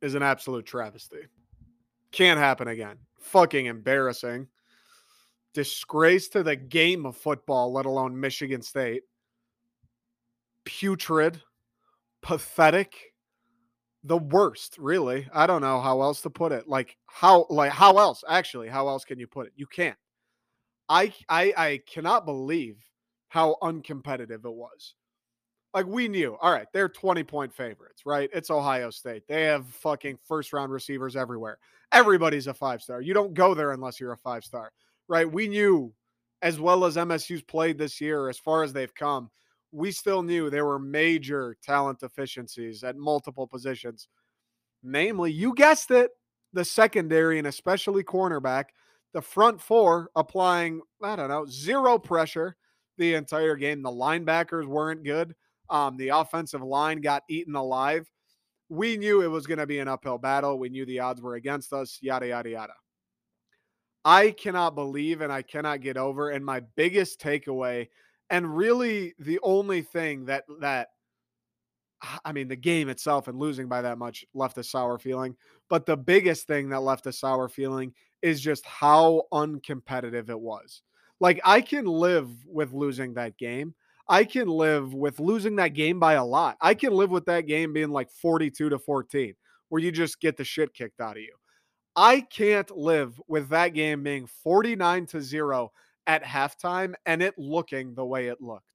is 0.00 0.14
an 0.14 0.22
absolute 0.22 0.66
travesty. 0.66 1.26
Can't 2.12 2.38
happen 2.38 2.68
again. 2.68 2.98
Fucking 3.18 3.66
embarrassing. 3.66 4.46
Disgrace 5.56 6.28
to 6.28 6.42
the 6.42 6.54
game 6.54 7.06
of 7.06 7.16
football, 7.16 7.72
let 7.72 7.86
alone 7.86 8.20
Michigan 8.20 8.60
State. 8.60 9.04
Putrid, 10.66 11.40
pathetic, 12.20 13.14
the 14.04 14.18
worst, 14.18 14.76
really. 14.76 15.26
I 15.32 15.46
don't 15.46 15.62
know 15.62 15.80
how 15.80 16.02
else 16.02 16.20
to 16.20 16.30
put 16.30 16.52
it. 16.52 16.68
Like 16.68 16.98
how 17.06 17.46
like 17.48 17.72
how 17.72 17.96
else? 17.96 18.22
Actually, 18.28 18.68
how 18.68 18.86
else 18.88 19.06
can 19.06 19.18
you 19.18 19.26
put 19.26 19.46
it? 19.46 19.54
You 19.56 19.66
can't. 19.66 19.96
I 20.90 21.14
I 21.30 21.54
I 21.56 21.80
cannot 21.86 22.26
believe 22.26 22.76
how 23.28 23.56
uncompetitive 23.62 24.44
it 24.44 24.52
was. 24.52 24.94
Like 25.72 25.86
we 25.86 26.06
knew, 26.06 26.36
all 26.42 26.52
right, 26.52 26.66
they're 26.74 26.90
20 26.90 27.24
point 27.24 27.54
favorites, 27.54 28.02
right? 28.04 28.28
It's 28.34 28.50
Ohio 28.50 28.90
State. 28.90 29.22
They 29.26 29.44
have 29.44 29.66
fucking 29.68 30.18
first 30.22 30.52
round 30.52 30.70
receivers 30.70 31.16
everywhere. 31.16 31.56
Everybody's 31.92 32.46
a 32.46 32.52
five 32.52 32.82
star. 32.82 33.00
You 33.00 33.14
don't 33.14 33.32
go 33.32 33.54
there 33.54 33.72
unless 33.72 33.98
you're 33.98 34.12
a 34.12 34.18
five 34.18 34.44
star, 34.44 34.70
right? 35.08 35.30
We 35.30 35.48
knew 35.48 35.92
as 36.42 36.60
well 36.60 36.84
as 36.84 36.96
MSU's 36.96 37.42
played 37.42 37.78
this 37.78 38.00
year, 38.00 38.28
as 38.28 38.38
far 38.38 38.62
as 38.62 38.72
they've 38.72 38.94
come, 38.94 39.30
we 39.72 39.90
still 39.90 40.22
knew 40.22 40.48
there 40.48 40.66
were 40.66 40.78
major 40.78 41.56
talent 41.62 42.00
deficiencies 42.00 42.84
at 42.84 42.96
multiple 42.96 43.46
positions. 43.46 44.08
Namely, 44.82 45.32
you 45.32 45.54
guessed 45.54 45.90
it, 45.90 46.10
the 46.52 46.64
secondary 46.64 47.38
and 47.38 47.46
especially 47.46 48.04
cornerback, 48.04 48.66
the 49.12 49.22
front 49.22 49.60
four 49.60 50.10
applying, 50.14 50.80
I 51.02 51.16
don't 51.16 51.28
know, 51.28 51.46
zero 51.46 51.98
pressure 51.98 52.56
the 52.98 53.14
entire 53.14 53.56
game. 53.56 53.82
The 53.82 53.90
linebackers 53.90 54.66
weren't 54.66 55.04
good. 55.04 55.34
Um, 55.68 55.96
the 55.96 56.08
offensive 56.08 56.62
line 56.62 57.00
got 57.00 57.24
eaten 57.28 57.56
alive. 57.56 58.10
We 58.68 58.96
knew 58.96 59.22
it 59.22 59.28
was 59.28 59.46
going 59.46 59.58
to 59.58 59.66
be 59.66 59.78
an 59.78 59.88
uphill 59.88 60.18
battle. 60.18 60.58
We 60.58 60.68
knew 60.68 60.86
the 60.86 61.00
odds 61.00 61.20
were 61.20 61.34
against 61.34 61.72
us, 61.72 61.98
yada, 62.00 62.28
yada, 62.28 62.50
yada. 62.50 62.74
I 64.06 64.30
cannot 64.30 64.76
believe 64.76 65.20
and 65.20 65.32
I 65.32 65.42
cannot 65.42 65.80
get 65.80 65.96
over. 65.96 66.30
And 66.30 66.44
my 66.44 66.60
biggest 66.76 67.20
takeaway, 67.20 67.88
and 68.30 68.56
really 68.56 69.14
the 69.18 69.40
only 69.42 69.82
thing 69.82 70.26
that, 70.26 70.44
that, 70.60 70.90
I 72.24 72.30
mean, 72.30 72.46
the 72.46 72.54
game 72.54 72.88
itself 72.88 73.26
and 73.26 73.36
losing 73.36 73.66
by 73.66 73.82
that 73.82 73.98
much 73.98 74.24
left 74.32 74.58
a 74.58 74.62
sour 74.62 74.96
feeling. 74.98 75.34
But 75.68 75.86
the 75.86 75.96
biggest 75.96 76.46
thing 76.46 76.68
that 76.68 76.82
left 76.82 77.08
a 77.08 77.12
sour 77.12 77.48
feeling 77.48 77.94
is 78.22 78.40
just 78.40 78.64
how 78.64 79.24
uncompetitive 79.32 80.30
it 80.30 80.38
was. 80.38 80.82
Like, 81.18 81.40
I 81.44 81.60
can 81.60 81.84
live 81.84 82.30
with 82.46 82.72
losing 82.72 83.14
that 83.14 83.36
game. 83.36 83.74
I 84.08 84.22
can 84.22 84.46
live 84.46 84.94
with 84.94 85.18
losing 85.18 85.56
that 85.56 85.74
game 85.74 85.98
by 85.98 86.12
a 86.12 86.24
lot. 86.24 86.56
I 86.60 86.74
can 86.74 86.92
live 86.92 87.10
with 87.10 87.24
that 87.26 87.48
game 87.48 87.72
being 87.72 87.90
like 87.90 88.10
42 88.12 88.68
to 88.68 88.78
14, 88.78 89.34
where 89.68 89.82
you 89.82 89.90
just 89.90 90.20
get 90.20 90.36
the 90.36 90.44
shit 90.44 90.74
kicked 90.74 91.00
out 91.00 91.16
of 91.16 91.22
you. 91.22 91.34
I 91.96 92.20
can't 92.20 92.70
live 92.76 93.18
with 93.26 93.48
that 93.48 93.70
game 93.70 94.02
being 94.02 94.26
49 94.26 95.06
to 95.06 95.20
0 95.22 95.72
at 96.06 96.22
halftime 96.22 96.94
and 97.06 97.22
it 97.22 97.38
looking 97.38 97.94
the 97.94 98.04
way 98.04 98.28
it 98.28 98.40
looked. 98.40 98.70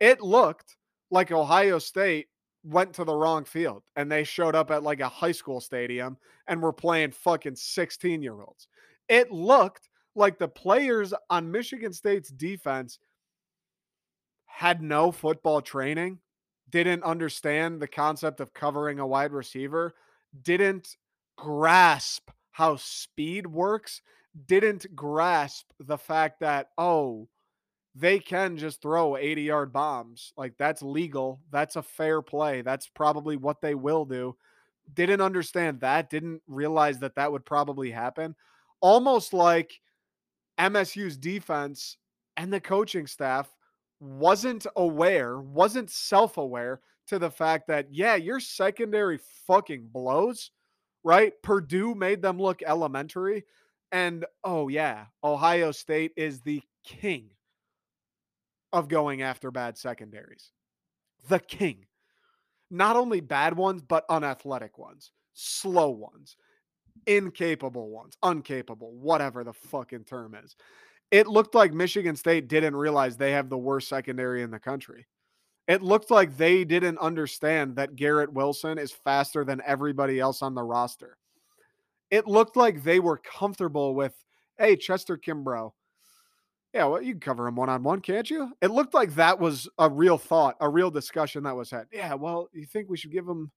It 0.00 0.20
looked 0.20 0.76
like 1.10 1.32
Ohio 1.32 1.78
State 1.78 2.26
went 2.62 2.92
to 2.94 3.04
the 3.04 3.14
wrong 3.14 3.44
field 3.44 3.82
and 3.96 4.12
they 4.12 4.22
showed 4.22 4.54
up 4.54 4.70
at 4.70 4.82
like 4.82 5.00
a 5.00 5.08
high 5.08 5.32
school 5.32 5.60
stadium 5.60 6.18
and 6.46 6.62
were 6.62 6.72
playing 6.72 7.12
fucking 7.12 7.56
16 7.56 8.22
year 8.22 8.40
olds. 8.40 8.68
It 9.08 9.32
looked 9.32 9.88
like 10.14 10.38
the 10.38 10.48
players 10.48 11.14
on 11.30 11.50
Michigan 11.50 11.92
State's 11.92 12.28
defense 12.28 12.98
had 14.44 14.82
no 14.82 15.10
football 15.10 15.62
training, 15.62 16.18
didn't 16.68 17.02
understand 17.02 17.80
the 17.80 17.88
concept 17.88 18.40
of 18.40 18.52
covering 18.52 18.98
a 18.98 19.06
wide 19.06 19.32
receiver, 19.32 19.94
didn't 20.42 20.96
grasp 21.36 22.30
how 22.52 22.76
speed 22.76 23.46
works, 23.46 24.02
didn't 24.46 24.94
grasp 24.94 25.66
the 25.80 25.98
fact 25.98 26.40
that, 26.40 26.68
oh, 26.78 27.28
they 27.94 28.18
can 28.18 28.56
just 28.56 28.80
throw 28.80 29.16
80 29.16 29.42
yard 29.42 29.72
bombs. 29.72 30.32
Like 30.36 30.54
that's 30.58 30.82
legal. 30.82 31.40
That's 31.50 31.76
a 31.76 31.82
fair 31.82 32.22
play. 32.22 32.62
That's 32.62 32.88
probably 32.88 33.36
what 33.36 33.60
they 33.60 33.74
will 33.74 34.04
do. 34.04 34.36
Didn't 34.94 35.20
understand 35.20 35.80
that. 35.80 36.10
Didn't 36.10 36.42
realize 36.46 36.98
that 37.00 37.14
that 37.16 37.30
would 37.30 37.44
probably 37.44 37.90
happen. 37.90 38.34
Almost 38.80 39.32
like 39.32 39.80
MSU's 40.58 41.16
defense 41.16 41.98
and 42.36 42.52
the 42.52 42.60
coaching 42.60 43.06
staff 43.06 43.54
wasn't 44.00 44.66
aware, 44.76 45.38
wasn't 45.40 45.90
self 45.90 46.36
aware 46.36 46.80
to 47.08 47.18
the 47.18 47.30
fact 47.30 47.66
that, 47.68 47.86
yeah, 47.90 48.14
your 48.14 48.40
secondary 48.40 49.18
fucking 49.46 49.88
blows, 49.92 50.50
right? 51.04 51.32
Purdue 51.42 51.94
made 51.94 52.22
them 52.22 52.38
look 52.38 52.62
elementary. 52.62 53.44
And 53.90 54.24
oh, 54.44 54.68
yeah, 54.68 55.06
Ohio 55.22 55.72
State 55.72 56.12
is 56.16 56.40
the 56.40 56.62
king 56.84 57.30
of 58.72 58.88
going 58.88 59.22
after 59.22 59.50
bad 59.50 59.76
secondaries. 59.76 60.50
The 61.28 61.38
king. 61.38 61.86
Not 62.70 62.96
only 62.96 63.20
bad 63.20 63.54
ones, 63.56 63.82
but 63.82 64.06
unathletic 64.08 64.78
ones, 64.78 65.12
slow 65.34 65.90
ones, 65.90 66.36
incapable 67.06 67.90
ones, 67.90 68.16
uncapable, 68.24 68.92
whatever 68.92 69.44
the 69.44 69.52
fucking 69.52 70.04
term 70.04 70.34
is 70.42 70.56
it 71.12 71.28
looked 71.28 71.54
like 71.54 71.74
Michigan 71.74 72.16
State 72.16 72.48
didn't 72.48 72.74
realize 72.74 73.16
they 73.16 73.32
have 73.32 73.50
the 73.50 73.58
worst 73.58 73.86
secondary 73.86 74.42
in 74.42 74.50
the 74.50 74.58
country. 74.58 75.06
It 75.68 75.82
looked 75.82 76.10
like 76.10 76.36
they 76.36 76.64
didn't 76.64 76.98
understand 76.98 77.76
that 77.76 77.96
Garrett 77.96 78.32
Wilson 78.32 78.78
is 78.78 78.90
faster 78.90 79.44
than 79.44 79.62
everybody 79.64 80.18
else 80.18 80.42
on 80.42 80.54
the 80.54 80.62
roster. 80.62 81.16
It 82.10 82.26
looked 82.26 82.56
like 82.56 82.82
they 82.82 83.00
were 83.00 83.18
comfortable 83.18 83.94
with, 83.94 84.12
hey, 84.58 84.76
Chester 84.76 85.16
Kimbrough. 85.16 85.72
Yeah, 86.74 86.86
well, 86.86 87.02
you 87.02 87.12
can 87.12 87.20
cover 87.20 87.46
him 87.46 87.54
one 87.54 87.68
on 87.68 87.82
one, 87.82 88.00
can't 88.00 88.28
you? 88.28 88.52
It 88.62 88.70
looked 88.70 88.94
like 88.94 89.14
that 89.14 89.38
was 89.38 89.68
a 89.78 89.88
real 89.88 90.18
thought, 90.18 90.56
a 90.60 90.68
real 90.68 90.90
discussion 90.90 91.42
that 91.44 91.56
was 91.56 91.70
had. 91.70 91.86
Yeah, 91.92 92.14
well, 92.14 92.48
you 92.52 92.64
think 92.64 92.88
we 92.88 92.96
should 92.96 93.12
give 93.12 93.28
him 93.28 93.50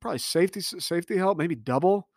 probably 0.00 0.18
safety 0.18 0.60
safety 0.60 1.16
help, 1.16 1.38
maybe 1.38 1.54
double, 1.54 2.08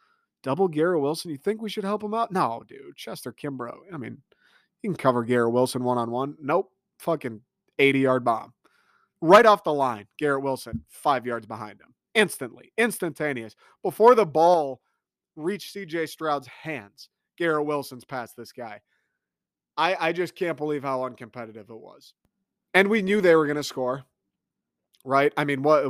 double 0.44 0.68
Garrett 0.68 1.02
Wilson? 1.02 1.32
You 1.32 1.38
think 1.38 1.62
we 1.62 1.70
should 1.70 1.86
help 1.86 2.04
him 2.04 2.14
out? 2.14 2.32
No, 2.32 2.64
dude, 2.68 2.96
Chester 2.98 3.34
Kimbrough. 3.34 3.78
I 3.94 3.98
mean, 3.98 4.22
you 4.82 4.90
can 4.90 4.98
cover 4.98 5.24
Garrett 5.24 5.54
Wilson 5.54 5.84
one 5.84 5.98
on 5.98 6.12
one. 6.12 6.36
Nope. 6.42 6.70
Fucking 7.00 7.42
80 7.80 8.00
yard 8.00 8.26
bomb. 8.26 8.54
Right 9.24 9.46
off 9.46 9.64
the 9.64 9.74
line, 9.74 10.08
Garrett 10.20 10.44
Wilson, 10.44 10.84
five 10.90 11.26
yards 11.26 11.46
behind 11.46 11.80
him. 11.80 11.94
Instantly, 12.14 12.74
instantaneous. 12.78 13.56
Before 13.82 14.16
the 14.16 14.26
ball 14.26 14.82
reached 15.38 15.74
CJ 15.74 16.10
Stroud's 16.10 16.48
hands, 16.48 17.08
Garrett 17.38 17.66
Wilson's 17.66 18.04
past 18.04 18.36
this 18.36 18.52
guy. 18.52 18.82
I, 19.78 19.96
I 19.98 20.12
just 20.12 20.36
can't 20.36 20.58
believe 20.58 20.84
how 20.84 21.00
uncompetitive 21.00 21.70
it 21.70 21.70
was. 21.70 22.14
And 22.74 22.90
we 22.90 23.02
knew 23.02 23.22
they 23.22 23.36
were 23.36 23.46
going 23.46 23.56
to 23.56 23.64
score, 23.64 24.04
right? 25.06 25.32
I 25.38 25.46
mean, 25.46 25.64
what 25.64 25.86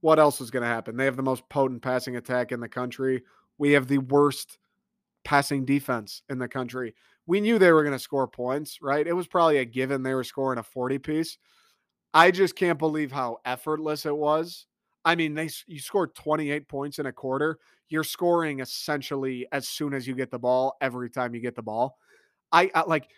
what 0.00 0.18
else 0.18 0.40
was 0.40 0.50
going 0.50 0.62
to 0.62 0.66
happen? 0.66 0.96
They 0.96 1.04
have 1.04 1.16
the 1.16 1.22
most 1.22 1.46
potent 1.50 1.82
passing 1.82 2.16
attack 2.16 2.50
in 2.50 2.60
the 2.60 2.68
country. 2.68 3.24
We 3.58 3.72
have 3.72 3.88
the 3.88 3.98
worst 3.98 4.56
passing 5.22 5.66
defense 5.66 6.22
in 6.30 6.38
the 6.38 6.48
country 6.48 6.94
we 7.30 7.40
knew 7.40 7.60
they 7.60 7.70
were 7.70 7.84
going 7.84 7.96
to 7.96 7.98
score 8.02 8.26
points, 8.26 8.78
right? 8.82 9.06
It 9.06 9.12
was 9.12 9.28
probably 9.28 9.58
a 9.58 9.64
given 9.64 10.02
they 10.02 10.14
were 10.14 10.24
scoring 10.24 10.58
a 10.58 10.64
40 10.64 10.98
piece. 10.98 11.38
I 12.12 12.30
just 12.30 12.56
can't 12.56 12.78
believe 12.78 13.12
how 13.12 13.38
effortless 13.44 14.06
it 14.06 14.16
was. 14.16 14.66
I 15.04 15.14
mean, 15.14 15.34
they 15.34 15.48
you 15.66 15.78
scored 15.78 16.14
28 16.14 16.68
points 16.68 16.98
in 16.98 17.06
a 17.06 17.12
quarter. 17.12 17.58
You're 17.88 18.04
scoring 18.04 18.60
essentially 18.60 19.46
as 19.52 19.68
soon 19.68 19.94
as 19.94 20.06
you 20.06 20.14
get 20.14 20.30
the 20.30 20.38
ball 20.38 20.76
every 20.80 21.10
time 21.10 21.34
you 21.34 21.40
get 21.40 21.56
the 21.56 21.62
ball. 21.62 21.96
I, 22.52 22.70
I 22.74 22.82
like 22.82 23.08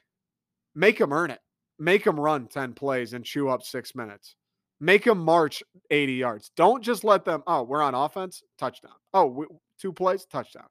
make 0.75 0.99
them 0.99 1.13
earn 1.13 1.31
it. 1.31 1.41
Make 1.79 2.05
them 2.05 2.21
run 2.21 2.47
10 2.47 2.75
plays 2.75 3.13
and 3.13 3.25
chew 3.25 3.49
up 3.49 3.63
6 3.63 3.95
minutes. 3.95 4.37
Make 4.79 5.05
them 5.05 5.19
march 5.19 5.63
80 5.91 6.13
yards. 6.15 6.51
Don't 6.57 6.83
just 6.83 7.05
let 7.05 7.25
them, 7.25 7.43
oh, 7.47 7.63
we're 7.63 7.83
on 7.83 7.95
offense, 7.95 8.43
touchdown. 8.59 8.93
Oh, 9.15 9.27
we, 9.27 9.47
two 9.81 9.93
plays, 9.93 10.27
touchdown. 10.27 10.67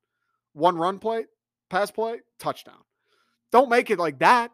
One 0.53 0.75
run 0.75 0.99
play, 0.99 1.25
pass 1.69 1.91
play, 1.91 2.19
touchdown. 2.39 2.79
Don't 3.51 3.69
make 3.69 3.89
it 3.89 3.99
like 3.99 4.19
that. 4.19 4.51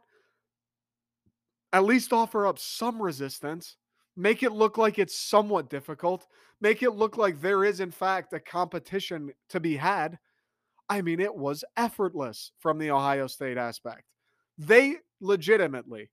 At 1.73 1.85
least 1.85 2.13
offer 2.13 2.47
up 2.47 2.59
some 2.59 3.01
resistance. 3.01 3.75
Make 4.15 4.41
it 4.41 4.51
look 4.51 4.77
like 4.77 4.97
it's 4.97 5.17
somewhat 5.17 5.69
difficult. 5.69 6.27
Make 6.59 6.81
it 6.81 6.91
look 6.91 7.17
like 7.17 7.39
there 7.39 7.63
is, 7.63 7.79
in 7.79 7.91
fact, 7.91 8.33
a 8.33 8.39
competition 8.39 9.31
to 9.49 9.59
be 9.59 9.75
had. 9.77 10.17
I 10.89 11.01
mean, 11.01 11.19
it 11.19 11.35
was 11.35 11.63
effortless 11.75 12.51
from 12.59 12.79
the 12.79 12.91
Ohio 12.91 13.27
State 13.27 13.57
aspect. 13.57 14.03
They 14.57 14.95
legitimately 15.19 16.09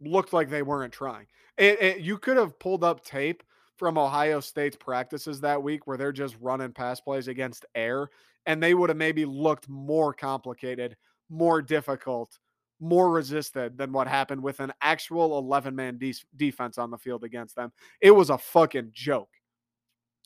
looked 0.00 0.32
like 0.32 0.48
they 0.48 0.62
weren't 0.62 0.92
trying. 0.92 1.26
It, 1.56 1.80
it, 1.80 2.00
you 2.00 2.18
could 2.18 2.36
have 2.36 2.58
pulled 2.58 2.82
up 2.82 3.04
tape 3.04 3.42
from 3.76 3.98
Ohio 3.98 4.40
State's 4.40 4.76
practices 4.76 5.40
that 5.40 5.62
week 5.62 5.86
where 5.86 5.96
they're 5.96 6.12
just 6.12 6.36
running 6.40 6.72
pass 6.72 7.00
plays 7.00 7.28
against 7.28 7.66
air, 7.74 8.08
and 8.46 8.62
they 8.62 8.74
would 8.74 8.90
have 8.90 8.96
maybe 8.96 9.24
looked 9.24 9.68
more 9.68 10.12
complicated, 10.12 10.96
more 11.28 11.62
difficult, 11.62 12.38
more 12.80 13.10
resisted 13.10 13.76
than 13.76 13.92
what 13.92 14.08
happened 14.08 14.42
with 14.42 14.60
an 14.60 14.72
actual 14.80 15.38
11 15.38 15.74
man 15.74 15.98
de- 15.98 16.14
defense 16.36 16.78
on 16.78 16.90
the 16.90 16.98
field 16.98 17.24
against 17.24 17.54
them. 17.54 17.72
It 18.00 18.10
was 18.10 18.30
a 18.30 18.38
fucking 18.38 18.90
joke. 18.92 19.28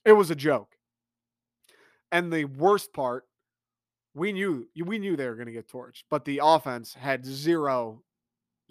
It 0.04 0.12
was 0.12 0.30
a 0.30 0.36
joke. 0.36 0.76
And 2.12 2.32
the 2.32 2.44
worst 2.44 2.92
part, 2.92 3.24
we 4.14 4.32
knew 4.32 4.68
we 4.84 4.98
knew 4.98 5.16
they 5.16 5.26
were 5.26 5.34
going 5.34 5.46
to 5.46 5.52
get 5.52 5.68
torched, 5.68 6.04
but 6.08 6.24
the 6.24 6.40
offense 6.42 6.94
had 6.94 7.26
zero 7.26 8.02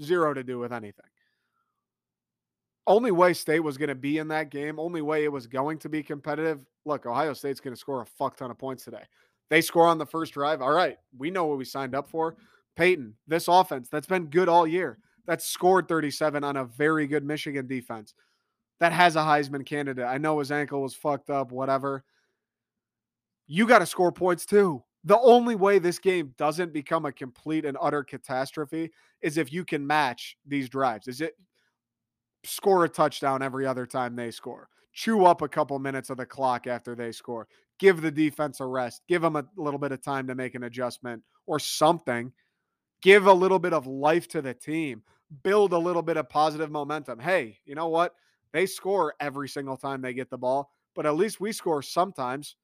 zero 0.02 0.34
to 0.34 0.44
do 0.44 0.60
with 0.60 0.72
anything. 0.72 1.06
Only 2.86 3.12
way 3.12 3.34
State 3.34 3.62
was 3.62 3.78
going 3.78 3.90
to 3.90 3.96
be 3.96 4.18
in 4.18 4.30
that 4.30 4.50
game, 4.50 4.80
only 4.80 5.02
way 5.02 5.24
it 5.24 5.32
was 5.32 5.48
going 5.48 5.80
to 5.80 5.90
be 5.90 6.04
competitive. 6.04 6.66
Look, 6.86 7.06
Ohio 7.06 7.34
State's 7.34 7.60
going 7.60 7.74
to 7.74 7.80
score 7.80 8.02
a 8.02 8.06
fuck 8.06 8.38
ton 8.38 8.52
of 8.52 8.58
points 8.58 8.84
today. 8.84 9.04
They 9.50 9.62
score 9.62 9.88
on 9.88 9.98
the 9.98 10.06
first 10.06 10.34
drive. 10.34 10.62
All 10.62 10.72
right, 10.72 10.98
we 11.18 11.30
know 11.30 11.46
what 11.46 11.58
we 11.58 11.66
signed 11.66 11.96
up 11.96 12.10
for. 12.10 12.36
Payton, 12.76 13.16
this 13.28 13.48
offense 13.48 13.90
that's 13.90 14.08
been 14.08 14.28
good 14.28 14.50
all 14.50 14.68
year, 14.68 15.00
that 15.26 15.42
scored 15.42 15.88
37 15.88 16.44
on 16.44 16.58
a 16.58 16.66
very 16.66 17.08
good 17.08 17.24
Michigan 17.24 17.68
defense, 17.68 18.14
that 18.80 18.92
has 18.92 19.16
a 19.16 19.20
Heisman 19.20 19.66
candidate. 19.66 20.06
I 20.06 20.18
know 20.18 20.40
his 20.40 20.52
ankle 20.52 20.82
was 20.82 20.96
fucked 20.96 21.30
up, 21.30 21.52
whatever. 21.52 22.04
You 23.48 23.68
got 23.68 23.80
to 23.80 23.86
score 23.86 24.12
points 24.12 24.46
too. 24.46 24.84
The 25.06 25.20
only 25.20 25.56
way 25.56 25.80
this 25.80 26.00
game 26.00 26.34
doesn't 26.38 26.74
become 26.74 27.06
a 27.06 27.12
complete 27.12 27.66
and 27.66 27.78
utter 27.82 28.04
catastrophe 28.04 28.92
is 29.22 29.38
if 29.38 29.52
you 29.52 29.66
can 29.66 29.86
match 29.86 30.38
these 30.46 30.70
drives. 30.70 31.08
Is 31.08 31.22
it 31.22 31.34
score 32.46 32.86
a 32.86 32.90
touchdown 32.90 33.42
every 33.42 33.66
other 33.66 33.86
time 33.86 34.16
they 34.16 34.32
score? 34.32 34.70
Chew 34.94 35.26
up 35.26 35.42
a 35.42 35.50
couple 35.50 35.78
minutes 35.80 36.10
of 36.10 36.18
the 36.18 36.26
clock 36.26 36.68
after 36.68 36.96
they 36.96 37.12
score. 37.12 37.48
Give 37.80 38.02
the 38.02 38.12
defense 38.12 38.60
a 38.60 38.66
rest. 38.66 39.02
Give 39.08 39.22
them 39.22 39.36
a 39.36 39.46
little 39.58 39.80
bit 39.80 39.92
of 39.92 40.02
time 40.02 40.28
to 40.28 40.36
make 40.36 40.56
an 40.56 40.64
adjustment 40.64 41.22
or 41.48 41.60
something 41.60 42.32
give 43.04 43.28
a 43.28 43.34
little 43.34 43.60
bit 43.60 43.74
of 43.74 43.86
life 43.86 44.28
to 44.30 44.42
the 44.42 44.54
team, 44.54 45.04
build 45.44 45.74
a 45.74 45.78
little 45.78 46.02
bit 46.02 46.18
of 46.18 46.30
positive 46.30 46.72
momentum. 46.72 47.20
Hey, 47.20 47.60
you 47.66 47.76
know 47.76 47.90
what? 47.90 48.16
They 48.54 48.66
score 48.66 49.14
every 49.20 49.50
single 49.50 49.78
time 49.78 50.02
they 50.02 50.14
get 50.14 50.30
the 50.30 50.38
ball, 50.38 50.72
but 50.96 51.06
at 51.06 51.16
least 51.16 51.40
we 51.40 51.52
score 51.52 51.82
sometimes. 51.82 52.56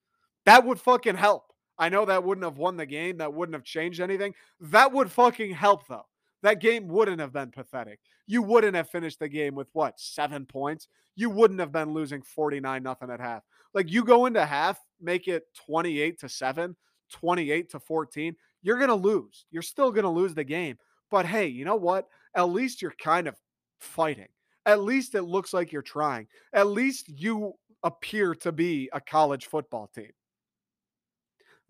That 0.46 0.66
would 0.66 0.80
fucking 0.80 1.16
help. 1.16 1.54
I 1.78 1.90
know 1.90 2.06
that 2.06 2.24
wouldn't 2.24 2.46
have 2.46 2.58
won 2.58 2.78
the 2.78 2.86
game. 2.86 3.18
That 3.18 3.34
wouldn't 3.34 3.54
have 3.54 3.64
changed 3.64 4.00
anything. 4.00 4.34
That 4.60 4.92
would 4.92 5.12
fucking 5.12 5.54
help, 5.54 5.88
though. 5.88 6.06
That 6.42 6.62
game 6.62 6.88
wouldn't 6.88 7.20
have 7.20 7.34
been 7.34 7.52
pathetic. 7.52 8.00
You 8.26 8.42
wouldn't 8.42 8.76
have 8.76 8.90
finished 8.90 9.20
the 9.20 9.28
game 9.28 9.56
with 9.56 9.68
what, 9.74 10.00
seven 10.00 10.46
points? 10.46 10.88
You 11.16 11.30
wouldn't 11.30 11.60
have 11.60 11.72
been 11.72 11.94
losing 11.94 12.22
49 12.22 12.82
nothing 12.82 13.10
at 13.10 13.20
half. 13.20 13.44
Like 13.74 13.92
you 13.92 14.06
go 14.06 14.26
into 14.26 14.46
half, 14.46 14.80
make 15.02 15.28
it 15.28 15.44
28 15.66 16.20
to 16.20 16.30
7, 16.30 16.76
28 17.10 17.70
to 17.72 17.80
14 17.80 18.36
you're 18.62 18.78
going 18.78 18.90
to 18.90 18.96
lose. 18.96 19.46
You're 19.52 19.62
still 19.62 19.92
going 19.92 20.04
to 20.04 20.10
lose 20.10 20.34
the 20.34 20.44
game. 20.44 20.78
But 21.12 21.26
hey, 21.26 21.48
you 21.48 21.66
know 21.66 21.76
what? 21.76 22.08
At 22.36 22.50
least 22.50 22.82
you're 22.82 22.94
kind 23.02 23.28
of 23.28 23.36
fighting. 23.80 24.28
At 24.66 24.82
least 24.82 25.16
it 25.16 25.24
looks 25.24 25.54
like 25.54 25.72
you're 25.72 25.82
trying. 25.82 26.28
At 26.54 26.68
least 26.68 27.10
you 27.10 27.54
appear 27.84 28.36
to 28.36 28.52
be 28.52 28.90
a 28.94 29.02
college 29.02 29.48
football 29.48 29.90
team. 29.94 30.12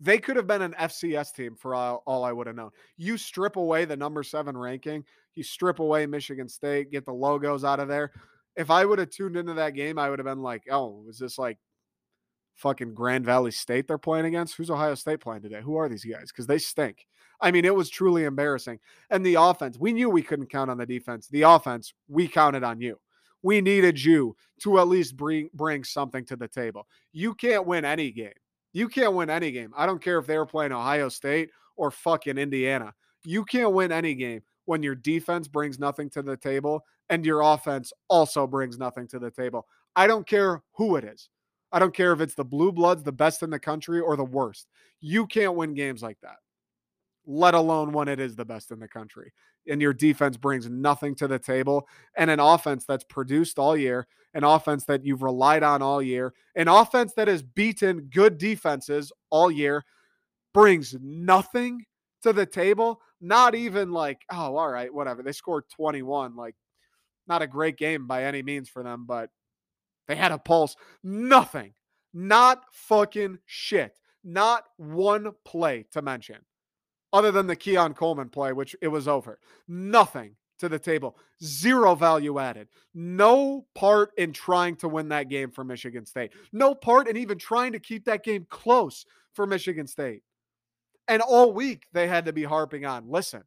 They 0.00 0.18
could 0.18 0.36
have 0.36 0.46
been 0.46 0.62
an 0.62 0.74
FCS 0.78 1.34
team 1.34 1.54
for 1.54 1.74
all, 1.74 2.02
all 2.06 2.24
I 2.24 2.32
would 2.32 2.46
have 2.46 2.56
known. 2.56 2.70
You 2.96 3.18
strip 3.18 3.56
away 3.56 3.84
the 3.84 3.96
number 3.96 4.22
seven 4.22 4.56
ranking, 4.56 5.04
you 5.34 5.42
strip 5.42 5.78
away 5.78 6.06
Michigan 6.06 6.48
State, 6.48 6.90
get 6.90 7.04
the 7.04 7.12
logos 7.12 7.64
out 7.64 7.80
of 7.80 7.88
there. 7.88 8.12
If 8.56 8.70
I 8.70 8.84
would 8.84 8.98
have 8.98 9.10
tuned 9.10 9.36
into 9.36 9.54
that 9.54 9.74
game, 9.74 9.98
I 9.98 10.08
would 10.08 10.18
have 10.18 10.26
been 10.26 10.42
like, 10.42 10.64
oh, 10.70 11.04
is 11.08 11.18
this 11.18 11.38
like 11.38 11.58
fucking 12.60 12.94
Grand 12.94 13.24
Valley 13.24 13.50
State 13.50 13.88
they're 13.88 13.98
playing 13.98 14.26
against. 14.26 14.54
Who's 14.54 14.70
Ohio 14.70 14.94
State 14.94 15.20
playing 15.20 15.42
today? 15.42 15.60
Who 15.62 15.76
are 15.76 15.88
these 15.88 16.04
guys? 16.04 16.30
Because 16.30 16.46
they 16.46 16.58
stink. 16.58 17.06
I 17.40 17.50
mean, 17.50 17.64
it 17.64 17.74
was 17.74 17.88
truly 17.88 18.24
embarrassing. 18.24 18.78
And 19.08 19.24
the 19.24 19.36
offense, 19.36 19.78
we 19.78 19.92
knew 19.92 20.10
we 20.10 20.22
couldn't 20.22 20.50
count 20.50 20.70
on 20.70 20.76
the 20.76 20.86
defense. 20.86 21.26
The 21.28 21.42
offense, 21.42 21.94
we 22.08 22.28
counted 22.28 22.62
on 22.62 22.80
you. 22.80 23.00
We 23.42 23.62
needed 23.62 24.02
you 24.02 24.36
to 24.62 24.78
at 24.78 24.88
least 24.88 25.16
bring 25.16 25.48
bring 25.54 25.82
something 25.84 26.26
to 26.26 26.36
the 26.36 26.48
table. 26.48 26.86
You 27.12 27.34
can't 27.34 27.66
win 27.66 27.86
any 27.86 28.10
game. 28.10 28.32
You 28.72 28.88
can't 28.88 29.14
win 29.14 29.30
any 29.30 29.50
game. 29.50 29.72
I 29.76 29.86
don't 29.86 30.02
care 30.02 30.18
if 30.18 30.26
they 30.26 30.36
were 30.36 30.46
playing 30.46 30.72
Ohio 30.72 31.08
State 31.08 31.50
or 31.76 31.90
fucking 31.90 32.36
Indiana. 32.36 32.92
You 33.24 33.44
can't 33.44 33.72
win 33.72 33.90
any 33.90 34.14
game 34.14 34.42
when 34.66 34.82
your 34.82 34.94
defense 34.94 35.48
brings 35.48 35.78
nothing 35.78 36.10
to 36.10 36.22
the 36.22 36.36
table 36.36 36.84
and 37.08 37.24
your 37.24 37.40
offense 37.40 37.92
also 38.08 38.46
brings 38.46 38.78
nothing 38.78 39.08
to 39.08 39.18
the 39.18 39.30
table. 39.30 39.66
I 39.96 40.06
don't 40.06 40.26
care 40.26 40.62
who 40.74 40.96
it 40.96 41.04
is. 41.04 41.28
I 41.72 41.78
don't 41.78 41.94
care 41.94 42.12
if 42.12 42.20
it's 42.20 42.34
the 42.34 42.44
Blue 42.44 42.72
Bloods, 42.72 43.02
the 43.02 43.12
best 43.12 43.42
in 43.42 43.50
the 43.50 43.58
country, 43.58 44.00
or 44.00 44.16
the 44.16 44.24
worst. 44.24 44.68
You 45.00 45.26
can't 45.26 45.54
win 45.54 45.74
games 45.74 46.02
like 46.02 46.18
that, 46.22 46.36
let 47.26 47.54
alone 47.54 47.92
when 47.92 48.08
it 48.08 48.20
is 48.20 48.36
the 48.36 48.44
best 48.44 48.70
in 48.70 48.80
the 48.80 48.88
country. 48.88 49.32
And 49.68 49.80
your 49.80 49.92
defense 49.92 50.36
brings 50.36 50.68
nothing 50.68 51.14
to 51.16 51.28
the 51.28 51.38
table. 51.38 51.86
And 52.16 52.30
an 52.30 52.40
offense 52.40 52.84
that's 52.86 53.04
produced 53.04 53.58
all 53.58 53.76
year, 53.76 54.08
an 54.34 54.42
offense 54.42 54.84
that 54.86 55.04
you've 55.04 55.22
relied 55.22 55.62
on 55.62 55.82
all 55.82 56.02
year, 56.02 56.34
an 56.56 56.66
offense 56.66 57.12
that 57.14 57.28
has 57.28 57.42
beaten 57.42 58.08
good 58.12 58.38
defenses 58.38 59.12
all 59.30 59.50
year 59.50 59.84
brings 60.52 60.96
nothing 61.00 61.84
to 62.22 62.32
the 62.32 62.46
table. 62.46 63.00
Not 63.20 63.54
even 63.54 63.92
like, 63.92 64.22
oh, 64.32 64.56
all 64.56 64.70
right, 64.70 64.92
whatever. 64.92 65.22
They 65.22 65.32
scored 65.32 65.64
21. 65.76 66.34
Like, 66.34 66.56
not 67.28 67.42
a 67.42 67.46
great 67.46 67.76
game 67.76 68.06
by 68.06 68.24
any 68.24 68.42
means 68.42 68.68
for 68.68 68.82
them, 68.82 69.04
but 69.06 69.30
they 70.10 70.16
had 70.16 70.32
a 70.32 70.38
pulse. 70.38 70.74
Nothing. 71.04 71.72
Not 72.12 72.64
fucking 72.72 73.38
shit. 73.46 73.96
Not 74.24 74.64
one 74.76 75.30
play 75.44 75.84
to 75.92 76.02
mention, 76.02 76.38
other 77.12 77.30
than 77.30 77.46
the 77.46 77.54
Keon 77.54 77.94
Coleman 77.94 78.28
play, 78.28 78.52
which 78.52 78.74
it 78.82 78.88
was 78.88 79.06
over. 79.06 79.38
Nothing 79.68 80.34
to 80.58 80.68
the 80.68 80.80
table. 80.80 81.16
Zero 81.44 81.94
value 81.94 82.40
added. 82.40 82.66
No 82.92 83.66
part 83.76 84.10
in 84.18 84.32
trying 84.32 84.74
to 84.76 84.88
win 84.88 85.08
that 85.10 85.28
game 85.28 85.52
for 85.52 85.62
Michigan 85.62 86.04
State. 86.04 86.32
No 86.52 86.74
part 86.74 87.06
in 87.06 87.16
even 87.16 87.38
trying 87.38 87.70
to 87.72 87.78
keep 87.78 88.04
that 88.06 88.24
game 88.24 88.48
close 88.50 89.06
for 89.32 89.46
Michigan 89.46 89.86
State. 89.86 90.24
And 91.06 91.22
all 91.22 91.52
week 91.52 91.86
they 91.92 92.08
had 92.08 92.24
to 92.24 92.32
be 92.32 92.42
harping 92.42 92.84
on 92.84 93.08
listen, 93.08 93.44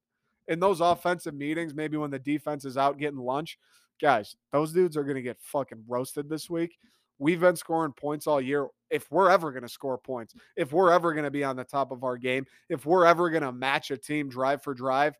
in 0.47 0.61
those 0.61 0.80
offensive 0.80 1.34
meetings, 1.34 1.74
maybe 1.74 1.97
when 1.97 2.11
the 2.11 2.20
defense 2.20 2.64
is 2.64 2.78
out 2.78 2.97
getting 2.97 3.20
lunch, 3.20 3.59
guys, 4.04 4.36
those 4.51 4.74
dudes 4.74 4.97
are 4.97 5.04
going 5.04 5.16
to 5.16 5.22
get 5.22 5.39
fucking 5.39 5.82
roasted 5.88 6.30
this 6.30 6.49
week. 6.49 6.78
We've 7.20 7.39
been 7.39 7.56
scoring 7.56 7.93
points 7.93 8.28
all 8.28 8.41
year. 8.41 8.68
If 8.89 9.10
we're 9.10 9.30
ever 9.30 9.51
going 9.51 9.64
to 9.64 9.70
score 9.70 9.97
points, 9.97 10.36
if 10.58 10.74
we're 10.74 10.91
ever 10.91 11.14
going 11.14 11.24
to 11.24 11.32
be 11.32 11.45
on 11.45 11.56
the 11.56 11.64
top 11.64 11.89
of 11.89 12.04
our 12.04 12.18
game, 12.18 12.45
if 12.68 12.86
we're 12.86 13.06
ever 13.06 13.30
going 13.30 13.43
to 13.43 13.54
match 13.54 13.91
a 13.91 13.97
team 13.97 14.28
drive 14.28 14.62
for 14.62 14.74
drive, 14.74 15.16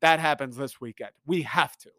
that 0.00 0.18
happens 0.18 0.56
this 0.56 0.80
weekend. 0.80 1.12
We 1.26 1.42
have 1.42 1.76
to. 1.78 1.90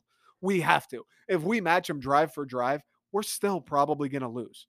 We 0.42 0.60
have 0.60 0.90
to. 0.90 1.06
If 1.30 1.42
we 1.42 1.62
match 1.62 1.88
them 1.88 2.02
drive 2.02 2.34
for 2.34 2.44
drive, 2.44 2.82
we're 3.14 3.24
still 3.24 3.62
probably 3.62 4.10
going 4.10 4.22
to 4.24 4.28
lose. 4.28 4.68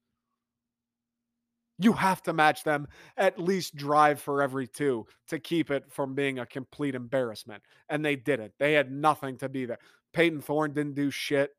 You 1.79 1.93
have 1.93 2.23
to 2.23 2.33
match 2.33 2.63
them 2.63 2.87
at 3.17 3.41
least 3.41 3.75
drive 3.75 4.21
for 4.21 4.41
every 4.41 4.69
two 4.69 5.05
to 5.29 5.41
keep 5.41 5.73
it 5.73 5.85
from 5.91 6.15
being 6.15 6.39
a 6.39 6.47
complete 6.47 6.95
embarrassment. 6.95 7.63
And 7.89 8.05
they 8.05 8.15
did 8.17 8.39
it. 8.39 8.55
They 8.59 8.73
had 8.73 8.93
nothing 8.93 9.37
to 9.39 9.49
be 9.49 9.67
there. 9.67 9.79
Payton 10.17 10.41
Thorne 10.41 10.73
didn't 10.73 10.95
do 10.95 11.11
shit. 11.11 11.55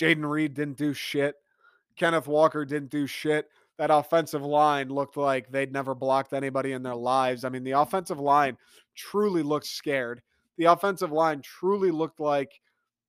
Jayden 0.00 0.26
Reed 0.26 0.54
didn't 0.54 0.78
do 0.78 0.94
shit. 0.94 1.34
Kenneth 1.96 2.26
Walker 2.26 2.64
didn't 2.64 2.90
do 2.90 3.06
shit. 3.06 3.50
That 3.76 3.90
offensive 3.90 4.40
line 4.40 4.88
looked 4.88 5.18
like 5.18 5.50
they'd 5.50 5.70
never 5.70 5.94
blocked 5.94 6.32
anybody 6.32 6.72
in 6.72 6.82
their 6.82 6.94
lives. 6.94 7.44
I 7.44 7.50
mean, 7.50 7.62
the 7.62 7.72
offensive 7.72 8.18
line 8.18 8.56
truly 8.94 9.42
looked 9.42 9.66
scared. 9.66 10.22
The 10.56 10.64
offensive 10.64 11.12
line 11.12 11.42
truly 11.42 11.90
looked 11.90 12.20
like 12.20 12.58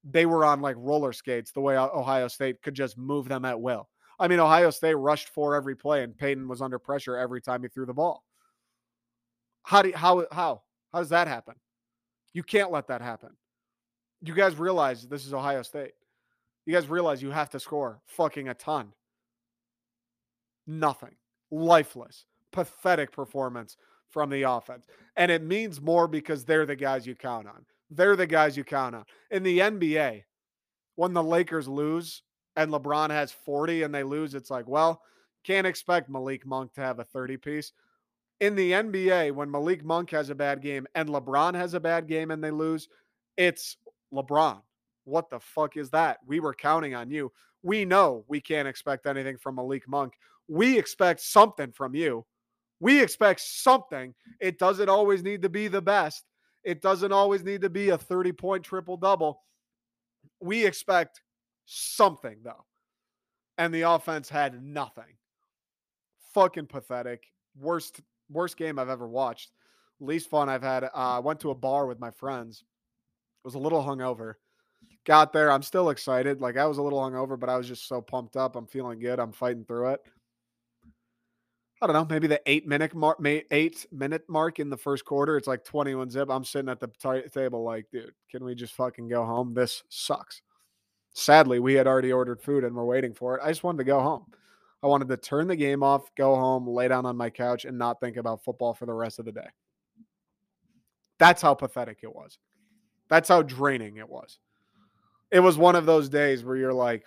they 0.04 0.26
were 0.26 0.44
on 0.44 0.60
like 0.60 0.76
roller 0.78 1.14
skates, 1.14 1.54
the 1.54 1.62
way 1.62 1.78
Ohio 1.78 2.28
State 2.28 2.62
could 2.62 2.76
just 2.76 2.98
move 2.98 3.30
them 3.30 3.46
at 3.46 3.62
will. 3.62 3.88
I 4.20 4.28
mean, 4.28 4.42
Ohio 4.42 4.72
State 4.72 4.96
rushed 4.96 5.30
for 5.30 5.56
every 5.56 5.78
play, 5.78 6.04
and 6.04 6.18
Payton 6.18 6.50
was 6.50 6.62
under 6.62 6.80
pressure 6.80 7.16
every 7.16 7.42
time 7.42 7.64
he 7.64 7.70
threw 7.70 7.86
the 7.86 7.94
ball. 7.94 8.26
How 9.64 9.84
do 9.84 9.88
you, 9.88 9.96
how 9.96 10.26
how 10.34 10.64
how 10.92 11.00
does 11.00 11.10
that 11.10 11.30
happen? 11.30 11.56
You 12.34 12.44
can't 12.44 12.74
let 12.74 12.88
that 12.88 13.02
happen 13.02 13.38
you 14.24 14.34
guys 14.34 14.58
realize 14.58 15.06
this 15.08 15.26
is 15.26 15.34
Ohio 15.34 15.62
State. 15.62 15.94
You 16.66 16.74
guys 16.74 16.88
realize 16.88 17.22
you 17.22 17.32
have 17.32 17.50
to 17.52 17.60
score 17.60 18.00
fucking 18.06 18.48
a 18.48 18.54
ton. 18.54 18.94
Nothing. 20.66 21.16
Lifeless. 21.52 22.26
Pathetic 22.52 23.12
performance 23.12 23.76
from 24.10 24.30
the 24.30 24.44
offense. 24.44 24.86
And 25.18 25.30
it 25.30 25.44
means 25.44 25.82
more 25.82 26.08
because 26.08 26.46
they're 26.46 26.66
the 26.66 26.76
guys 26.76 27.06
you 27.06 27.16
count 27.16 27.48
on. 27.48 27.66
They're 27.90 28.16
the 28.16 28.28
guys 28.28 28.56
you 28.56 28.64
count 28.64 28.96
on. 28.96 29.04
In 29.30 29.44
the 29.44 29.60
NBA, 29.60 30.24
when 30.96 31.14
the 31.14 31.24
Lakers 31.24 31.68
lose 31.68 32.22
and 32.56 32.72
LeBron 32.72 33.10
has 33.10 33.32
40 33.32 33.84
and 33.84 33.94
they 33.94 34.04
lose, 34.04 34.36
it's 34.36 34.50
like, 34.50 34.68
well, 34.68 35.02
can't 35.44 35.68
expect 35.68 36.10
Malik 36.10 36.46
Monk 36.46 36.74
to 36.74 36.82
have 36.82 37.00
a 37.00 37.04
30 37.04 37.38
piece. 37.38 37.74
In 38.40 38.56
the 38.56 38.72
NBA, 38.72 39.34
when 39.34 39.52
Malik 39.52 39.84
Monk 39.84 40.12
has 40.12 40.30
a 40.30 40.36
bad 40.36 40.62
game 40.62 40.88
and 40.96 41.10
LeBron 41.10 41.56
has 41.56 41.74
a 41.74 41.80
bad 41.80 42.08
game 42.08 42.32
and 42.32 42.42
they 42.42 42.52
lose, 42.52 42.88
it's 43.36 43.78
LeBron. 44.14 44.62
What 45.06 45.30
the 45.30 45.40
fuck 45.40 45.78
is 45.78 45.90
that? 45.92 46.20
We 46.26 46.40
were 46.40 46.54
counting 46.54 46.96
on 46.96 47.10
you. 47.10 47.32
We 47.62 47.86
know 47.86 48.26
we 48.28 48.42
can't 48.42 48.68
expect 48.68 49.06
anything 49.06 49.38
from 49.38 49.56
Malik 49.56 49.88
Monk. 49.88 50.14
We 50.48 50.78
expect 50.78 51.22
something 51.22 51.72
from 51.72 51.96
you. 51.96 52.26
We 52.80 53.02
expect 53.02 53.40
something. 53.40 54.14
It 54.42 54.60
doesn't 54.60 54.90
always 54.90 55.24
need 55.24 55.42
to 55.44 55.50
be 55.50 55.68
the 55.68 55.82
best. 55.82 56.26
It 56.64 56.82
doesn't 56.82 57.12
always 57.12 57.44
need 57.44 57.62
to 57.62 57.70
be 57.70 57.90
a 57.90 57.98
30 57.98 58.32
point 58.34 58.64
triple 58.64 58.98
double. 58.98 59.42
We 60.42 60.66
expect 60.66 61.22
something, 61.66 62.38
though. 62.44 62.66
And 63.58 63.74
the 63.74 63.84
offense 63.84 64.30
had 64.30 64.62
nothing. 64.64 65.18
Fucking 66.34 66.68
pathetic. 66.68 67.26
Worst 67.58 68.02
worst 68.30 68.58
game 68.58 68.80
I've 68.80 68.90
ever 68.90 69.08
watched. 69.08 69.52
Least 70.00 70.30
fun 70.30 70.50
I've 70.50 70.64
had. 70.64 70.84
Uh, 70.84 70.90
I 70.94 71.20
went 71.20 71.40
to 71.42 71.52
a 71.52 71.56
bar 71.56 71.86
with 71.86 72.00
my 72.00 72.12
friends. 72.12 72.64
Was 73.44 73.56
a 73.56 73.60
little 73.60 73.84
hungover. 73.84 74.36
Got 75.06 75.34
there. 75.34 75.52
I'm 75.52 75.64
still 75.64 75.90
excited. 75.90 76.40
Like 76.40 76.58
I 76.58 76.66
was 76.66 76.78
a 76.78 76.82
little 76.82 77.00
hungover, 77.00 77.38
but 77.38 77.50
I 77.50 77.58
was 77.58 77.68
just 77.68 77.88
so 77.88 78.02
pumped 78.02 78.38
up. 78.38 78.56
I'm 78.56 78.68
feeling 78.68 79.00
good. 79.00 79.20
I'm 79.20 79.34
fighting 79.34 79.66
through 79.66 79.90
it. 79.90 80.02
I 81.82 81.88
don't 81.88 81.96
know, 81.96 82.08
maybe 82.10 82.28
the 82.28 82.42
eight 82.46 82.66
minute 82.66 82.96
mark, 82.96 83.20
eight 83.26 83.86
minute 83.92 84.24
mark 84.30 84.60
in 84.60 84.70
the 84.70 84.78
first 84.78 85.04
quarter. 85.04 85.36
It's 85.36 85.50
like 85.50 85.66
21 85.66 86.10
zip. 86.10 86.30
I'm 86.30 86.46
sitting 86.46 86.70
at 86.70 86.80
the 86.80 86.88
t- 86.88 87.28
table 87.28 87.62
like, 87.64 87.88
dude, 87.92 88.14
can 88.32 88.46
we 88.46 88.56
just 88.56 88.74
fucking 88.76 89.10
go 89.10 89.26
home? 89.26 89.54
This 89.54 89.84
sucks. 89.90 90.42
Sadly, 91.14 91.60
we 91.60 91.74
had 91.74 91.86
already 91.86 92.14
ordered 92.14 92.42
food 92.42 92.64
and 92.64 92.74
we're 92.74 92.86
waiting 92.86 93.14
for 93.14 93.36
it. 93.36 93.42
I 93.44 93.50
just 93.50 93.66
wanted 93.66 93.80
to 93.80 93.84
go 93.84 94.00
home. 94.00 94.28
I 94.82 94.88
wanted 94.88 95.10
to 95.10 95.18
turn 95.18 95.48
the 95.48 95.58
game 95.58 95.84
off, 95.84 96.04
go 96.16 96.36
home, 96.36 96.66
lay 96.66 96.88
down 96.88 97.06
on 97.06 97.18
my 97.18 97.30
couch, 97.30 97.66
and 97.66 97.78
not 97.78 98.00
think 98.00 98.16
about 98.16 98.46
football 98.46 98.74
for 98.74 98.86
the 98.86 98.94
rest 98.94 99.20
of 99.20 99.26
the 99.26 99.34
day. 99.34 99.48
That's 101.20 101.42
how 101.42 101.54
pathetic 101.54 102.00
it 102.02 102.16
was. 102.16 102.38
That's 103.14 103.30
how 103.30 103.44
draining 103.44 103.98
it 103.98 104.10
was. 104.10 104.40
It 105.32 105.40
was 105.40 105.58
one 105.58 105.76
of 105.76 105.86
those 105.86 106.10
days 106.10 106.44
where 106.44 106.56
you're 106.56 106.74
like, 106.74 107.04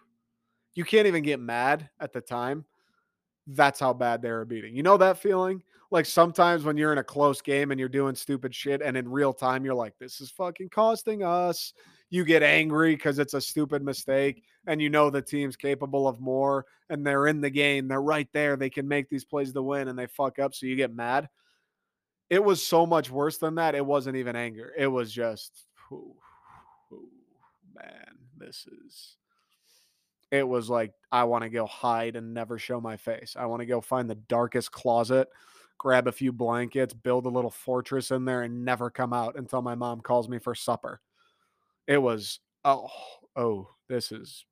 you 0.74 0.84
can't 0.84 1.06
even 1.06 1.22
get 1.22 1.40
mad 1.40 1.88
at 1.98 2.12
the 2.12 2.20
time 2.20 2.64
that's 3.46 3.80
how 3.80 3.92
bad 3.92 4.22
they 4.22 4.30
were 4.30 4.44
beating. 4.44 4.76
You 4.76 4.82
know 4.82 4.96
that 4.96 5.18
feeling? 5.18 5.62
Like 5.90 6.06
sometimes 6.06 6.64
when 6.64 6.76
you're 6.76 6.92
in 6.92 6.98
a 6.98 7.04
close 7.04 7.40
game 7.42 7.70
and 7.70 7.80
you're 7.80 7.88
doing 7.88 8.14
stupid 8.14 8.54
shit, 8.54 8.80
and 8.80 8.96
in 8.96 9.08
real 9.08 9.32
time, 9.32 9.64
you're 9.64 9.74
like, 9.74 9.94
this 9.98 10.20
is 10.20 10.30
fucking 10.30 10.68
costing 10.68 11.24
us. 11.24 11.72
You 12.10 12.24
get 12.24 12.42
angry 12.42 12.94
because 12.94 13.18
it's 13.18 13.34
a 13.34 13.40
stupid 13.40 13.82
mistake, 13.82 14.44
and 14.66 14.80
you 14.80 14.90
know 14.90 15.10
the 15.10 15.22
team's 15.22 15.56
capable 15.56 16.06
of 16.06 16.20
more, 16.20 16.66
and 16.90 17.04
they're 17.04 17.26
in 17.26 17.40
the 17.40 17.50
game. 17.50 17.88
They're 17.88 18.02
right 18.02 18.28
there. 18.32 18.56
They 18.56 18.70
can 18.70 18.86
make 18.86 19.08
these 19.08 19.24
plays 19.24 19.52
to 19.52 19.62
win, 19.62 19.88
and 19.88 19.98
they 19.98 20.06
fuck 20.06 20.38
up. 20.38 20.54
So 20.54 20.66
you 20.66 20.76
get 20.76 20.94
mad. 20.94 21.28
It 22.30 22.42
was 22.42 22.64
so 22.64 22.86
much 22.86 23.10
worse 23.10 23.38
than 23.38 23.56
that. 23.56 23.74
It 23.74 23.84
wasn't 23.84 24.16
even 24.16 24.36
anger. 24.36 24.72
It 24.78 24.86
was 24.86 25.12
just, 25.12 25.66
oh, 25.92 26.14
man, 27.74 28.16
this 28.38 28.66
is 28.86 29.16
it 30.30 30.46
was 30.46 30.70
like 30.70 30.92
I 31.10 31.24
want 31.24 31.42
to 31.44 31.50
go 31.50 31.66
hide 31.66 32.16
and 32.16 32.32
never 32.32 32.58
show 32.58 32.80
my 32.80 32.96
face. 32.96 33.34
I 33.38 33.46
want 33.46 33.60
to 33.60 33.66
go 33.66 33.80
find 33.80 34.08
the 34.08 34.14
darkest 34.14 34.70
closet, 34.70 35.28
grab 35.78 36.06
a 36.06 36.12
few 36.12 36.32
blankets, 36.32 36.94
build 36.94 37.26
a 37.26 37.30
little 37.30 37.50
fortress 37.50 38.10
in 38.10 38.24
there, 38.24 38.42
and 38.42 38.64
never 38.64 38.90
come 38.90 39.12
out 39.12 39.36
until 39.36 39.62
my 39.62 39.74
mom 39.74 40.00
calls 40.00 40.28
me 40.28 40.38
for 40.38 40.54
supper. 40.54 41.00
It 41.86 41.98
was 41.98 42.40
oh 42.64 42.88
oh 43.34 43.68
this 43.88 44.12
is 44.12 44.44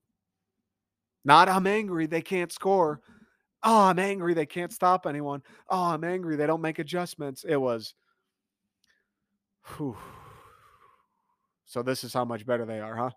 not 1.24 1.48
I'm 1.48 1.66
angry 1.66 2.06
they 2.06 2.22
can't 2.22 2.52
score. 2.52 3.00
Oh, 3.62 3.82
I'm 3.86 3.98
angry 3.98 4.34
they 4.34 4.46
can't 4.46 4.72
stop 4.72 5.06
anyone. 5.06 5.42
Oh, 5.68 5.84
I'm 5.84 6.04
angry 6.04 6.36
they 6.36 6.46
don't 6.46 6.62
make 6.62 6.78
adjustments. 6.78 7.44
It 7.48 7.56
was 7.56 7.94
whew. 9.76 9.96
So 11.70 11.82
this 11.82 12.02
is 12.02 12.14
how 12.14 12.24
much 12.24 12.46
better 12.46 12.64
they 12.64 12.80
are, 12.80 12.96
huh? 12.96 13.10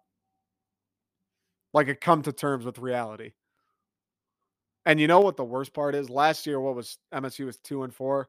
like 1.73 1.87
a 1.87 1.95
come 1.95 2.21
to 2.23 2.31
terms 2.31 2.65
with 2.65 2.79
reality. 2.79 3.31
And 4.85 4.99
you 4.99 5.07
know 5.07 5.19
what 5.19 5.37
the 5.37 5.43
worst 5.43 5.73
part 5.73 5.95
is? 5.95 6.09
Last 6.09 6.45
year, 6.47 6.59
what 6.59 6.75
was 6.75 6.97
MSU 7.13 7.45
was 7.45 7.57
two 7.57 7.83
and 7.83 7.93
four, 7.93 8.27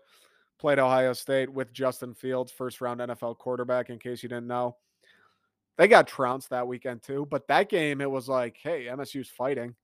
played 0.59 0.79
Ohio 0.79 1.13
State 1.15 1.51
with 1.51 1.73
Justin 1.73 2.15
Fields, 2.15 2.53
first 2.53 2.81
round 2.81 3.01
NFL 3.01 3.39
quarterback, 3.39 3.91
in 3.91 3.99
case 3.99 4.23
you 4.23 4.29
didn't 4.29 4.47
know. 4.47 4.77
They 5.79 5.89
got 5.89 6.07
trounced 6.07 6.51
that 6.51 6.69
weekend 6.69 7.03
too. 7.03 7.27
But 7.31 7.49
that 7.49 7.71
game, 7.71 8.01
it 8.01 8.11
was 8.11 8.29
like, 8.29 8.59
hey, 8.63 8.87
MSU's 8.87 9.31
fighting. 9.31 9.75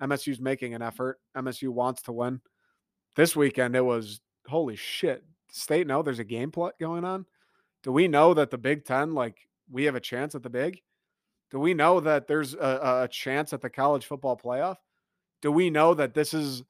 MSU's 0.00 0.40
making 0.40 0.74
an 0.74 0.82
effort. 0.82 1.18
MSU 1.36 1.68
wants 1.68 2.02
to 2.02 2.12
win. 2.12 2.40
This 3.16 3.34
weekend, 3.34 3.76
it 3.76 3.84
was 3.84 4.20
holy 4.46 4.76
shit. 4.76 5.24
State 5.50 5.86
know 5.86 6.02
there's 6.02 6.18
a 6.18 6.24
game 6.24 6.50
plot 6.50 6.74
going 6.78 7.04
on. 7.04 7.26
Do 7.82 7.92
we 7.92 8.08
know 8.08 8.34
that 8.34 8.50
the 8.50 8.58
Big 8.58 8.84
Ten, 8.84 9.14
like, 9.14 9.36
we 9.70 9.84
have 9.84 9.94
a 9.94 10.00
chance 10.00 10.34
at 10.34 10.42
the 10.42 10.50
big? 10.50 10.80
Do 11.50 11.58
we 11.58 11.74
know 11.74 12.00
that 12.00 12.26
there's 12.26 12.54
a, 12.54 13.02
a 13.04 13.08
chance 13.10 13.52
at 13.52 13.60
the 13.60 13.70
college 13.70 14.06
football 14.06 14.36
playoff? 14.36 14.76
Do 15.40 15.52
we 15.52 15.70
know 15.70 15.94
that 15.94 16.14
this 16.14 16.34
is 16.34 16.62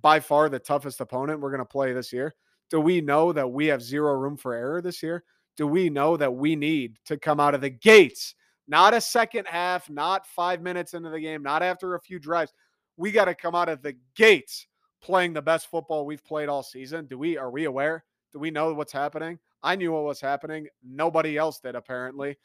by 0.00 0.20
far 0.20 0.48
the 0.48 0.58
toughest 0.58 1.00
opponent 1.00 1.40
we're 1.40 1.50
going 1.50 1.58
to 1.58 1.64
play 1.64 1.92
this 1.92 2.12
year? 2.12 2.34
Do 2.70 2.80
we 2.80 3.00
know 3.00 3.32
that 3.32 3.50
we 3.50 3.66
have 3.66 3.82
zero 3.82 4.14
room 4.14 4.36
for 4.36 4.54
error 4.54 4.82
this 4.82 5.02
year? 5.02 5.24
Do 5.56 5.66
we 5.66 5.88
know 5.88 6.16
that 6.16 6.34
we 6.34 6.56
need 6.56 6.98
to 7.06 7.16
come 7.16 7.40
out 7.40 7.54
of 7.54 7.60
the 7.60 7.70
gates, 7.70 8.34
not 8.68 8.92
a 8.92 9.00
second 9.00 9.46
half, 9.46 9.88
not 9.88 10.26
five 10.26 10.60
minutes 10.60 10.92
into 10.92 11.08
the 11.08 11.20
game, 11.20 11.42
not 11.42 11.62
after 11.62 11.94
a 11.94 12.00
few 12.00 12.18
drives? 12.18 12.52
We 12.96 13.10
got 13.12 13.26
to 13.26 13.34
come 13.34 13.54
out 13.54 13.68
of 13.68 13.82
the 13.82 13.96
gates 14.16 14.66
playing 15.02 15.32
the 15.32 15.42
best 15.42 15.70
football 15.70 16.06
we've 16.06 16.24
played 16.24 16.48
all 16.48 16.62
season. 16.62 17.06
Do 17.06 17.18
we 17.18 17.36
are 17.36 17.50
we 17.50 17.64
aware? 17.64 18.04
Do 18.32 18.38
we 18.38 18.50
know 18.50 18.72
what's 18.74 18.92
happening? 18.92 19.38
I 19.62 19.76
knew 19.76 19.92
what 19.92 20.04
was 20.04 20.20
happening. 20.20 20.68
Nobody 20.84 21.36
else 21.36 21.58
did 21.58 21.74
apparently. 21.74 22.36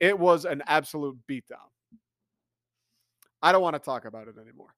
It 0.00 0.18
was 0.18 0.44
an 0.44 0.62
absolute 0.66 1.16
beatdown. 1.28 1.68
I 3.42 3.52
don't 3.52 3.62
want 3.62 3.74
to 3.74 3.80
talk 3.80 4.04
about 4.04 4.28
it 4.28 4.36
anymore. 4.40 4.74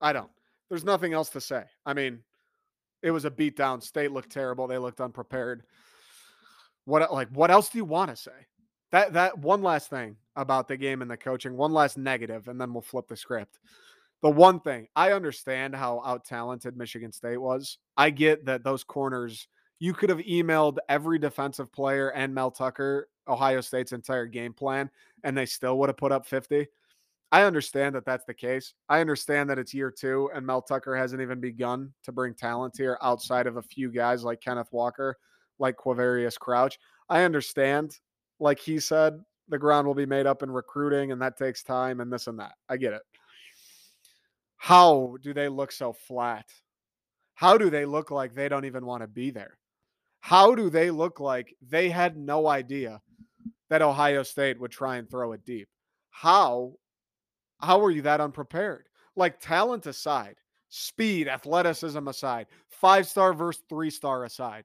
I 0.00 0.12
don't. 0.12 0.30
There's 0.68 0.84
nothing 0.84 1.12
else 1.12 1.30
to 1.30 1.40
say. 1.40 1.64
I 1.84 1.94
mean, 1.94 2.20
it 3.02 3.10
was 3.10 3.24
a 3.24 3.30
beatdown. 3.30 3.82
State 3.82 4.12
looked 4.12 4.30
terrible. 4.30 4.66
They 4.66 4.78
looked 4.78 5.00
unprepared. 5.00 5.62
What 6.84 7.12
like 7.12 7.28
what 7.30 7.50
else 7.50 7.68
do 7.68 7.78
you 7.78 7.84
want 7.84 8.10
to 8.10 8.16
say? 8.16 8.46
That 8.92 9.12
that 9.12 9.38
one 9.38 9.62
last 9.62 9.90
thing 9.90 10.16
about 10.36 10.68
the 10.68 10.76
game 10.76 11.02
and 11.02 11.10
the 11.10 11.16
coaching, 11.16 11.56
one 11.56 11.72
last 11.72 11.98
negative, 11.98 12.48
and 12.48 12.60
then 12.60 12.72
we'll 12.72 12.82
flip 12.82 13.08
the 13.08 13.16
script. 13.16 13.58
The 14.22 14.30
one 14.30 14.60
thing 14.60 14.88
I 14.96 15.12
understand 15.12 15.74
how 15.74 16.02
out 16.04 16.24
talented 16.24 16.76
Michigan 16.76 17.12
State 17.12 17.38
was. 17.38 17.78
I 17.96 18.10
get 18.10 18.44
that 18.46 18.64
those 18.64 18.84
corners 18.84 19.46
you 19.80 19.92
could 19.92 20.10
have 20.10 20.18
emailed 20.18 20.78
every 20.88 21.18
defensive 21.18 21.72
player 21.72 22.10
and 22.10 22.34
Mel 22.34 22.50
Tucker 22.50 23.08
Ohio 23.28 23.60
State's 23.60 23.92
entire 23.92 24.26
game 24.26 24.52
plan 24.52 24.90
and 25.22 25.36
they 25.36 25.46
still 25.46 25.78
would 25.78 25.88
have 25.88 25.96
put 25.96 26.12
up 26.12 26.26
50. 26.26 26.66
I 27.30 27.42
understand 27.42 27.94
that 27.94 28.06
that's 28.06 28.24
the 28.24 28.34
case. 28.34 28.74
I 28.88 29.00
understand 29.00 29.50
that 29.50 29.58
it's 29.58 29.74
year 29.74 29.90
two 29.90 30.30
and 30.34 30.44
Mel 30.44 30.62
Tucker 30.62 30.96
hasn't 30.96 31.22
even 31.22 31.40
begun 31.40 31.92
to 32.04 32.12
bring 32.12 32.34
talent 32.34 32.74
here 32.76 32.98
outside 33.02 33.46
of 33.46 33.56
a 33.56 33.62
few 33.62 33.90
guys 33.90 34.24
like 34.24 34.40
Kenneth 34.40 34.72
Walker, 34.72 35.16
like 35.58 35.76
Quavaris 35.76 36.38
Crouch. 36.38 36.78
I 37.08 37.22
understand, 37.22 37.98
like 38.40 38.58
he 38.58 38.80
said, 38.80 39.20
the 39.48 39.58
ground 39.58 39.86
will 39.86 39.94
be 39.94 40.06
made 40.06 40.26
up 40.26 40.42
in 40.42 40.50
recruiting 40.50 41.12
and 41.12 41.20
that 41.22 41.36
takes 41.36 41.62
time 41.62 42.00
and 42.00 42.12
this 42.12 42.26
and 42.26 42.38
that. 42.38 42.52
I 42.68 42.78
get 42.78 42.94
it. 42.94 43.02
How 44.58 45.16
do 45.22 45.32
they 45.32 45.48
look 45.48 45.72
so 45.72 45.92
flat? 45.92 46.46
How 47.34 47.56
do 47.56 47.70
they 47.70 47.86
look 47.86 48.10
like 48.10 48.34
they 48.34 48.48
don't 48.48 48.64
even 48.64 48.84
want 48.84 49.02
to 49.02 49.08
be 49.08 49.30
there? 49.30 49.56
How 50.20 50.54
do 50.54 50.68
they 50.68 50.90
look 50.90 51.20
like 51.20 51.54
they 51.62 51.88
had 51.88 52.16
no 52.16 52.48
idea 52.48 53.00
that 53.70 53.82
Ohio 53.82 54.24
State 54.24 54.60
would 54.60 54.72
try 54.72 54.96
and 54.96 55.08
throw 55.08 55.32
it 55.32 55.44
deep? 55.46 55.68
How 56.10 56.74
how 57.60 57.80
are 57.84 57.90
you 57.90 58.02
that 58.02 58.20
unprepared? 58.20 58.86
Like 59.16 59.40
talent 59.40 59.86
aside, 59.86 60.36
speed, 60.68 61.28
athleticism 61.28 62.06
aside, 62.06 62.46
five 62.68 63.06
star 63.06 63.32
versus 63.32 63.62
three 63.68 63.90
star 63.90 64.24
aside. 64.24 64.64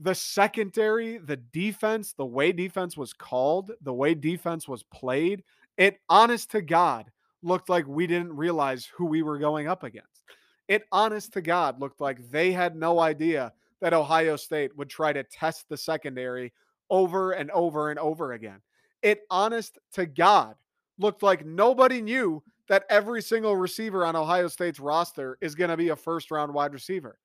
The 0.00 0.14
secondary, 0.14 1.18
the 1.18 1.36
defense, 1.36 2.12
the 2.12 2.26
way 2.26 2.52
defense 2.52 2.96
was 2.96 3.12
called, 3.12 3.70
the 3.80 3.94
way 3.94 4.14
defense 4.14 4.68
was 4.68 4.82
played, 4.84 5.42
it 5.76 5.98
honest 6.08 6.50
to 6.52 6.62
God 6.62 7.10
looked 7.42 7.68
like 7.68 7.86
we 7.86 8.06
didn't 8.06 8.36
realize 8.36 8.86
who 8.86 9.06
we 9.06 9.22
were 9.22 9.38
going 9.38 9.68
up 9.68 9.82
against. 9.82 10.24
It 10.68 10.84
honest 10.92 11.32
to 11.32 11.40
God 11.40 11.80
looked 11.80 12.00
like 12.00 12.30
they 12.30 12.52
had 12.52 12.76
no 12.76 13.00
idea 13.00 13.52
that 13.80 13.94
Ohio 13.94 14.36
State 14.36 14.76
would 14.76 14.90
try 14.90 15.12
to 15.12 15.24
test 15.24 15.68
the 15.68 15.76
secondary 15.76 16.52
over 16.90 17.32
and 17.32 17.50
over 17.52 17.90
and 17.90 17.98
over 17.98 18.32
again. 18.32 18.60
It, 19.02 19.22
honest 19.30 19.78
to 19.92 20.06
God, 20.06 20.56
looked 20.98 21.22
like 21.22 21.46
nobody 21.46 22.02
knew 22.02 22.42
that 22.68 22.84
every 22.90 23.22
single 23.22 23.56
receiver 23.56 24.04
on 24.04 24.16
Ohio 24.16 24.48
State's 24.48 24.80
roster 24.80 25.38
is 25.40 25.54
going 25.54 25.70
to 25.70 25.76
be 25.76 25.88
a 25.88 25.96
first 25.96 26.30
round 26.30 26.52
wide 26.52 26.72
receiver. 26.72 27.18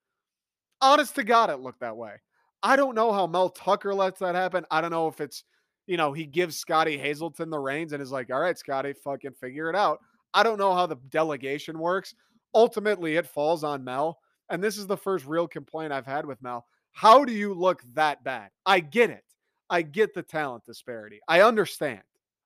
Honest 0.80 1.14
to 1.16 1.24
God, 1.24 1.50
it 1.50 1.60
looked 1.60 1.80
that 1.80 1.96
way. 1.96 2.14
I 2.62 2.76
don't 2.76 2.94
know 2.94 3.12
how 3.12 3.26
Mel 3.26 3.50
Tucker 3.50 3.94
lets 3.94 4.20
that 4.20 4.34
happen. 4.34 4.64
I 4.70 4.80
don't 4.80 4.90
know 4.90 5.08
if 5.08 5.20
it's 5.20 5.44
you 5.86 5.96
know, 5.96 6.12
he 6.12 6.24
gives 6.24 6.56
Scottie 6.56 6.98
Hazelton 6.98 7.50
the 7.50 7.58
reins 7.58 7.92
and 7.92 8.02
is 8.02 8.12
like, 8.12 8.30
all 8.30 8.40
right, 8.40 8.58
Scottie, 8.58 8.92
fucking 8.92 9.32
figure 9.32 9.68
it 9.68 9.76
out. 9.76 10.00
I 10.32 10.42
don't 10.42 10.58
know 10.58 10.74
how 10.74 10.86
the 10.86 10.96
delegation 11.10 11.78
works. 11.78 12.14
Ultimately, 12.54 13.16
it 13.16 13.26
falls 13.26 13.64
on 13.64 13.84
Mel. 13.84 14.18
And 14.50 14.62
this 14.62 14.78
is 14.78 14.86
the 14.86 14.96
first 14.96 15.26
real 15.26 15.48
complaint 15.48 15.92
I've 15.92 16.06
had 16.06 16.26
with 16.26 16.42
Mel. 16.42 16.66
How 16.92 17.24
do 17.24 17.32
you 17.32 17.54
look 17.54 17.82
that 17.94 18.22
bad? 18.24 18.50
I 18.64 18.80
get 18.80 19.10
it. 19.10 19.24
I 19.70 19.82
get 19.82 20.14
the 20.14 20.22
talent 20.22 20.64
disparity. 20.64 21.20
I 21.26 21.40
understand. 21.42 22.02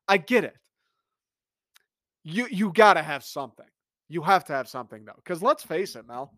I 0.06 0.16
get 0.16 0.44
it. 0.44 0.56
You 2.24 2.46
you 2.50 2.72
got 2.72 2.94
to 2.94 3.02
have 3.02 3.24
something. 3.24 3.66
You 4.08 4.22
have 4.22 4.44
to 4.46 4.52
have 4.52 4.68
something 4.68 5.04
though. 5.04 5.20
Cuz 5.24 5.42
let's 5.42 5.62
face 5.62 5.96
it, 5.96 6.06
Mel. 6.06 6.32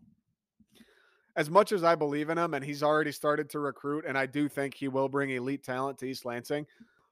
As 1.35 1.49
much 1.49 1.71
as 1.71 1.83
I 1.83 1.95
believe 1.95 2.29
in 2.29 2.37
him 2.37 2.53
and 2.53 2.65
he's 2.65 2.83
already 2.83 3.11
started 3.11 3.49
to 3.51 3.59
recruit 3.59 4.05
and 4.05 4.17
I 4.17 4.25
do 4.25 4.49
think 4.49 4.73
he 4.73 4.89
will 4.89 5.07
bring 5.07 5.29
elite 5.29 5.63
talent 5.63 5.97
to 5.99 6.05
East 6.05 6.25
Lansing. 6.25 6.65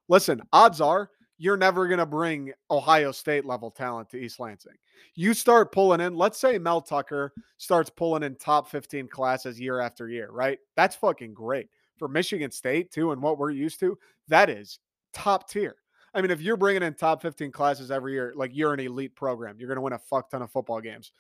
Listen, 0.10 0.42
odds 0.52 0.82
are 0.82 1.10
you're 1.38 1.58
never 1.58 1.88
going 1.88 2.00
to 2.00 2.06
bring 2.06 2.52
Ohio 2.70 3.12
State 3.14 3.46
level 3.46 3.72
talent 3.72 4.10
to 4.10 4.18
East 4.18 4.40
Lansing. 4.40 4.74
You 5.16 5.34
start 5.34 5.72
pulling 5.72 6.02
in, 6.02 6.16
let's 6.16 6.38
say 6.38 6.58
Mel 6.58 6.82
Tucker 6.82 7.32
starts 7.58 7.90
pulling 7.90 8.24
in 8.24 8.36
top 8.36 8.70
15 8.70 9.08
classes 9.08 9.60
year 9.60 9.80
after 9.80 10.10
year, 10.10 10.30
right? 10.32 10.60
That's 10.76 10.98
fucking 10.98 11.34
great. 11.34 11.70
For 11.98 12.08
Michigan 12.08 12.52
State, 12.52 12.92
too, 12.92 13.12
and 13.12 13.22
what 13.22 13.38
we're 13.38 13.52
used 13.52 13.80
to, 13.82 13.98
that 14.28 14.50
is 14.50 14.80
top 15.14 15.50
tier. 15.50 15.76
I 16.14 16.22
mean, 16.22 16.32
if 16.32 16.42
you're 16.42 16.58
bringing 16.58 16.84
in 16.84 16.94
top 16.94 17.22
15 17.22 17.52
classes 17.52 17.92
every 17.92 18.14
year, 18.14 18.34
like 18.36 18.52
you're 18.54 18.74
an 18.74 18.80
elite 18.80 19.16
program, 19.16 19.56
you're 19.60 19.68
going 19.68 19.78
to 19.78 19.82
win 19.82 19.94
a 19.94 20.00
fuck 20.00 20.30
ton 20.30 20.42
of 20.42 20.52
football 20.52 20.82
games. 20.82 21.12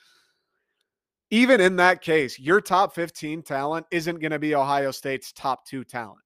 Even 1.31 1.61
in 1.61 1.75
that 1.77 2.01
case, 2.01 2.39
your 2.39 2.59
top 2.59 2.95
15 2.95 3.43
talent 3.43 3.85
isn't 3.91 4.19
going 4.19 4.31
to 4.31 4.39
be 4.39 4.55
Ohio 4.55 4.91
State's 4.91 5.31
top 5.31 5.65
two 5.65 5.83
talent. 5.83 6.19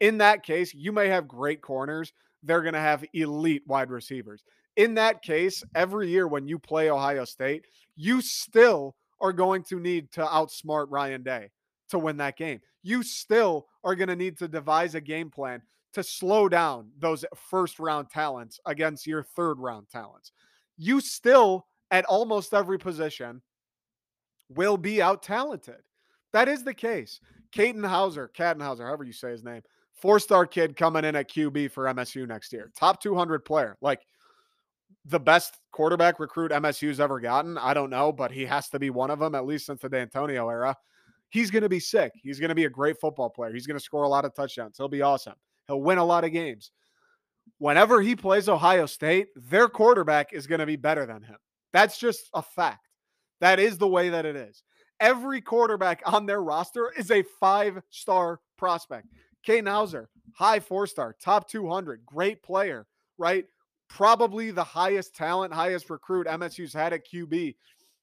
In 0.00 0.18
that 0.18 0.42
case, 0.42 0.74
you 0.74 0.92
may 0.92 1.08
have 1.08 1.28
great 1.28 1.62
corners, 1.62 2.12
they're 2.42 2.62
going 2.62 2.74
to 2.74 2.80
have 2.80 3.04
elite 3.14 3.62
wide 3.66 3.90
receivers. 3.90 4.44
In 4.76 4.94
that 4.94 5.22
case, 5.22 5.62
every 5.74 6.08
year 6.08 6.26
when 6.26 6.46
you 6.46 6.58
play 6.58 6.90
Ohio 6.90 7.24
State, 7.24 7.66
you 7.96 8.20
still 8.20 8.96
are 9.20 9.32
going 9.32 9.62
to 9.64 9.78
need 9.78 10.10
to 10.12 10.24
outsmart 10.24 10.86
Ryan 10.90 11.22
Day 11.22 11.50
to 11.90 11.98
win 11.98 12.16
that 12.18 12.36
game. 12.36 12.60
You 12.82 13.02
still 13.02 13.66
are 13.84 13.94
going 13.94 14.08
to 14.08 14.16
need 14.16 14.36
to 14.38 14.48
devise 14.48 14.94
a 14.94 15.00
game 15.00 15.30
plan 15.30 15.62
to 15.94 16.02
slow 16.02 16.48
down 16.48 16.90
those 16.98 17.24
first 17.50 17.78
round 17.78 18.10
talents 18.10 18.58
against 18.66 19.06
your 19.06 19.22
third 19.22 19.58
round 19.58 19.88
talents. 19.88 20.32
You 20.76 21.00
still, 21.00 21.66
at 21.90 22.04
almost 22.06 22.52
every 22.52 22.78
position, 22.78 23.40
will 24.48 24.76
be 24.76 25.00
out 25.00 25.22
talented. 25.22 25.82
That 26.32 26.48
is 26.48 26.64
the 26.64 26.74
case. 26.74 27.20
Katin 27.52 27.84
Houser, 27.84 28.30
Kattenhauser, 28.36 28.84
however 28.84 29.04
you 29.04 29.12
say 29.12 29.30
his 29.30 29.44
name, 29.44 29.62
four 30.04 30.18
star 30.18 30.44
kid 30.44 30.76
coming 30.76 31.02
in 31.02 31.16
at 31.16 31.30
QB 31.30 31.70
for 31.70 31.84
MSU 31.84 32.28
next 32.28 32.52
year. 32.52 32.70
Top 32.76 33.00
200 33.00 33.42
player. 33.42 33.74
Like 33.80 34.02
the 35.06 35.18
best 35.18 35.58
quarterback 35.72 36.20
recruit 36.20 36.50
MSU's 36.50 37.00
ever 37.00 37.20
gotten. 37.20 37.56
I 37.56 37.72
don't 37.72 37.88
know, 37.88 38.12
but 38.12 38.30
he 38.30 38.44
has 38.44 38.68
to 38.68 38.78
be 38.78 38.90
one 38.90 39.10
of 39.10 39.18
them, 39.18 39.34
at 39.34 39.46
least 39.46 39.64
since 39.64 39.80
the 39.80 39.88
D'Antonio 39.88 40.50
era. 40.50 40.76
He's 41.30 41.50
going 41.50 41.62
to 41.62 41.70
be 41.70 41.80
sick. 41.80 42.12
He's 42.22 42.38
going 42.38 42.50
to 42.50 42.54
be 42.54 42.66
a 42.66 42.70
great 42.70 43.00
football 43.00 43.30
player. 43.30 43.54
He's 43.54 43.66
going 43.66 43.78
to 43.78 43.84
score 43.84 44.02
a 44.02 44.08
lot 44.08 44.26
of 44.26 44.34
touchdowns. 44.34 44.76
He'll 44.76 44.88
be 44.88 45.00
awesome. 45.00 45.36
He'll 45.68 45.80
win 45.80 45.96
a 45.96 46.04
lot 46.04 46.24
of 46.24 46.32
games. 46.32 46.70
Whenever 47.56 48.02
he 48.02 48.14
plays 48.14 48.46
Ohio 48.46 48.84
State, 48.84 49.28
their 49.34 49.68
quarterback 49.68 50.34
is 50.34 50.46
going 50.46 50.58
to 50.58 50.66
be 50.66 50.76
better 50.76 51.06
than 51.06 51.22
him. 51.22 51.38
That's 51.72 51.96
just 51.96 52.28
a 52.34 52.42
fact. 52.42 52.88
That 53.40 53.58
is 53.58 53.78
the 53.78 53.88
way 53.88 54.10
that 54.10 54.26
it 54.26 54.36
is. 54.36 54.64
Every 55.00 55.40
quarterback 55.40 56.02
on 56.04 56.26
their 56.26 56.42
roster 56.42 56.92
is 56.94 57.10
a 57.10 57.24
five 57.40 57.80
star 57.88 58.40
prospect. 58.58 59.06
Katin 59.44 59.66
Houser, 59.66 60.08
high 60.32 60.60
four 60.60 60.86
star, 60.86 61.14
top 61.20 61.48
200, 61.48 62.04
great 62.06 62.42
player, 62.42 62.86
right? 63.18 63.44
Probably 63.88 64.50
the 64.50 64.64
highest 64.64 65.14
talent, 65.14 65.52
highest 65.52 65.90
recruit 65.90 66.26
MSU's 66.26 66.72
had 66.72 66.92
at 66.92 67.06
QB 67.06 67.54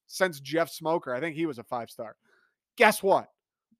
since 0.06 0.40
Jeff 0.40 0.70
Smoker. 0.70 1.14
I 1.14 1.20
think 1.20 1.34
he 1.34 1.46
was 1.46 1.58
a 1.58 1.64
five 1.64 1.90
star. 1.90 2.16
Guess 2.76 3.02
what? 3.02 3.28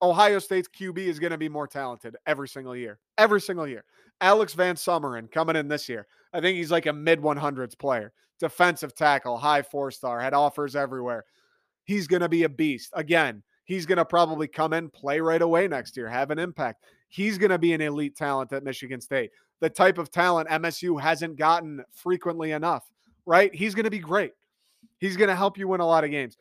Ohio 0.02 0.40
State's 0.40 0.68
QB 0.68 0.98
is 0.98 1.20
going 1.20 1.30
to 1.30 1.38
be 1.38 1.48
more 1.48 1.68
talented 1.68 2.16
every 2.26 2.48
single 2.48 2.74
year. 2.74 2.98
Every 3.18 3.40
single 3.40 3.68
year. 3.68 3.84
Alex 4.20 4.54
VanSumeren 4.54 5.30
coming 5.30 5.56
in 5.56 5.68
this 5.68 5.88
year. 5.88 6.06
I 6.32 6.40
think 6.40 6.56
he's 6.56 6.72
like 6.72 6.86
a 6.86 6.92
mid 6.92 7.20
100s 7.20 7.78
player. 7.78 8.12
Defensive 8.40 8.94
tackle, 8.96 9.36
high 9.36 9.62
four 9.62 9.92
star, 9.92 10.20
had 10.20 10.34
offers 10.34 10.74
everywhere. 10.74 11.24
He's 11.84 12.08
going 12.08 12.22
to 12.22 12.28
be 12.28 12.42
a 12.42 12.48
beast. 12.48 12.90
Again, 12.94 13.42
he's 13.64 13.86
going 13.86 13.98
to 13.98 14.04
probably 14.04 14.48
come 14.48 14.72
in, 14.72 14.88
play 14.90 15.20
right 15.20 15.42
away 15.42 15.68
next 15.68 15.96
year, 15.96 16.08
have 16.08 16.32
an 16.32 16.38
impact 16.40 16.84
he's 17.12 17.36
going 17.36 17.50
to 17.50 17.58
be 17.58 17.74
an 17.74 17.82
elite 17.82 18.16
talent 18.16 18.52
at 18.54 18.64
Michigan 18.64 19.00
State. 19.00 19.30
The 19.60 19.68
type 19.68 19.98
of 19.98 20.10
talent 20.10 20.48
MSU 20.48 20.98
hasn't 20.98 21.36
gotten 21.36 21.84
frequently 21.92 22.52
enough, 22.52 22.90
right? 23.26 23.54
He's 23.54 23.74
going 23.74 23.84
to 23.84 23.90
be 23.90 23.98
great. 23.98 24.32
He's 24.98 25.18
going 25.18 25.28
to 25.28 25.36
help 25.36 25.58
you 25.58 25.68
win 25.68 25.80
a 25.80 25.86
lot 25.86 26.04
of 26.04 26.10
games. 26.10 26.38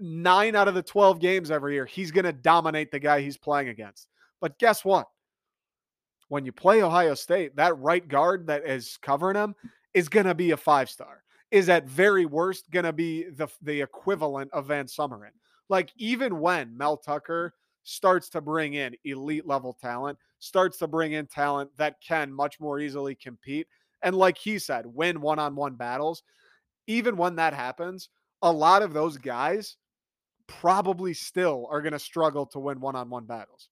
Nine 0.00 0.56
out 0.56 0.68
of 0.68 0.74
the 0.74 0.82
12 0.82 1.20
games 1.20 1.50
every 1.50 1.74
year, 1.74 1.84
he's 1.84 2.10
going 2.10 2.24
to 2.24 2.32
dominate 2.32 2.90
the 2.90 2.98
guy 2.98 3.20
he's 3.20 3.36
playing 3.36 3.68
against. 3.68 4.08
But 4.40 4.58
guess 4.58 4.86
what? 4.86 5.06
When 6.28 6.46
you 6.46 6.50
play 6.50 6.82
Ohio 6.82 7.14
State, 7.14 7.54
that 7.56 7.78
right 7.78 8.06
guard 8.06 8.46
that 8.46 8.66
is 8.66 8.98
covering 9.02 9.36
him 9.36 9.54
is 9.92 10.08
going 10.08 10.26
to 10.26 10.34
be 10.34 10.52
a 10.52 10.56
five 10.56 10.88
star, 10.88 11.22
is 11.50 11.68
at 11.68 11.86
very 11.86 12.24
worst 12.24 12.70
going 12.70 12.86
to 12.86 12.92
be 12.92 13.24
the, 13.24 13.48
the 13.60 13.82
equivalent 13.82 14.50
of 14.52 14.68
VanSumeren. 14.68 15.30
Like, 15.68 15.92
even 15.98 16.40
when 16.40 16.76
Mel 16.76 16.96
Tucker 16.96 17.52
starts 17.86 18.28
to 18.28 18.40
bring 18.40 18.74
in 18.74 18.96
elite 19.04 19.46
level 19.46 19.72
talent, 19.72 20.18
starts 20.40 20.76
to 20.78 20.88
bring 20.88 21.12
in 21.12 21.24
talent 21.24 21.70
that 21.76 21.94
can 22.00 22.32
much 22.32 22.58
more 22.58 22.80
easily 22.80 23.14
compete. 23.14 23.68
And 24.02 24.16
like 24.16 24.36
he 24.36 24.58
said, 24.58 24.84
win 24.86 25.20
one 25.20 25.38
on 25.38 25.54
one 25.54 25.76
battles. 25.76 26.24
Even 26.88 27.16
when 27.16 27.36
that 27.36 27.54
happens, 27.54 28.08
a 28.42 28.50
lot 28.50 28.82
of 28.82 28.92
those 28.92 29.16
guys 29.16 29.76
probably 30.48 31.14
still 31.14 31.68
are 31.70 31.80
going 31.80 31.92
to 31.92 31.98
struggle 31.98 32.44
to 32.46 32.58
win 32.58 32.80
one 32.80 32.96
on 32.96 33.08
one 33.08 33.24
battles. 33.24 33.68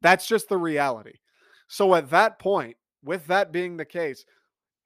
That's 0.00 0.26
just 0.26 0.48
the 0.48 0.56
reality. 0.56 1.18
So 1.68 1.94
at 1.94 2.08
that 2.10 2.38
point, 2.38 2.76
with 3.04 3.26
that 3.26 3.52
being 3.52 3.76
the 3.76 3.84
case, 3.84 4.24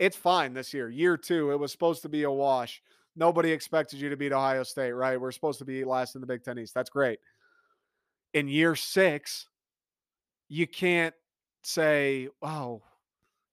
it's 0.01 0.17
fine 0.17 0.55
this 0.55 0.75
year. 0.75 0.91
Year 0.91 1.17
two, 1.17 1.53
it 1.53 1.59
was 1.59 1.71
supposed 1.71 2.03
to 2.03 2.09
be 2.09 2.25
a 2.25 2.31
wash. 2.31 2.83
Nobody 3.15 3.53
expected 3.53 4.01
you 4.01 4.11
to 4.11 4.17
beat 4.17 4.33
Ohio 4.33 4.65
State, 4.65 4.93
right? 4.93 5.21
We're 5.21 5.31
supposed 5.31 5.61
to 5.61 5.65
be 5.65 5.85
last 5.85 6.17
in 6.17 6.21
the 6.21 6.27
Big 6.27 6.43
Ten 6.43 6.59
East. 6.59 6.75
That's 6.75 6.91
great 6.91 7.21
in 8.35 8.49
year 8.49 8.75
six, 8.75 9.49
you 10.49 10.67
can't 10.67 11.15
say, 11.63 12.29
oh, 12.43 12.83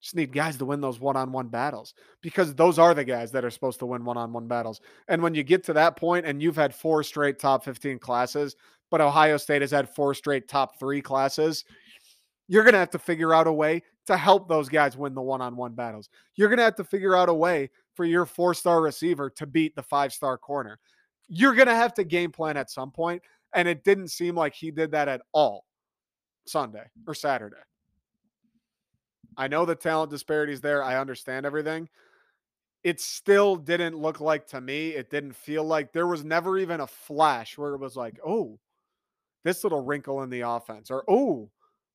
just 0.02 0.16
need 0.16 0.32
guys 0.32 0.58
to 0.58 0.66
win 0.66 0.80
those 0.80 1.00
one 1.00 1.18
on 1.18 1.32
one 1.32 1.48
battles 1.48 1.94
because 2.22 2.56
those 2.56 2.80
are 2.80 2.94
the 2.94 3.04
guys 3.04 3.32
that 3.32 3.44
are 3.44 3.50
supposed 3.50 3.80
to 3.80 3.86
win 3.86 4.06
one 4.06 4.18
on 4.18 4.32
one 4.32 4.48
battles. 4.48 4.80
And 5.10 5.22
when 5.22 5.36
you 5.36 5.44
get 5.44 5.64
to 5.66 5.74
that 5.74 5.98
point 5.98 6.26
and 6.26 6.42
you've 6.42 6.56
had 6.56 6.74
four 6.74 7.04
straight 7.04 7.38
top 7.38 7.66
15 7.66 8.00
classes, 8.00 8.56
but 8.90 9.02
Ohio 9.02 9.38
State 9.38 9.62
has 9.62 9.72
had 9.72 9.90
four 9.90 10.14
straight 10.14 10.48
top 10.48 10.80
three 10.80 11.02
classes, 11.02 11.66
you're 12.48 12.64
going 12.64 12.74
to 12.74 12.80
have 12.80 12.90
to 12.92 13.00
figure 13.00 13.34
out 13.34 13.48
a 13.48 13.54
way 13.54 13.84
to 14.08 14.18
help 14.18 14.48
those 14.48 14.70
guys 14.70 14.98
win 14.98 15.14
the 15.14 15.22
one 15.22 15.42
on 15.42 15.56
one 15.56 15.74
battles. 15.74 16.10
You're 16.36 16.50
going 16.50 16.58
to 16.58 16.64
have 16.64 16.76
to 16.78 16.84
figure 16.84 17.16
out 17.16 17.30
a 17.30 17.34
way 17.34 17.70
for 17.94 18.06
your 18.06 18.26
four 18.26 18.54
star 18.54 18.82
receiver 18.82 19.30
to 19.32 19.46
beat 19.46 19.76
the 19.76 19.84
five 19.84 20.14
star 20.14 20.38
corner. 20.38 20.80
You're 21.28 21.54
going 21.54 21.68
to 21.68 21.76
have 21.76 21.94
to 21.96 22.04
game 22.04 22.32
plan 22.32 22.58
at 22.58 22.72
some 22.72 22.90
point. 22.90 23.22
And 23.56 23.68
it 23.68 23.84
didn't 23.84 24.10
seem 24.10 24.36
like 24.36 24.54
he 24.54 24.72
did 24.72 24.92
that 24.92 25.08
at 25.08 25.22
all 25.34 25.66
Sunday 26.46 26.86
or 27.08 27.14
Saturday. 27.14 27.58
I 29.38 29.48
know 29.48 29.66
the 29.66 29.76
talent 29.76 30.12
disparities 30.12 30.62
there. 30.62 30.84
I 30.84 31.00
understand 31.00 31.46
everything. 31.46 31.90
It 32.84 33.00
still 33.00 33.56
didn't 33.56 33.98
look 33.98 34.20
like 34.22 34.48
to 34.48 34.62
me, 34.62 34.90
it 34.90 35.10
didn't 35.10 35.36
feel 35.36 35.66
like 35.66 35.92
there 35.92 36.08
was 36.08 36.24
never 36.24 36.58
even 36.58 36.80
a 36.80 36.88
flash 36.88 37.58
where 37.58 37.74
it 37.74 37.80
was 37.80 37.98
like, 37.98 38.18
oh, 38.26 38.58
this 39.44 39.64
little 39.64 39.84
wrinkle 39.84 40.24
in 40.24 40.30
the 40.30 40.42
offense, 40.42 40.90
or 40.90 41.04
oh, 41.08 41.50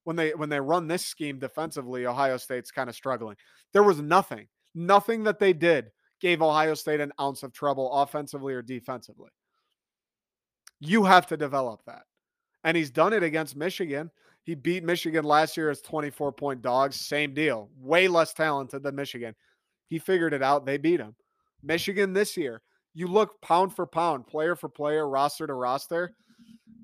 when 0.05 0.16
they 0.16 0.34
when 0.34 0.48
they 0.50 0.61
run 0.61 0.86
this 0.86 1.05
scheme 1.05 1.38
defensively, 1.38 2.07
Ohio 2.07 2.36
State's 2.36 2.70
kind 2.70 2.88
of 2.88 2.94
struggling. 2.94 3.36
There 3.72 3.82
was 3.82 4.00
nothing. 4.00 4.46
Nothing 4.74 5.24
that 5.24 5.38
they 5.38 5.52
did 5.52 5.90
gave 6.20 6.42
Ohio 6.42 6.74
State 6.74 7.00
an 7.00 7.12
ounce 7.20 7.42
of 7.42 7.52
trouble 7.52 7.92
offensively 7.92 8.55
or 8.55 8.62
defensively. 8.62 9.30
You 10.81 11.05
have 11.05 11.27
to 11.29 11.37
develop 11.37 11.83
that. 11.87 12.03
And 12.64 12.77
he's 12.77 12.91
done 12.91 13.12
it 13.12 13.22
against 13.22 13.57
Michigan. 13.57 14.11
He 14.43 14.55
beat 14.55 14.85
Michigan 14.85 15.25
last 15.25 15.57
year 15.57 15.70
as 15.70 15.81
24 15.81 16.33
point 16.33 16.62
dogs. 16.62 16.97
Same 16.97 17.35
deal. 17.35 17.70
Way 17.79 18.09
less 18.09 18.35
talented 18.35 18.83
than 18.83 18.95
Michigan. 18.95 19.35
He 19.89 19.99
figured 19.99 20.35
it 20.35 20.43
out. 20.43 20.66
They 20.66 20.77
beat 20.77 21.01
him. 21.01 21.14
Michigan 21.62 22.12
this 22.12 22.37
year, 22.37 22.62
you 22.93 23.07
look 23.07 23.41
pound 23.41 23.75
for 23.75 23.87
pound, 23.87 24.27
player 24.27 24.55
for 24.55 24.68
player, 24.68 25.09
roster 25.09 25.47
to 25.47 25.55
roster. 25.55 26.14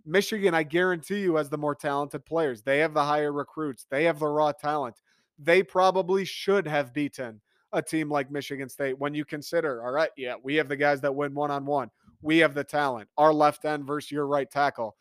Michigan, 0.06 0.54
I 0.54 0.62
guarantee 0.62 1.20
you, 1.20 1.36
has 1.36 1.48
the 1.48 1.58
more 1.58 1.74
talented 1.74 2.24
players. 2.24 2.62
They 2.62 2.78
have 2.78 2.94
the 2.94 3.04
higher 3.04 3.32
recruits, 3.32 3.86
they 3.90 4.04
have 4.04 4.18
the 4.18 4.26
raw 4.26 4.52
talent. 4.52 4.96
They 5.38 5.62
probably 5.62 6.24
should 6.24 6.66
have 6.66 6.92
beaten 6.92 7.40
a 7.72 7.80
team 7.80 8.10
like 8.10 8.30
Michigan 8.30 8.68
State 8.68 8.98
when 8.98 9.14
you 9.14 9.24
consider, 9.24 9.84
all 9.84 9.92
right, 9.92 10.10
yeah, 10.16 10.34
we 10.42 10.56
have 10.56 10.68
the 10.68 10.76
guys 10.76 11.00
that 11.02 11.14
win 11.14 11.34
one 11.34 11.50
on 11.50 11.64
one. 11.64 11.90
We 12.22 12.38
have 12.38 12.54
the 12.54 12.64
talent. 12.64 13.08
Our 13.16 13.32
left 13.32 13.64
end 13.64 13.86
versus 13.86 14.10
your 14.10 14.26
right 14.26 14.50
tackle. 14.50 14.96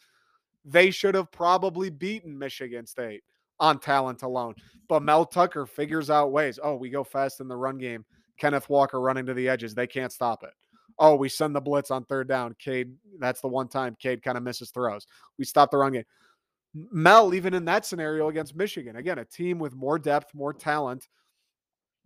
They 0.65 0.91
should 0.91 1.15
have 1.15 1.32
probably 1.32 1.89
beaten 1.89 2.38
Michigan 2.38 2.86
State 2.86 3.24
on 3.59 3.80
talent 3.80 4.24
alone. 4.24 4.55
But 4.88 5.03
Mel 5.03 5.26
Tucker 5.26 5.65
figures 5.65 6.09
out 6.09 6.32
ways. 6.32 6.59
Oh, 6.61 6.76
we 6.76 6.89
go 6.89 7.03
fast 7.03 7.41
in 7.41 7.47
the 7.47 7.57
run 7.57 7.78
game. 7.78 8.05
Kenneth 8.38 8.70
Walker 8.70 9.01
running 9.01 9.26
to 9.26 9.34
the 9.34 9.49
edges. 9.49 9.76
They 9.76 9.88
can't 9.88 10.11
stop 10.11 10.43
it. 10.43 10.51
Oh, 10.97 11.15
we 11.15 11.30
send 11.30 11.55
the 11.55 11.61
blitz 11.61 11.91
on 11.91 12.05
third 12.05 12.28
down. 12.28 12.55
Cade, 12.59 12.93
that's 13.20 13.41
the 13.41 13.47
one 13.47 13.67
time 13.67 13.95
Cade 13.99 14.22
kind 14.22 14.38
of 14.38 14.43
misses 14.43 14.72
throws. 14.72 15.07
We 15.38 15.45
stop 15.45 15.72
the 15.72 15.78
run 15.78 15.93
game. 15.93 16.03
Mel, 16.74 17.34
even 17.34 17.53
in 17.53 17.65
that 17.65 17.86
scenario 17.86 18.30
against 18.30 18.55
Michigan, 18.55 18.97
again, 18.97 19.17
a 19.20 19.26
team 19.26 19.59
with 19.59 19.74
more 19.76 19.97
depth, 19.97 20.34
more 20.36 20.53
talent, 20.53 21.07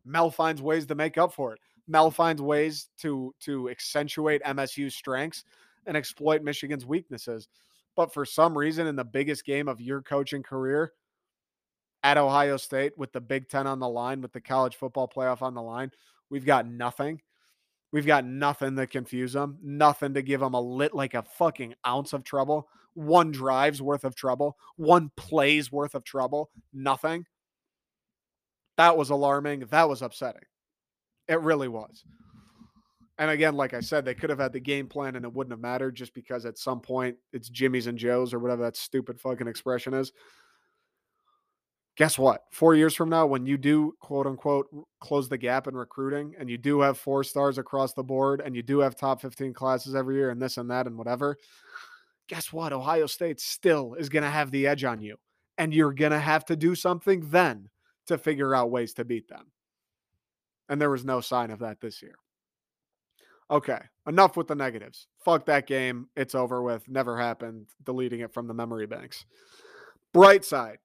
Mel 0.05 0.29
finds 0.29 0.61
ways 0.61 0.85
to 0.85 0.95
make 0.95 1.17
up 1.17 1.33
for 1.33 1.53
it. 1.53 1.59
Mel 1.87 2.11
finds 2.11 2.41
ways 2.41 2.89
to 2.99 3.33
to 3.41 3.69
accentuate 3.69 4.43
MSU's 4.43 4.95
strengths 4.95 5.43
and 5.85 5.97
exploit 5.97 6.43
Michigan's 6.43 6.85
weaknesses. 6.85 7.47
But 7.95 8.13
for 8.13 8.25
some 8.25 8.57
reason, 8.57 8.87
in 8.87 8.95
the 8.95 9.03
biggest 9.03 9.45
game 9.45 9.67
of 9.67 9.81
your 9.81 10.01
coaching 10.01 10.43
career 10.43 10.93
at 12.01 12.17
Ohio 12.17 12.57
State, 12.57 12.97
with 12.97 13.13
the 13.13 13.21
Big 13.21 13.49
Ten 13.49 13.67
on 13.67 13.79
the 13.79 13.87
line, 13.87 14.21
with 14.21 14.33
the 14.33 14.41
college 14.41 14.75
football 14.75 15.07
playoff 15.07 15.41
on 15.41 15.53
the 15.53 15.61
line, 15.61 15.91
we've 16.29 16.45
got 16.45 16.67
nothing. 16.67 17.21
We've 17.91 18.07
got 18.07 18.25
nothing 18.25 18.75
to 18.77 18.87
confuse 18.87 19.33
them, 19.33 19.59
nothing 19.61 20.15
to 20.15 20.23
give 20.23 20.39
them 20.39 20.55
a 20.55 20.61
lit 20.61 20.95
like 20.95 21.13
a 21.13 21.21
fucking 21.21 21.75
ounce 21.85 22.13
of 22.13 22.23
trouble. 22.23 22.67
One 22.95 23.31
drive's 23.31 23.83
worth 23.83 24.03
of 24.03 24.15
trouble, 24.15 24.57
one 24.77 25.11
play's 25.15 25.71
worth 25.71 25.93
of 25.93 26.03
trouble, 26.03 26.49
nothing. 26.73 27.25
That 28.77 28.97
was 28.97 29.11
alarming. 29.11 29.61
That 29.69 29.87
was 29.87 30.01
upsetting. 30.01 30.41
It 31.27 31.39
really 31.41 31.67
was. 31.67 32.03
And 33.19 33.29
again, 33.29 33.55
like 33.55 33.73
I 33.73 33.79
said, 33.79 34.05
they 34.05 34.15
could 34.15 34.29
have 34.29 34.39
had 34.39 34.53
the 34.53 34.59
game 34.59 34.87
plan 34.87 35.15
and 35.15 35.23
it 35.23 35.33
wouldn't 35.33 35.53
have 35.53 35.59
mattered 35.59 35.95
just 35.95 36.13
because 36.13 36.45
at 36.45 36.57
some 36.57 36.81
point 36.81 37.15
it's 37.31 37.47
Jimmy's 37.47 37.87
and 37.87 37.97
Joe's 37.97 38.33
or 38.33 38.39
whatever 38.39 38.63
that 38.63 38.75
stupid 38.75 39.19
fucking 39.19 39.47
expression 39.47 39.93
is. 39.93 40.11
Guess 41.95 42.17
what? 42.17 42.45
Four 42.51 42.73
years 42.73 42.95
from 42.95 43.09
now, 43.09 43.27
when 43.27 43.45
you 43.45 43.55
do 43.55 43.93
quote 43.99 44.25
unquote 44.25 44.67
close 44.99 45.29
the 45.29 45.37
gap 45.37 45.67
in 45.67 45.75
recruiting 45.75 46.33
and 46.39 46.49
you 46.49 46.57
do 46.57 46.81
have 46.81 46.97
four 46.97 47.23
stars 47.23 47.59
across 47.59 47.93
the 47.93 48.03
board 48.03 48.41
and 48.43 48.55
you 48.55 48.63
do 48.63 48.79
have 48.79 48.95
top 48.95 49.21
15 49.21 49.53
classes 49.53 49.93
every 49.93 50.15
year 50.15 50.31
and 50.31 50.41
this 50.41 50.57
and 50.57 50.71
that 50.71 50.87
and 50.87 50.97
whatever, 50.97 51.37
guess 52.27 52.51
what? 52.51 52.73
Ohio 52.73 53.05
State 53.05 53.39
still 53.39 53.93
is 53.93 54.09
going 54.09 54.23
to 54.23 54.29
have 54.29 54.49
the 54.49 54.65
edge 54.65 54.83
on 54.83 55.01
you. 55.01 55.17
And 55.59 55.71
you're 55.71 55.93
going 55.93 56.11
to 56.11 56.19
have 56.19 56.45
to 56.45 56.55
do 56.55 56.73
something 56.73 57.29
then 57.29 57.69
to 58.07 58.17
figure 58.17 58.55
out 58.55 58.71
ways 58.71 58.95
to 58.95 59.05
beat 59.05 59.27
them. 59.27 59.52
And 60.69 60.81
there 60.81 60.89
was 60.89 61.05
no 61.05 61.21
sign 61.21 61.51
of 61.51 61.59
that 61.59 61.81
this 61.81 62.01
year. 62.01 62.15
Okay, 63.51 63.79
enough 64.07 64.37
with 64.37 64.47
the 64.47 64.55
negatives. 64.55 65.07
Fuck 65.23 65.45
that 65.45 65.67
game. 65.67 66.07
It's 66.15 66.33
over 66.33 66.63
with. 66.63 66.87
Never 66.87 67.17
happened. 67.17 67.67
Deleting 67.83 68.21
it 68.21 68.33
from 68.33 68.47
the 68.47 68.53
memory 68.53 68.87
banks. 68.87 69.25
Bright 70.13 70.45
side. 70.45 70.77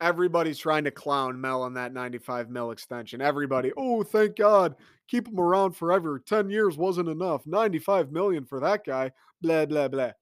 Everybody's 0.00 0.58
trying 0.58 0.84
to 0.84 0.90
clown 0.90 1.40
Mel 1.40 1.62
on 1.62 1.74
that 1.74 1.92
95 1.92 2.50
mil 2.50 2.70
extension. 2.70 3.20
Everybody, 3.20 3.72
oh, 3.76 4.04
thank 4.04 4.36
God. 4.36 4.76
Keep 5.08 5.28
him 5.28 5.40
around 5.40 5.72
forever. 5.72 6.22
10 6.24 6.50
years 6.50 6.76
wasn't 6.76 7.08
enough. 7.08 7.46
95 7.46 8.12
million 8.12 8.44
for 8.44 8.60
that 8.60 8.84
guy. 8.84 9.10
Blah, 9.40 9.66
blah, 9.66 9.88
blah. 9.88 10.12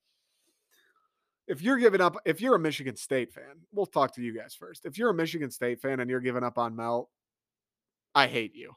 If 1.46 1.62
you're 1.62 1.76
giving 1.76 2.00
up, 2.00 2.16
if 2.24 2.40
you're 2.40 2.56
a 2.56 2.58
Michigan 2.58 2.96
State 2.96 3.32
fan, 3.32 3.62
we'll 3.72 3.86
talk 3.86 4.14
to 4.14 4.22
you 4.22 4.36
guys 4.36 4.54
first. 4.54 4.84
If 4.84 4.98
you're 4.98 5.10
a 5.10 5.14
Michigan 5.14 5.50
State 5.50 5.80
fan 5.80 6.00
and 6.00 6.10
you're 6.10 6.20
giving 6.20 6.42
up 6.42 6.58
on 6.58 6.74
Mel, 6.74 7.10
I 8.14 8.26
hate 8.26 8.54
you. 8.54 8.72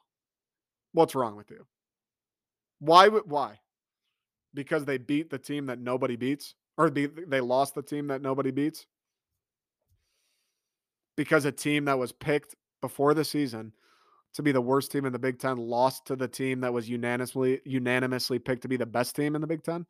What's 0.92 1.14
wrong 1.14 1.36
with 1.36 1.50
you? 1.50 1.66
Why 2.80 3.08
would 3.08 3.30
why? 3.30 3.60
Because 4.54 4.84
they 4.84 4.98
beat 4.98 5.30
the 5.30 5.38
team 5.38 5.66
that 5.66 5.78
nobody 5.78 6.16
beats, 6.16 6.54
or 6.76 6.90
they 6.90 7.06
they 7.06 7.40
lost 7.40 7.74
the 7.74 7.82
team 7.82 8.08
that 8.08 8.22
nobody 8.22 8.50
beats. 8.50 8.86
Because 11.16 11.44
a 11.44 11.52
team 11.52 11.84
that 11.84 11.98
was 11.98 12.12
picked 12.12 12.56
before 12.80 13.14
the 13.14 13.24
season 13.24 13.72
to 14.34 14.42
be 14.42 14.52
the 14.52 14.60
worst 14.60 14.90
team 14.90 15.04
in 15.04 15.12
the 15.12 15.18
Big 15.18 15.38
Ten 15.38 15.56
lost 15.58 16.06
to 16.06 16.16
the 16.16 16.28
team 16.28 16.60
that 16.60 16.72
was 16.72 16.88
unanimously 16.88 17.60
unanimously 17.64 18.38
picked 18.38 18.62
to 18.62 18.68
be 18.68 18.76
the 18.76 18.86
best 18.86 19.14
team 19.14 19.34
in 19.34 19.40
the 19.40 19.46
Big 19.46 19.62
Ten. 19.62 19.86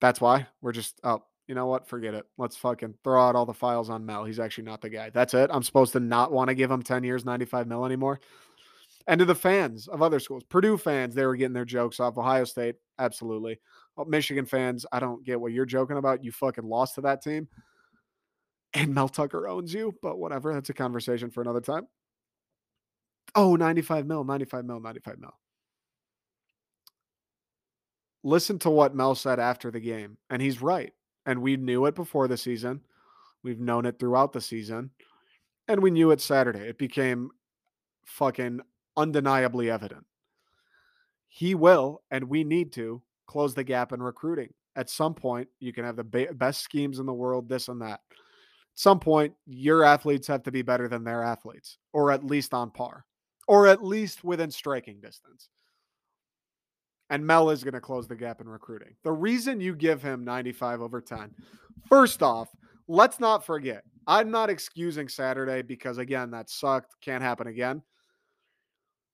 That's 0.00 0.20
why 0.20 0.46
we're 0.62 0.72
just 0.72 0.98
oh, 1.04 1.22
you 1.46 1.54
know 1.54 1.66
what? 1.66 1.86
Forget 1.86 2.14
it. 2.14 2.26
Let's 2.38 2.56
fucking 2.56 2.94
throw 3.02 3.20
out 3.20 3.34
all 3.34 3.44
the 3.44 3.52
files 3.52 3.90
on 3.90 4.06
Mel. 4.06 4.24
He's 4.24 4.38
actually 4.38 4.64
not 4.64 4.80
the 4.80 4.88
guy. 4.88 5.10
That's 5.10 5.34
it. 5.34 5.50
I'm 5.52 5.64
supposed 5.64 5.92
to 5.92 6.00
not 6.00 6.32
want 6.32 6.48
to 6.48 6.54
give 6.54 6.70
him 6.70 6.80
10 6.80 7.02
years, 7.02 7.24
95 7.24 7.66
mil 7.66 7.84
anymore. 7.84 8.20
And 9.06 9.18
to 9.18 9.24
the 9.24 9.34
fans 9.34 9.88
of 9.88 10.02
other 10.02 10.20
schools, 10.20 10.44
Purdue 10.44 10.76
fans, 10.76 11.14
they 11.14 11.24
were 11.24 11.36
getting 11.36 11.54
their 11.54 11.64
jokes 11.64 12.00
off. 12.00 12.18
Ohio 12.18 12.44
State, 12.44 12.76
absolutely. 12.98 13.58
Oh, 13.96 14.04
Michigan 14.04 14.46
fans, 14.46 14.86
I 14.92 15.00
don't 15.00 15.24
get 15.24 15.40
what 15.40 15.52
you're 15.52 15.66
joking 15.66 15.96
about. 15.96 16.22
You 16.22 16.32
fucking 16.32 16.64
lost 16.64 16.96
to 16.96 17.00
that 17.02 17.22
team. 17.22 17.48
And 18.74 18.94
Mel 18.94 19.08
Tucker 19.08 19.48
owns 19.48 19.74
you, 19.74 19.94
but 20.00 20.18
whatever. 20.18 20.54
That's 20.54 20.70
a 20.70 20.74
conversation 20.74 21.30
for 21.30 21.40
another 21.40 21.60
time. 21.60 21.88
Oh, 23.34 23.56
95 23.56 24.06
mil, 24.06 24.24
95 24.24 24.64
mil, 24.64 24.80
95 24.80 25.18
mil. 25.18 25.34
Listen 28.22 28.58
to 28.60 28.70
what 28.70 28.94
Mel 28.94 29.14
said 29.14 29.40
after 29.40 29.70
the 29.70 29.80
game, 29.80 30.18
and 30.28 30.42
he's 30.42 30.60
right. 30.60 30.92
And 31.26 31.42
we 31.42 31.56
knew 31.56 31.86
it 31.86 31.94
before 31.94 32.28
the 32.28 32.36
season. 32.36 32.82
We've 33.42 33.60
known 33.60 33.86
it 33.86 33.98
throughout 33.98 34.32
the 34.32 34.40
season. 34.40 34.90
And 35.68 35.82
we 35.82 35.90
knew 35.90 36.10
it 36.10 36.20
Saturday. 36.20 36.68
It 36.68 36.78
became 36.78 37.30
fucking 38.04 38.60
undeniably 39.00 39.70
evident. 39.70 40.04
He 41.28 41.54
will, 41.54 42.02
and 42.10 42.24
we 42.24 42.44
need 42.44 42.72
to 42.72 43.02
close 43.26 43.54
the 43.54 43.64
gap 43.64 43.92
in 43.92 44.02
recruiting. 44.02 44.52
At 44.76 44.90
some 44.90 45.14
point, 45.14 45.48
you 45.58 45.72
can 45.72 45.84
have 45.84 45.96
the 45.96 46.04
ba- 46.04 46.34
best 46.34 46.62
schemes 46.62 46.98
in 46.98 47.06
the 47.06 47.12
world, 47.12 47.48
this 47.48 47.68
and 47.68 47.80
that. 47.80 48.00
At 48.10 48.18
some 48.74 49.00
point, 49.00 49.34
your 49.46 49.84
athletes 49.84 50.26
have 50.28 50.42
to 50.44 50.52
be 50.52 50.62
better 50.62 50.88
than 50.88 51.04
their 51.04 51.22
athletes, 51.22 51.78
or 51.92 52.10
at 52.10 52.24
least 52.24 52.52
on 52.52 52.70
par, 52.70 53.04
or 53.48 53.66
at 53.66 53.84
least 53.84 54.22
within 54.22 54.50
striking 54.50 55.00
distance. 55.00 55.48
And 57.08 57.26
Mel 57.26 57.50
is 57.50 57.64
going 57.64 57.74
to 57.74 57.80
close 57.80 58.06
the 58.06 58.14
gap 58.14 58.40
in 58.40 58.48
recruiting. 58.48 58.94
The 59.02 59.12
reason 59.12 59.60
you 59.60 59.74
give 59.74 60.02
him 60.02 60.24
95 60.24 60.80
over 60.80 61.00
10, 61.00 61.34
first 61.88 62.22
off, 62.22 62.48
let's 62.86 63.18
not 63.18 63.44
forget, 63.44 63.82
I'm 64.06 64.30
not 64.30 64.50
excusing 64.50 65.08
Saturday 65.08 65.62
because, 65.62 65.98
again, 65.98 66.30
that 66.32 66.50
sucked. 66.50 66.94
Can't 67.00 67.22
happen 67.22 67.48
again. 67.48 67.82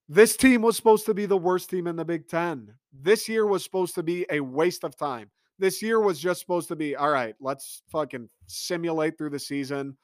This 0.09 0.36
team 0.36 0.62
was 0.62 0.76
supposed 0.76 1.04
to 1.07 1.14
be 1.14 1.26
the 1.26 1.36
worst 1.36 1.68
team 1.68 1.86
in 1.86 1.96
the 1.96 2.04
Big 2.04 2.28
Ten. 2.28 2.72
This 2.92 3.28
year 3.28 3.46
was 3.46 3.64
supposed 3.64 3.94
to 3.96 4.02
be 4.02 4.24
a 4.30 4.40
waste 4.40 4.84
of 4.84 4.96
time. 4.96 5.30
This 5.59 5.82
year 5.82 6.00
was 6.00 6.20
just 6.20 6.40
supposed 6.40 6.68
to 6.68 6.76
be 6.76 6.94
all 6.94 7.11
right, 7.11 7.34
let's 7.40 7.82
fucking 7.90 8.28
simulate 8.46 9.18
through 9.18 9.30
the 9.30 9.38
season. 9.38 9.96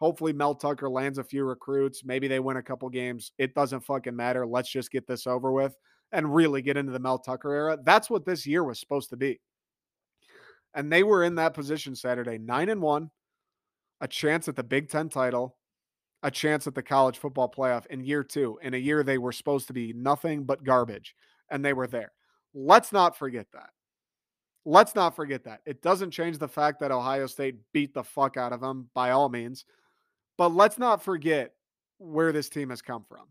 Hopefully, 0.00 0.32
Mel 0.32 0.54
Tucker 0.54 0.88
lands 0.88 1.18
a 1.18 1.24
few 1.24 1.44
recruits. 1.44 2.04
Maybe 2.04 2.28
they 2.28 2.40
win 2.40 2.56
a 2.56 2.62
couple 2.62 2.88
games. 2.88 3.32
It 3.38 3.54
doesn't 3.54 3.80
fucking 3.80 4.14
matter. 4.14 4.46
Let's 4.46 4.70
just 4.70 4.90
get 4.92 5.06
this 5.06 5.26
over 5.26 5.50
with 5.50 5.74
and 6.12 6.34
really 6.34 6.62
get 6.62 6.76
into 6.76 6.92
the 6.92 7.00
Mel 7.00 7.18
Tucker 7.18 7.52
era. 7.52 7.78
That's 7.82 8.08
what 8.08 8.24
this 8.24 8.46
year 8.46 8.62
was 8.64 8.78
supposed 8.78 9.10
to 9.10 9.16
be. 9.16 9.40
And 10.74 10.92
they 10.92 11.02
were 11.02 11.24
in 11.24 11.34
that 11.36 11.54
position 11.54 11.96
Saturday, 11.96 12.38
nine 12.38 12.68
and 12.68 12.80
one, 12.80 13.10
a 14.00 14.08
chance 14.08 14.46
at 14.46 14.56
the 14.56 14.62
Big 14.62 14.88
Ten 14.88 15.08
title, 15.08 15.56
a 16.22 16.30
chance 16.30 16.66
at 16.66 16.74
the 16.74 16.82
college 16.82 17.18
football 17.18 17.48
playoff 17.48 17.86
in 17.86 18.04
year 18.04 18.24
two, 18.24 18.58
in 18.62 18.74
a 18.74 18.78
year 18.78 19.02
they 19.02 19.18
were 19.18 19.32
supposed 19.32 19.66
to 19.68 19.72
be 19.72 19.92
nothing 19.92 20.44
but 20.44 20.64
garbage, 20.64 21.14
and 21.50 21.64
they 21.64 21.72
were 21.72 21.86
there. 21.86 22.12
Let's 22.54 22.92
not 22.92 23.16
forget 23.16 23.46
that. 23.52 23.70
Let's 24.64 24.94
not 24.94 25.14
forget 25.14 25.44
that. 25.44 25.60
It 25.64 25.80
doesn't 25.80 26.10
change 26.10 26.38
the 26.38 26.48
fact 26.48 26.80
that 26.80 26.90
Ohio 26.90 27.26
State 27.26 27.56
beat 27.72 27.94
the 27.94 28.02
fuck 28.02 28.36
out 28.36 28.52
of 28.52 28.60
them 28.60 28.90
by 28.94 29.10
all 29.10 29.28
means, 29.28 29.64
but 30.36 30.48
let's 30.48 30.78
not 30.78 31.02
forget 31.02 31.52
where 31.98 32.32
this 32.32 32.48
team 32.48 32.70
has 32.70 32.82
come 32.82 33.04
from. 33.08 33.26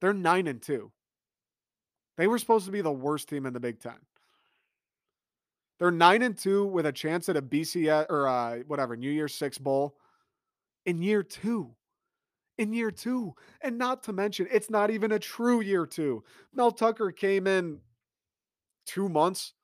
They're 0.00 0.12
nine 0.12 0.46
and 0.46 0.62
two. 0.62 0.92
They 2.16 2.26
were 2.26 2.38
supposed 2.38 2.66
to 2.66 2.72
be 2.72 2.80
the 2.80 2.92
worst 2.92 3.28
team 3.28 3.46
in 3.46 3.52
the 3.52 3.60
Big 3.60 3.80
Ten. 3.80 3.96
They're 5.78 5.90
nine 5.90 6.22
and 6.22 6.36
two 6.36 6.66
with 6.66 6.86
a 6.86 6.92
chance 6.92 7.28
at 7.28 7.36
a 7.36 7.42
BCS 7.42 8.06
or 8.10 8.26
uh, 8.26 8.58
whatever 8.66 8.96
New 8.96 9.10
Year's 9.10 9.34
Six 9.34 9.58
bowl 9.58 9.96
in 10.84 11.02
year 11.02 11.22
two 11.22 11.74
in 12.58 12.72
year 12.72 12.90
two. 12.90 13.34
And 13.62 13.78
not 13.78 14.02
to 14.04 14.12
mention, 14.12 14.46
it's 14.50 14.68
not 14.68 14.90
even 14.90 15.12
a 15.12 15.18
true 15.18 15.60
year 15.60 15.86
two. 15.86 16.22
Mel 16.52 16.72
Tucker 16.72 17.10
came 17.10 17.46
in 17.46 17.78
two 18.84 19.08
months, 19.08 19.54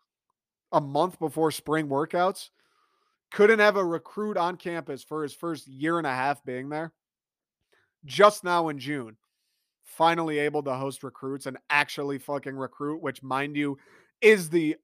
a 0.72 0.80
month 0.80 1.18
before 1.18 1.50
spring 1.50 1.88
workouts, 1.88 2.50
couldn't 3.30 3.58
have 3.58 3.76
a 3.76 3.84
recruit 3.84 4.36
on 4.36 4.56
campus 4.56 5.02
for 5.02 5.22
his 5.22 5.34
first 5.34 5.66
year 5.66 5.98
and 5.98 6.06
a 6.06 6.14
half 6.14 6.44
being 6.44 6.68
there. 6.68 6.92
Just 8.04 8.44
now 8.44 8.68
in 8.68 8.78
June, 8.78 9.16
finally 9.82 10.38
able 10.38 10.62
to 10.62 10.74
host 10.74 11.02
recruits 11.02 11.46
and 11.46 11.58
actually 11.70 12.18
fucking 12.18 12.56
recruit, 12.56 13.02
which, 13.02 13.22
mind 13.22 13.56
you, 13.56 13.78
is 14.20 14.50
the 14.50 14.76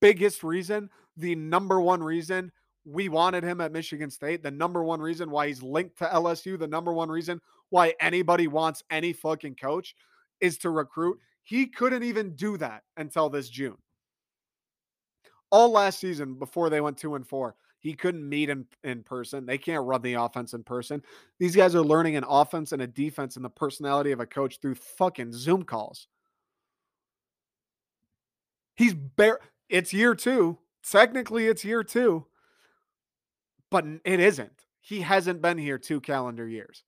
biggest 0.00 0.44
reason, 0.44 0.88
the 1.16 1.34
number 1.34 1.80
one 1.80 2.02
reason 2.02 2.52
we 2.84 3.08
wanted 3.08 3.42
him 3.42 3.60
at 3.60 3.72
Michigan 3.72 4.10
State, 4.10 4.42
the 4.42 4.50
number 4.50 4.84
one 4.84 5.00
reason 5.00 5.30
why 5.30 5.48
he's 5.48 5.62
linked 5.62 5.98
to 5.98 6.04
LSU, 6.04 6.58
the 6.58 6.68
number 6.68 6.92
one 6.92 7.08
reason 7.08 7.40
why 7.70 7.94
anybody 8.00 8.48
wants 8.48 8.82
any 8.90 9.12
fucking 9.12 9.56
coach 9.56 9.94
is 10.40 10.58
to 10.58 10.70
recruit. 10.70 11.18
He 11.42 11.66
couldn't 11.66 12.02
even 12.02 12.34
do 12.34 12.56
that 12.58 12.82
until 12.96 13.28
this 13.28 13.48
June. 13.48 13.76
All 15.50 15.70
last 15.70 16.00
season 16.00 16.34
before 16.34 16.70
they 16.70 16.80
went 16.80 16.98
2 16.98 17.14
and 17.14 17.26
4, 17.26 17.54
He 17.78 17.94
couldn't 17.94 18.28
meet 18.28 18.50
in, 18.50 18.66
in 18.82 19.02
person. 19.04 19.46
They 19.46 19.58
can't 19.58 19.84
run 19.84 20.02
the 20.02 20.14
offense 20.14 20.54
in 20.54 20.64
person. 20.64 21.02
These 21.38 21.54
guys 21.54 21.74
are 21.74 21.82
learning 21.82 22.16
an 22.16 22.24
offense 22.28 22.72
and 22.72 22.82
a 22.82 22.86
defense 22.86 23.36
and 23.36 23.44
the 23.44 23.50
personality 23.50 24.10
of 24.10 24.20
a 24.20 24.26
coach 24.26 24.58
through 24.60 24.74
fucking 24.74 25.32
Zoom 25.32 25.62
calls. 25.62 26.08
He's 28.74 28.92
bare. 28.92 29.38
It's 29.68 29.92
year 29.92 30.14
two. 30.14 30.58
Technically, 30.88 31.46
it's 31.46 31.64
year 31.64 31.82
two, 31.82 32.26
but 33.70 33.84
it 34.04 34.20
isn't. 34.20 34.66
He 34.80 35.00
hasn't 35.00 35.42
been 35.42 35.58
here 35.58 35.78
two 35.78 36.00
calendar 36.00 36.46
years. 36.46 36.84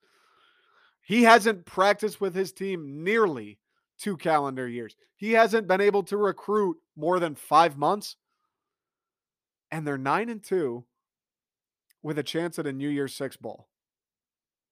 He 1.08 1.22
hasn't 1.22 1.64
practiced 1.64 2.20
with 2.20 2.34
his 2.34 2.52
team 2.52 3.02
nearly 3.02 3.58
two 3.98 4.18
calendar 4.18 4.68
years. 4.68 4.94
He 5.16 5.32
hasn't 5.32 5.66
been 5.66 5.80
able 5.80 6.02
to 6.02 6.18
recruit 6.18 6.76
more 6.96 7.18
than 7.18 7.34
five 7.34 7.78
months 7.78 8.16
and 9.70 9.86
they're 9.86 9.96
nine 9.96 10.28
and 10.28 10.44
two 10.44 10.84
with 12.02 12.18
a 12.18 12.22
chance 12.22 12.58
at 12.58 12.66
a 12.66 12.74
New 12.74 12.90
Year's 12.90 13.14
Six 13.14 13.38
bowl 13.38 13.68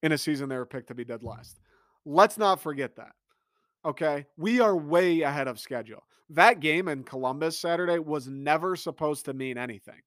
in 0.03 0.11
a 0.11 0.17
season 0.17 0.47
they 0.47 0.57
were 0.57 0.67
picked 0.67 0.89
to 0.89 0.93
be 0.93 1.03
dead 1.03 1.23
last. 1.23 1.59
Let's 2.05 2.37
not 2.37 2.61
forget 2.61 2.95
that. 2.97 3.13
Okay. 3.83 4.27
We 4.37 4.59
are 4.59 4.77
way 4.77 5.21
ahead 5.21 5.47
of 5.47 5.59
schedule. 5.59 6.03
That 6.29 6.59
game 6.59 6.87
in 6.87 7.03
Columbus 7.03 7.59
Saturday 7.59 7.97
was 7.97 8.27
never 8.27 8.75
supposed 8.75 9.25
to 9.25 9.33
mean 9.33 9.57
anything. 9.57 10.01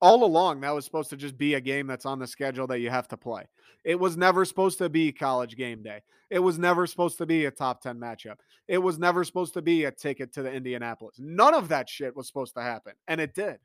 All 0.00 0.24
along, 0.24 0.60
that 0.60 0.74
was 0.74 0.84
supposed 0.84 1.10
to 1.10 1.16
just 1.16 1.36
be 1.36 1.54
a 1.54 1.60
game 1.60 1.86
that's 1.86 2.06
on 2.06 2.18
the 2.18 2.26
schedule 2.26 2.66
that 2.68 2.78
you 2.78 2.90
have 2.90 3.08
to 3.08 3.16
play. 3.16 3.44
It 3.84 3.98
was 3.98 4.16
never 4.16 4.44
supposed 4.44 4.78
to 4.78 4.88
be 4.88 5.12
college 5.12 5.56
game 5.56 5.82
day. 5.82 6.02
It 6.30 6.38
was 6.38 6.58
never 6.58 6.86
supposed 6.86 7.18
to 7.18 7.26
be 7.26 7.46
a 7.46 7.50
top 7.50 7.80
10 7.80 7.98
matchup. 7.98 8.36
It 8.68 8.78
was 8.78 8.98
never 8.98 9.24
supposed 9.24 9.54
to 9.54 9.62
be 9.62 9.84
a 9.84 9.90
ticket 9.90 10.32
to 10.34 10.42
the 10.42 10.52
Indianapolis. 10.52 11.16
None 11.18 11.54
of 11.54 11.68
that 11.68 11.88
shit 11.88 12.14
was 12.14 12.26
supposed 12.26 12.54
to 12.54 12.62
happen. 12.62 12.92
And 13.08 13.20
it 13.20 13.34
did. 13.34 13.58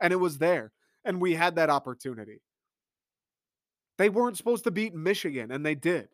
And 0.00 0.12
it 0.12 0.16
was 0.16 0.38
there. 0.38 0.72
And 1.04 1.20
we 1.20 1.34
had 1.34 1.56
that 1.56 1.70
opportunity. 1.70 2.40
They 3.98 4.08
weren't 4.08 4.36
supposed 4.36 4.64
to 4.64 4.70
beat 4.70 4.94
Michigan, 4.94 5.52
and 5.52 5.64
they 5.64 5.74
did. 5.74 6.08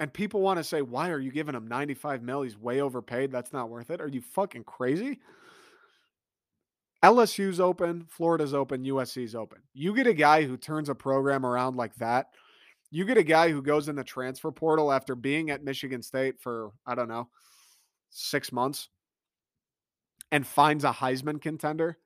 And 0.00 0.12
people 0.12 0.40
want 0.40 0.58
to 0.58 0.64
say, 0.64 0.82
why 0.82 1.10
are 1.10 1.20
you 1.20 1.30
giving 1.30 1.54
him 1.54 1.66
95 1.66 2.22
mil? 2.22 2.42
He's 2.42 2.58
way 2.58 2.80
overpaid. 2.80 3.30
That's 3.30 3.52
not 3.52 3.70
worth 3.70 3.90
it. 3.90 4.00
Are 4.00 4.08
you 4.08 4.20
fucking 4.20 4.64
crazy? 4.64 5.20
LSU's 7.04 7.60
open, 7.60 8.06
Florida's 8.08 8.54
open, 8.54 8.82
USC's 8.82 9.34
open. 9.34 9.58
You 9.74 9.94
get 9.94 10.06
a 10.06 10.14
guy 10.14 10.44
who 10.44 10.56
turns 10.56 10.88
a 10.88 10.94
program 10.94 11.44
around 11.44 11.76
like 11.76 11.94
that. 11.96 12.28
You 12.90 13.04
get 13.04 13.18
a 13.18 13.22
guy 13.22 13.50
who 13.50 13.60
goes 13.60 13.90
in 13.90 13.96
the 13.96 14.02
transfer 14.02 14.50
portal 14.50 14.90
after 14.90 15.14
being 15.14 15.50
at 15.50 15.62
Michigan 15.62 16.00
State 16.00 16.40
for, 16.40 16.70
I 16.86 16.94
don't 16.94 17.08
know, 17.08 17.28
six 18.08 18.52
months 18.52 18.88
and 20.32 20.46
finds 20.46 20.82
a 20.82 20.92
Heisman 20.92 21.42
contender. 21.42 21.98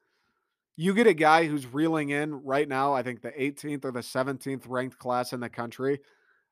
You 0.75 0.93
get 0.95 1.07
a 1.07 1.15
guy 1.15 1.47
who's 1.47 1.73
reeling 1.73 2.11
in 2.11 2.35
right 2.43 2.69
now, 2.69 2.93
I 2.93 3.05
think 3.05 3.23
the 3.23 3.31
18th 3.31 3.85
or 3.85 3.93
the 3.93 4.01
17th 4.01 4.65
ranked 4.67 4.99
class 4.99 5.33
in 5.33 5.39
the 5.39 5.49
country, 5.49 6.01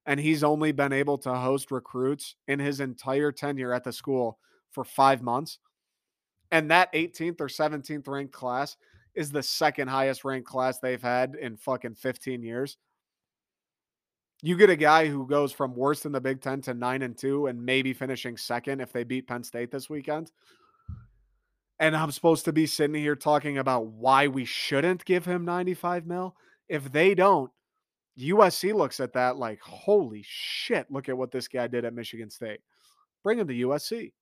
and 0.04 0.20
he's 0.20 0.44
only 0.44 0.70
been 0.70 0.92
able 0.92 1.18
to 1.18 1.34
host 1.34 1.72
recruits 1.72 2.36
in 2.46 2.60
his 2.60 2.78
entire 2.78 3.32
tenure 3.32 3.72
at 3.72 3.82
the 3.82 3.92
school 3.92 4.38
for 4.70 4.84
five 4.84 5.20
months. 5.20 5.58
And 6.50 6.70
that 6.70 6.92
18th 6.92 7.40
or 7.40 7.48
17th 7.48 8.06
ranked 8.06 8.32
class 8.32 8.76
is 9.14 9.30
the 9.30 9.42
second 9.42 9.88
highest 9.88 10.24
ranked 10.24 10.48
class 10.48 10.78
they've 10.78 11.02
had 11.02 11.34
in 11.34 11.56
fucking 11.56 11.94
15 11.94 12.42
years. 12.42 12.76
You 14.42 14.56
get 14.56 14.70
a 14.70 14.76
guy 14.76 15.06
who 15.06 15.26
goes 15.26 15.52
from 15.52 15.74
worst 15.74 16.04
in 16.04 16.12
the 16.12 16.20
Big 16.20 16.42
Ten 16.42 16.60
to 16.62 16.74
nine 16.74 17.02
and 17.02 17.16
two 17.16 17.46
and 17.46 17.64
maybe 17.64 17.94
finishing 17.94 18.36
second 18.36 18.80
if 18.80 18.92
they 18.92 19.02
beat 19.02 19.26
Penn 19.26 19.42
State 19.42 19.70
this 19.70 19.88
weekend. 19.88 20.30
And 21.78 21.96
I'm 21.96 22.10
supposed 22.10 22.44
to 22.44 22.52
be 22.52 22.66
sitting 22.66 22.94
here 22.94 23.16
talking 23.16 23.58
about 23.58 23.86
why 23.86 24.28
we 24.28 24.44
shouldn't 24.44 25.04
give 25.04 25.24
him 25.24 25.44
95 25.44 26.06
mil. 26.06 26.36
If 26.68 26.92
they 26.92 27.14
don't, 27.14 27.50
USC 28.18 28.74
looks 28.74 29.00
at 29.00 29.12
that 29.14 29.36
like, 29.36 29.60
holy 29.60 30.22
shit, 30.26 30.90
look 30.90 31.08
at 31.08 31.16
what 31.16 31.30
this 31.30 31.48
guy 31.48 31.66
did 31.66 31.84
at 31.84 31.94
Michigan 31.94 32.30
State. 32.30 32.60
Bring 33.22 33.38
him 33.38 33.48
to 33.48 33.54
USC. 33.54 34.12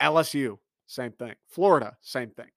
LSU, 0.00 0.58
same 0.86 1.12
thing. 1.12 1.34
Florida, 1.48 1.96
same 2.00 2.30
thing. 2.30 2.50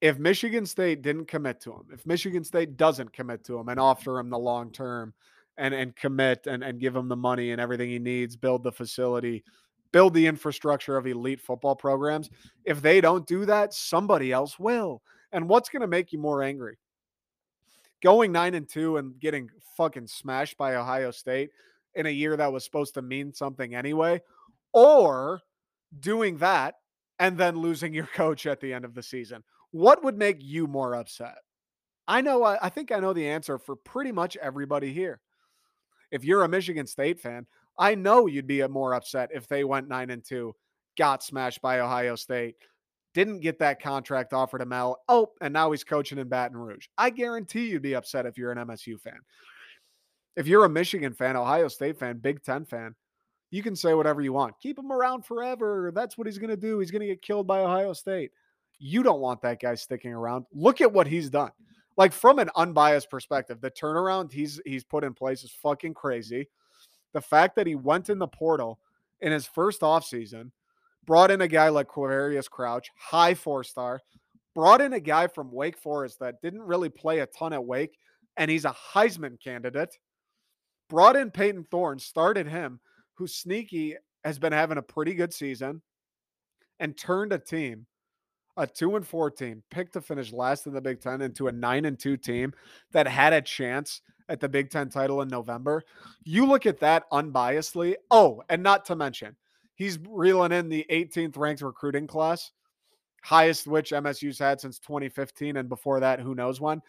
If 0.00 0.18
Michigan 0.18 0.66
State 0.66 1.02
didn't 1.02 1.26
commit 1.26 1.60
to 1.60 1.72
him, 1.72 1.84
if 1.92 2.04
Michigan 2.06 2.44
State 2.44 2.76
doesn't 2.76 3.12
commit 3.12 3.44
to 3.44 3.54
him 3.58 3.68
and 3.68 3.78
mm-hmm. 3.78 3.86
offer 3.86 4.18
him 4.18 4.30
the 4.30 4.38
long 4.38 4.70
term 4.72 5.14
and 5.56 5.74
and 5.74 5.94
commit 5.94 6.46
and, 6.46 6.64
and 6.64 6.80
give 6.80 6.96
him 6.96 7.08
the 7.08 7.16
money 7.16 7.52
and 7.52 7.60
everything 7.60 7.88
he 7.88 7.98
needs, 7.98 8.36
build 8.36 8.64
the 8.64 8.72
facility, 8.72 9.44
build 9.92 10.14
the 10.14 10.26
infrastructure 10.26 10.96
of 10.96 11.06
elite 11.06 11.40
football 11.40 11.76
programs, 11.76 12.30
if 12.64 12.80
they 12.80 13.00
don't 13.00 13.26
do 13.26 13.44
that, 13.44 13.72
somebody 13.72 14.32
else 14.32 14.58
will. 14.58 15.02
And 15.32 15.48
what's 15.48 15.68
going 15.68 15.82
to 15.82 15.86
make 15.86 16.12
you 16.12 16.18
more 16.18 16.42
angry? 16.42 16.78
Going 18.02 18.32
9 18.32 18.54
and 18.54 18.68
2 18.68 18.96
and 18.96 19.18
getting 19.20 19.48
fucking 19.76 20.08
smashed 20.08 20.56
by 20.56 20.74
Ohio 20.74 21.10
State 21.10 21.50
in 21.94 22.06
a 22.06 22.10
year 22.10 22.36
that 22.36 22.52
was 22.52 22.64
supposed 22.64 22.94
to 22.94 23.02
mean 23.02 23.32
something 23.32 23.74
anyway, 23.74 24.20
or 24.72 25.40
doing 26.00 26.38
that 26.38 26.76
and 27.22 27.38
then 27.38 27.54
losing 27.54 27.94
your 27.94 28.08
coach 28.14 28.46
at 28.46 28.60
the 28.60 28.74
end 28.74 28.84
of 28.84 28.94
the 28.94 29.02
season. 29.02 29.44
What 29.70 30.02
would 30.02 30.18
make 30.18 30.38
you 30.40 30.66
more 30.66 30.96
upset? 30.96 31.38
I 32.08 32.20
know, 32.20 32.42
I, 32.42 32.68
think 32.68 32.90
I 32.90 32.98
know 32.98 33.12
the 33.12 33.28
answer 33.28 33.58
for 33.58 33.76
pretty 33.76 34.10
much 34.10 34.36
everybody 34.38 34.92
here. 34.92 35.20
If 36.10 36.24
you're 36.24 36.42
a 36.42 36.48
Michigan 36.48 36.86
State 36.86 37.20
fan, 37.20 37.46
I 37.78 37.94
know 37.94 38.26
you'd 38.26 38.48
be 38.48 38.62
uh, 38.62 38.68
more 38.68 38.92
upset 38.92 39.30
if 39.32 39.46
they 39.46 39.62
went 39.62 39.88
nine 39.88 40.10
and 40.10 40.22
two, 40.22 40.56
got 40.98 41.22
smashed 41.22 41.62
by 41.62 41.78
Ohio 41.78 42.16
State, 42.16 42.56
didn't 43.14 43.40
get 43.40 43.60
that 43.60 43.80
contract 43.80 44.32
offer 44.32 44.58
to 44.58 44.66
Mel. 44.66 44.98
Oh, 45.08 45.28
and 45.40 45.54
now 45.54 45.70
he's 45.70 45.84
coaching 45.84 46.18
in 46.18 46.28
Baton 46.28 46.56
Rouge. 46.56 46.88
I 46.98 47.10
guarantee 47.10 47.68
you'd 47.68 47.82
be 47.82 47.94
upset 47.94 48.26
if 48.26 48.36
you're 48.36 48.50
an 48.50 48.66
MSU 48.66 49.00
fan. 49.00 49.20
If 50.34 50.48
you're 50.48 50.64
a 50.64 50.68
Michigan 50.68 51.14
fan, 51.14 51.36
Ohio 51.36 51.68
State 51.68 52.00
fan, 52.00 52.18
Big 52.18 52.42
Ten 52.42 52.64
fan, 52.64 52.96
you 53.52 53.62
can 53.62 53.76
say 53.76 53.92
whatever 53.92 54.22
you 54.22 54.32
want. 54.32 54.58
Keep 54.60 54.78
him 54.78 54.90
around 54.90 55.26
forever. 55.26 55.92
That's 55.94 56.16
what 56.16 56.26
he's 56.26 56.38
going 56.38 56.50
to 56.50 56.56
do. 56.56 56.78
He's 56.78 56.90
going 56.90 57.02
to 57.02 57.06
get 57.06 57.20
killed 57.20 57.46
by 57.46 57.60
Ohio 57.60 57.92
State. 57.92 58.32
You 58.78 59.02
don't 59.02 59.20
want 59.20 59.42
that 59.42 59.60
guy 59.60 59.74
sticking 59.74 60.12
around. 60.12 60.46
Look 60.54 60.80
at 60.80 60.90
what 60.90 61.06
he's 61.06 61.28
done. 61.28 61.52
Like 61.98 62.14
from 62.14 62.38
an 62.38 62.48
unbiased 62.56 63.10
perspective, 63.10 63.60
the 63.60 63.70
turnaround 63.70 64.32
he's 64.32 64.58
he's 64.64 64.82
put 64.82 65.04
in 65.04 65.12
place 65.12 65.44
is 65.44 65.50
fucking 65.50 65.92
crazy. 65.92 66.48
The 67.12 67.20
fact 67.20 67.54
that 67.56 67.66
he 67.66 67.74
went 67.74 68.08
in 68.08 68.18
the 68.18 68.26
portal 68.26 68.80
in 69.20 69.30
his 69.30 69.46
first 69.46 69.82
offseason, 69.82 70.50
brought 71.04 71.30
in 71.30 71.42
a 71.42 71.48
guy 71.48 71.68
like 71.68 71.88
Quavaris 71.88 72.48
Crouch, 72.48 72.90
high 72.96 73.34
four 73.34 73.62
star, 73.62 74.00
brought 74.54 74.80
in 74.80 74.94
a 74.94 75.00
guy 75.00 75.26
from 75.26 75.52
Wake 75.52 75.76
Forest 75.76 76.20
that 76.20 76.40
didn't 76.40 76.62
really 76.62 76.88
play 76.88 77.18
a 77.18 77.26
ton 77.26 77.52
at 77.52 77.62
Wake, 77.62 77.98
and 78.38 78.50
he's 78.50 78.64
a 78.64 78.74
Heisman 78.94 79.38
candidate. 79.38 79.98
Brought 80.88 81.16
in 81.16 81.30
Payton 81.30 81.66
Thorne, 81.70 81.98
started 81.98 82.48
him, 82.48 82.80
who's 83.14 83.34
sneaky, 83.34 83.96
has 84.24 84.38
been 84.38 84.52
having 84.52 84.78
a 84.78 84.82
pretty 84.82 85.14
good 85.14 85.32
season 85.32 85.82
and 86.80 86.96
turned 86.96 87.32
a 87.32 87.38
team, 87.38 87.86
a 88.56 88.66
two 88.66 88.96
and 88.96 89.06
four 89.06 89.30
team, 89.30 89.62
picked 89.70 89.94
to 89.94 90.00
finish 90.00 90.32
last 90.32 90.66
in 90.66 90.72
the 90.72 90.80
Big 90.80 91.00
Ten 91.00 91.20
into 91.20 91.48
a 91.48 91.52
nine 91.52 91.84
and 91.84 91.98
two 91.98 92.16
team 92.16 92.52
that 92.92 93.06
had 93.06 93.32
a 93.32 93.40
chance 93.40 94.00
at 94.28 94.40
the 94.40 94.48
Big 94.48 94.70
Ten 94.70 94.88
title 94.88 95.22
in 95.22 95.28
November. 95.28 95.82
You 96.24 96.46
look 96.46 96.66
at 96.66 96.80
that 96.80 97.10
unbiasedly. 97.10 97.94
Oh, 98.10 98.42
and 98.48 98.62
not 98.62 98.84
to 98.86 98.96
mention, 98.96 99.36
he's 99.74 99.98
reeling 100.08 100.52
in 100.52 100.68
the 100.68 100.86
18th 100.90 101.36
ranked 101.36 101.62
recruiting 101.62 102.06
class, 102.06 102.52
highest 103.22 103.66
which 103.66 103.90
MSU's 103.90 104.38
had 104.38 104.60
since 104.60 104.78
2015. 104.78 105.56
And 105.56 105.68
before 105.68 106.00
that, 106.00 106.20
who 106.20 106.34
knows 106.34 106.60
when. 106.60 106.82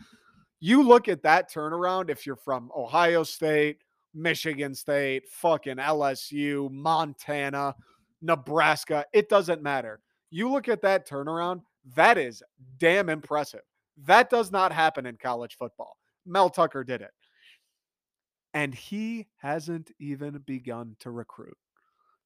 You 0.60 0.82
look 0.82 1.10
at 1.10 1.24
that 1.24 1.52
turnaround 1.52 2.10
if 2.10 2.26
you're 2.26 2.38
from 2.38 2.72
Ohio 2.76 3.24
State, 3.24 3.80
Michigan 4.14 4.76
State, 4.76 5.28
fucking 5.30 5.78
LSU, 5.78 6.72
Montana, 6.72 7.76
Nebraska. 8.22 9.06
It 9.14 9.30
doesn't 9.30 9.62
matter. 9.62 10.00
You 10.30 10.52
look 10.52 10.68
at 10.68 10.82
that 10.82 11.08
turnaround, 11.08 11.62
that 11.96 12.18
is 12.18 12.42
damn 12.78 13.10
impressive. 13.10 13.62
That 14.06 14.30
does 14.30 14.52
not 14.52 14.72
happen 14.72 15.06
in 15.06 15.18
college 15.18 15.58
football. 15.58 15.98
Mel 16.26 16.50
Tucker 16.50 16.84
did 16.84 17.02
it. 17.02 17.12
And 18.54 18.74
he 18.74 19.28
hasn't 19.38 19.92
even 20.00 20.40
begun 20.46 20.96
to 21.00 21.12
recruit. 21.12 21.58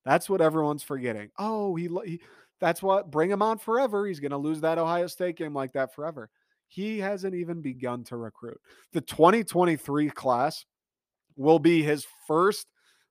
That's 0.05 0.29
what 0.29 0.41
everyone's 0.41 0.83
forgetting. 0.83 1.29
Oh, 1.37 1.75
he, 1.75 1.89
he 2.05 2.21
that's 2.59 2.81
what 2.81 3.11
bring 3.11 3.29
him 3.29 3.41
on 3.41 3.57
forever. 3.57 4.05
He's 4.05 4.19
going 4.19 4.31
to 4.31 4.37
lose 4.37 4.61
that 4.61 4.77
Ohio 4.77 5.07
State 5.07 5.37
game 5.37 5.53
like 5.53 5.73
that 5.73 5.93
forever. 5.93 6.29
He 6.67 6.99
hasn't 6.99 7.35
even 7.35 7.61
begun 7.61 8.03
to 8.05 8.17
recruit. 8.17 8.59
The 8.93 9.01
2023 9.01 10.09
class 10.09 10.65
will 11.37 11.59
be 11.59 11.83
his 11.83 12.05
first 12.27 12.67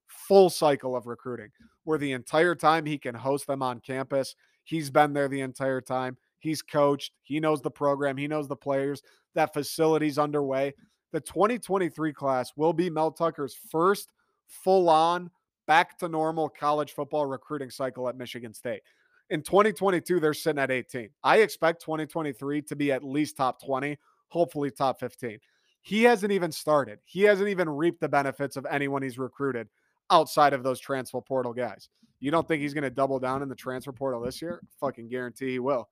full 0.07 0.51
cycle 0.51 0.95
of 0.95 1.07
recruiting, 1.07 1.49
where 1.85 1.99
the 1.99 2.13
entire 2.13 2.55
time 2.55 2.85
he 2.85 2.99
can 2.99 3.15
host 3.15 3.47
them 3.47 3.63
on 3.63 3.81
campus. 3.81 4.35
He's 4.65 4.91
been 4.91 5.13
there 5.13 5.29
the 5.29 5.41
entire 5.41 5.81
time. 5.81 6.17
He's 6.39 6.61
coached. 6.63 7.13
He 7.23 7.41
knows 7.41 7.63
the 7.63 7.71
program. 7.71 8.17
He 8.17 8.29
knows 8.29 8.49
the 8.49 8.57
players. 8.57 9.03
That 9.35 9.55
facility's 9.55 10.19
underway. 10.19 10.75
The 11.13 11.21
2023 11.21 12.13
class 12.13 12.53
will 12.57 12.73
be 12.73 12.91
Mel 12.91 13.11
Tucker's 13.11 13.57
first 13.71 14.13
full 14.49 14.89
on, 14.89 15.31
back 15.67 15.99
to 15.99 16.09
normal 16.09 16.49
college 16.49 16.93
football 16.93 17.27
recruiting 17.27 17.71
cycle 17.71 18.09
at 18.09 18.17
Michigan 18.17 18.53
State. 18.53 18.83
In 19.31 19.43
2022, 19.43 20.21
they're 20.21 20.35
sitting 20.35 20.61
at 20.61 20.71
18. 20.71 21.09
I 21.25 21.39
expect 21.39 21.81
2023 21.83 22.63
to 22.63 22.77
be 22.77 22.93
at 22.93 23.03
least 23.03 23.37
top 23.37 23.61
20, 23.65 23.99
hopefully 24.29 24.71
top 24.71 25.01
15. 25.01 25.39
He 25.87 26.03
hasn't 26.03 26.33
even 26.33 26.51
started. 26.51 26.99
He 27.05 27.23
hasn't 27.23 27.49
even 27.49 27.71
reaped 27.71 28.01
the 28.01 28.09
benefits 28.09 28.57
of 28.57 28.67
anyone 28.69 29.03
he's 29.03 29.21
recruited 29.21 29.69
outside 30.11 30.53
of 30.53 30.65
those 30.65 30.81
transfer 30.81 31.21
portal 31.21 31.53
guys. 31.53 31.91
You 32.19 32.33
don't 32.33 32.49
think 32.49 32.61
he's 32.61 32.75
going 32.75 32.83
to 32.83 32.91
double 32.91 33.21
down 33.21 33.41
in 33.41 33.49
the 33.49 33.55
transfer 33.55 33.93
portal 33.93 34.21
this 34.21 34.43
year? 34.43 34.61
Fucking 34.81 35.09
guarantee 35.09 35.53
he 35.53 35.59
will. 35.61 35.89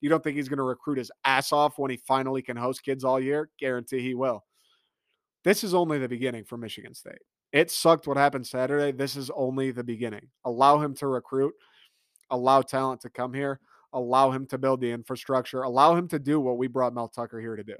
You 0.00 0.10
don't 0.10 0.20
think 0.24 0.36
he's 0.36 0.48
going 0.48 0.58
to 0.58 0.64
recruit 0.64 0.98
his 0.98 1.12
ass 1.24 1.52
off 1.52 1.78
when 1.78 1.92
he 1.92 1.96
finally 1.96 2.42
can 2.42 2.56
host 2.56 2.82
kids 2.82 3.04
all 3.04 3.20
year? 3.20 3.50
Guarantee 3.56 4.00
he 4.00 4.14
will. 4.14 4.42
This 5.44 5.62
is 5.62 5.74
only 5.74 6.00
the 6.00 6.08
beginning 6.08 6.42
for 6.42 6.56
Michigan 6.56 6.92
State. 6.92 7.22
It 7.52 7.70
sucked 7.70 8.08
what 8.08 8.16
happened 8.16 8.48
Saturday. 8.48 8.90
This 8.90 9.14
is 9.14 9.30
only 9.30 9.70
the 9.70 9.84
beginning. 9.84 10.26
Allow 10.44 10.80
him 10.80 10.92
to 10.96 11.06
recruit, 11.06 11.54
allow 12.30 12.62
talent 12.62 13.02
to 13.02 13.10
come 13.10 13.32
here, 13.32 13.60
allow 13.92 14.32
him 14.32 14.46
to 14.46 14.58
build 14.58 14.80
the 14.80 14.90
infrastructure, 14.90 15.62
allow 15.62 15.94
him 15.94 16.08
to 16.08 16.18
do 16.18 16.40
what 16.40 16.58
we 16.58 16.66
brought 16.66 16.94
Mel 16.94 17.06
Tucker 17.06 17.40
here 17.40 17.54
to 17.54 17.62
do. 17.62 17.76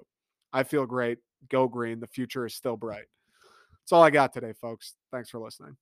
I 0.53 0.63
feel 0.63 0.87
great. 0.87 1.19
Go 1.49 1.69
green. 1.69 2.01
The 2.01 2.07
future 2.07 2.47
is 2.47 2.55
still 2.55 2.77
bright. 2.77 3.07
That's 3.83 3.93
all 3.93 4.03
I 4.03 4.11
got 4.11 4.33
today, 4.33 4.53
folks. 4.53 4.95
Thanks 5.11 5.31
for 5.31 5.41
listening. 5.41 5.77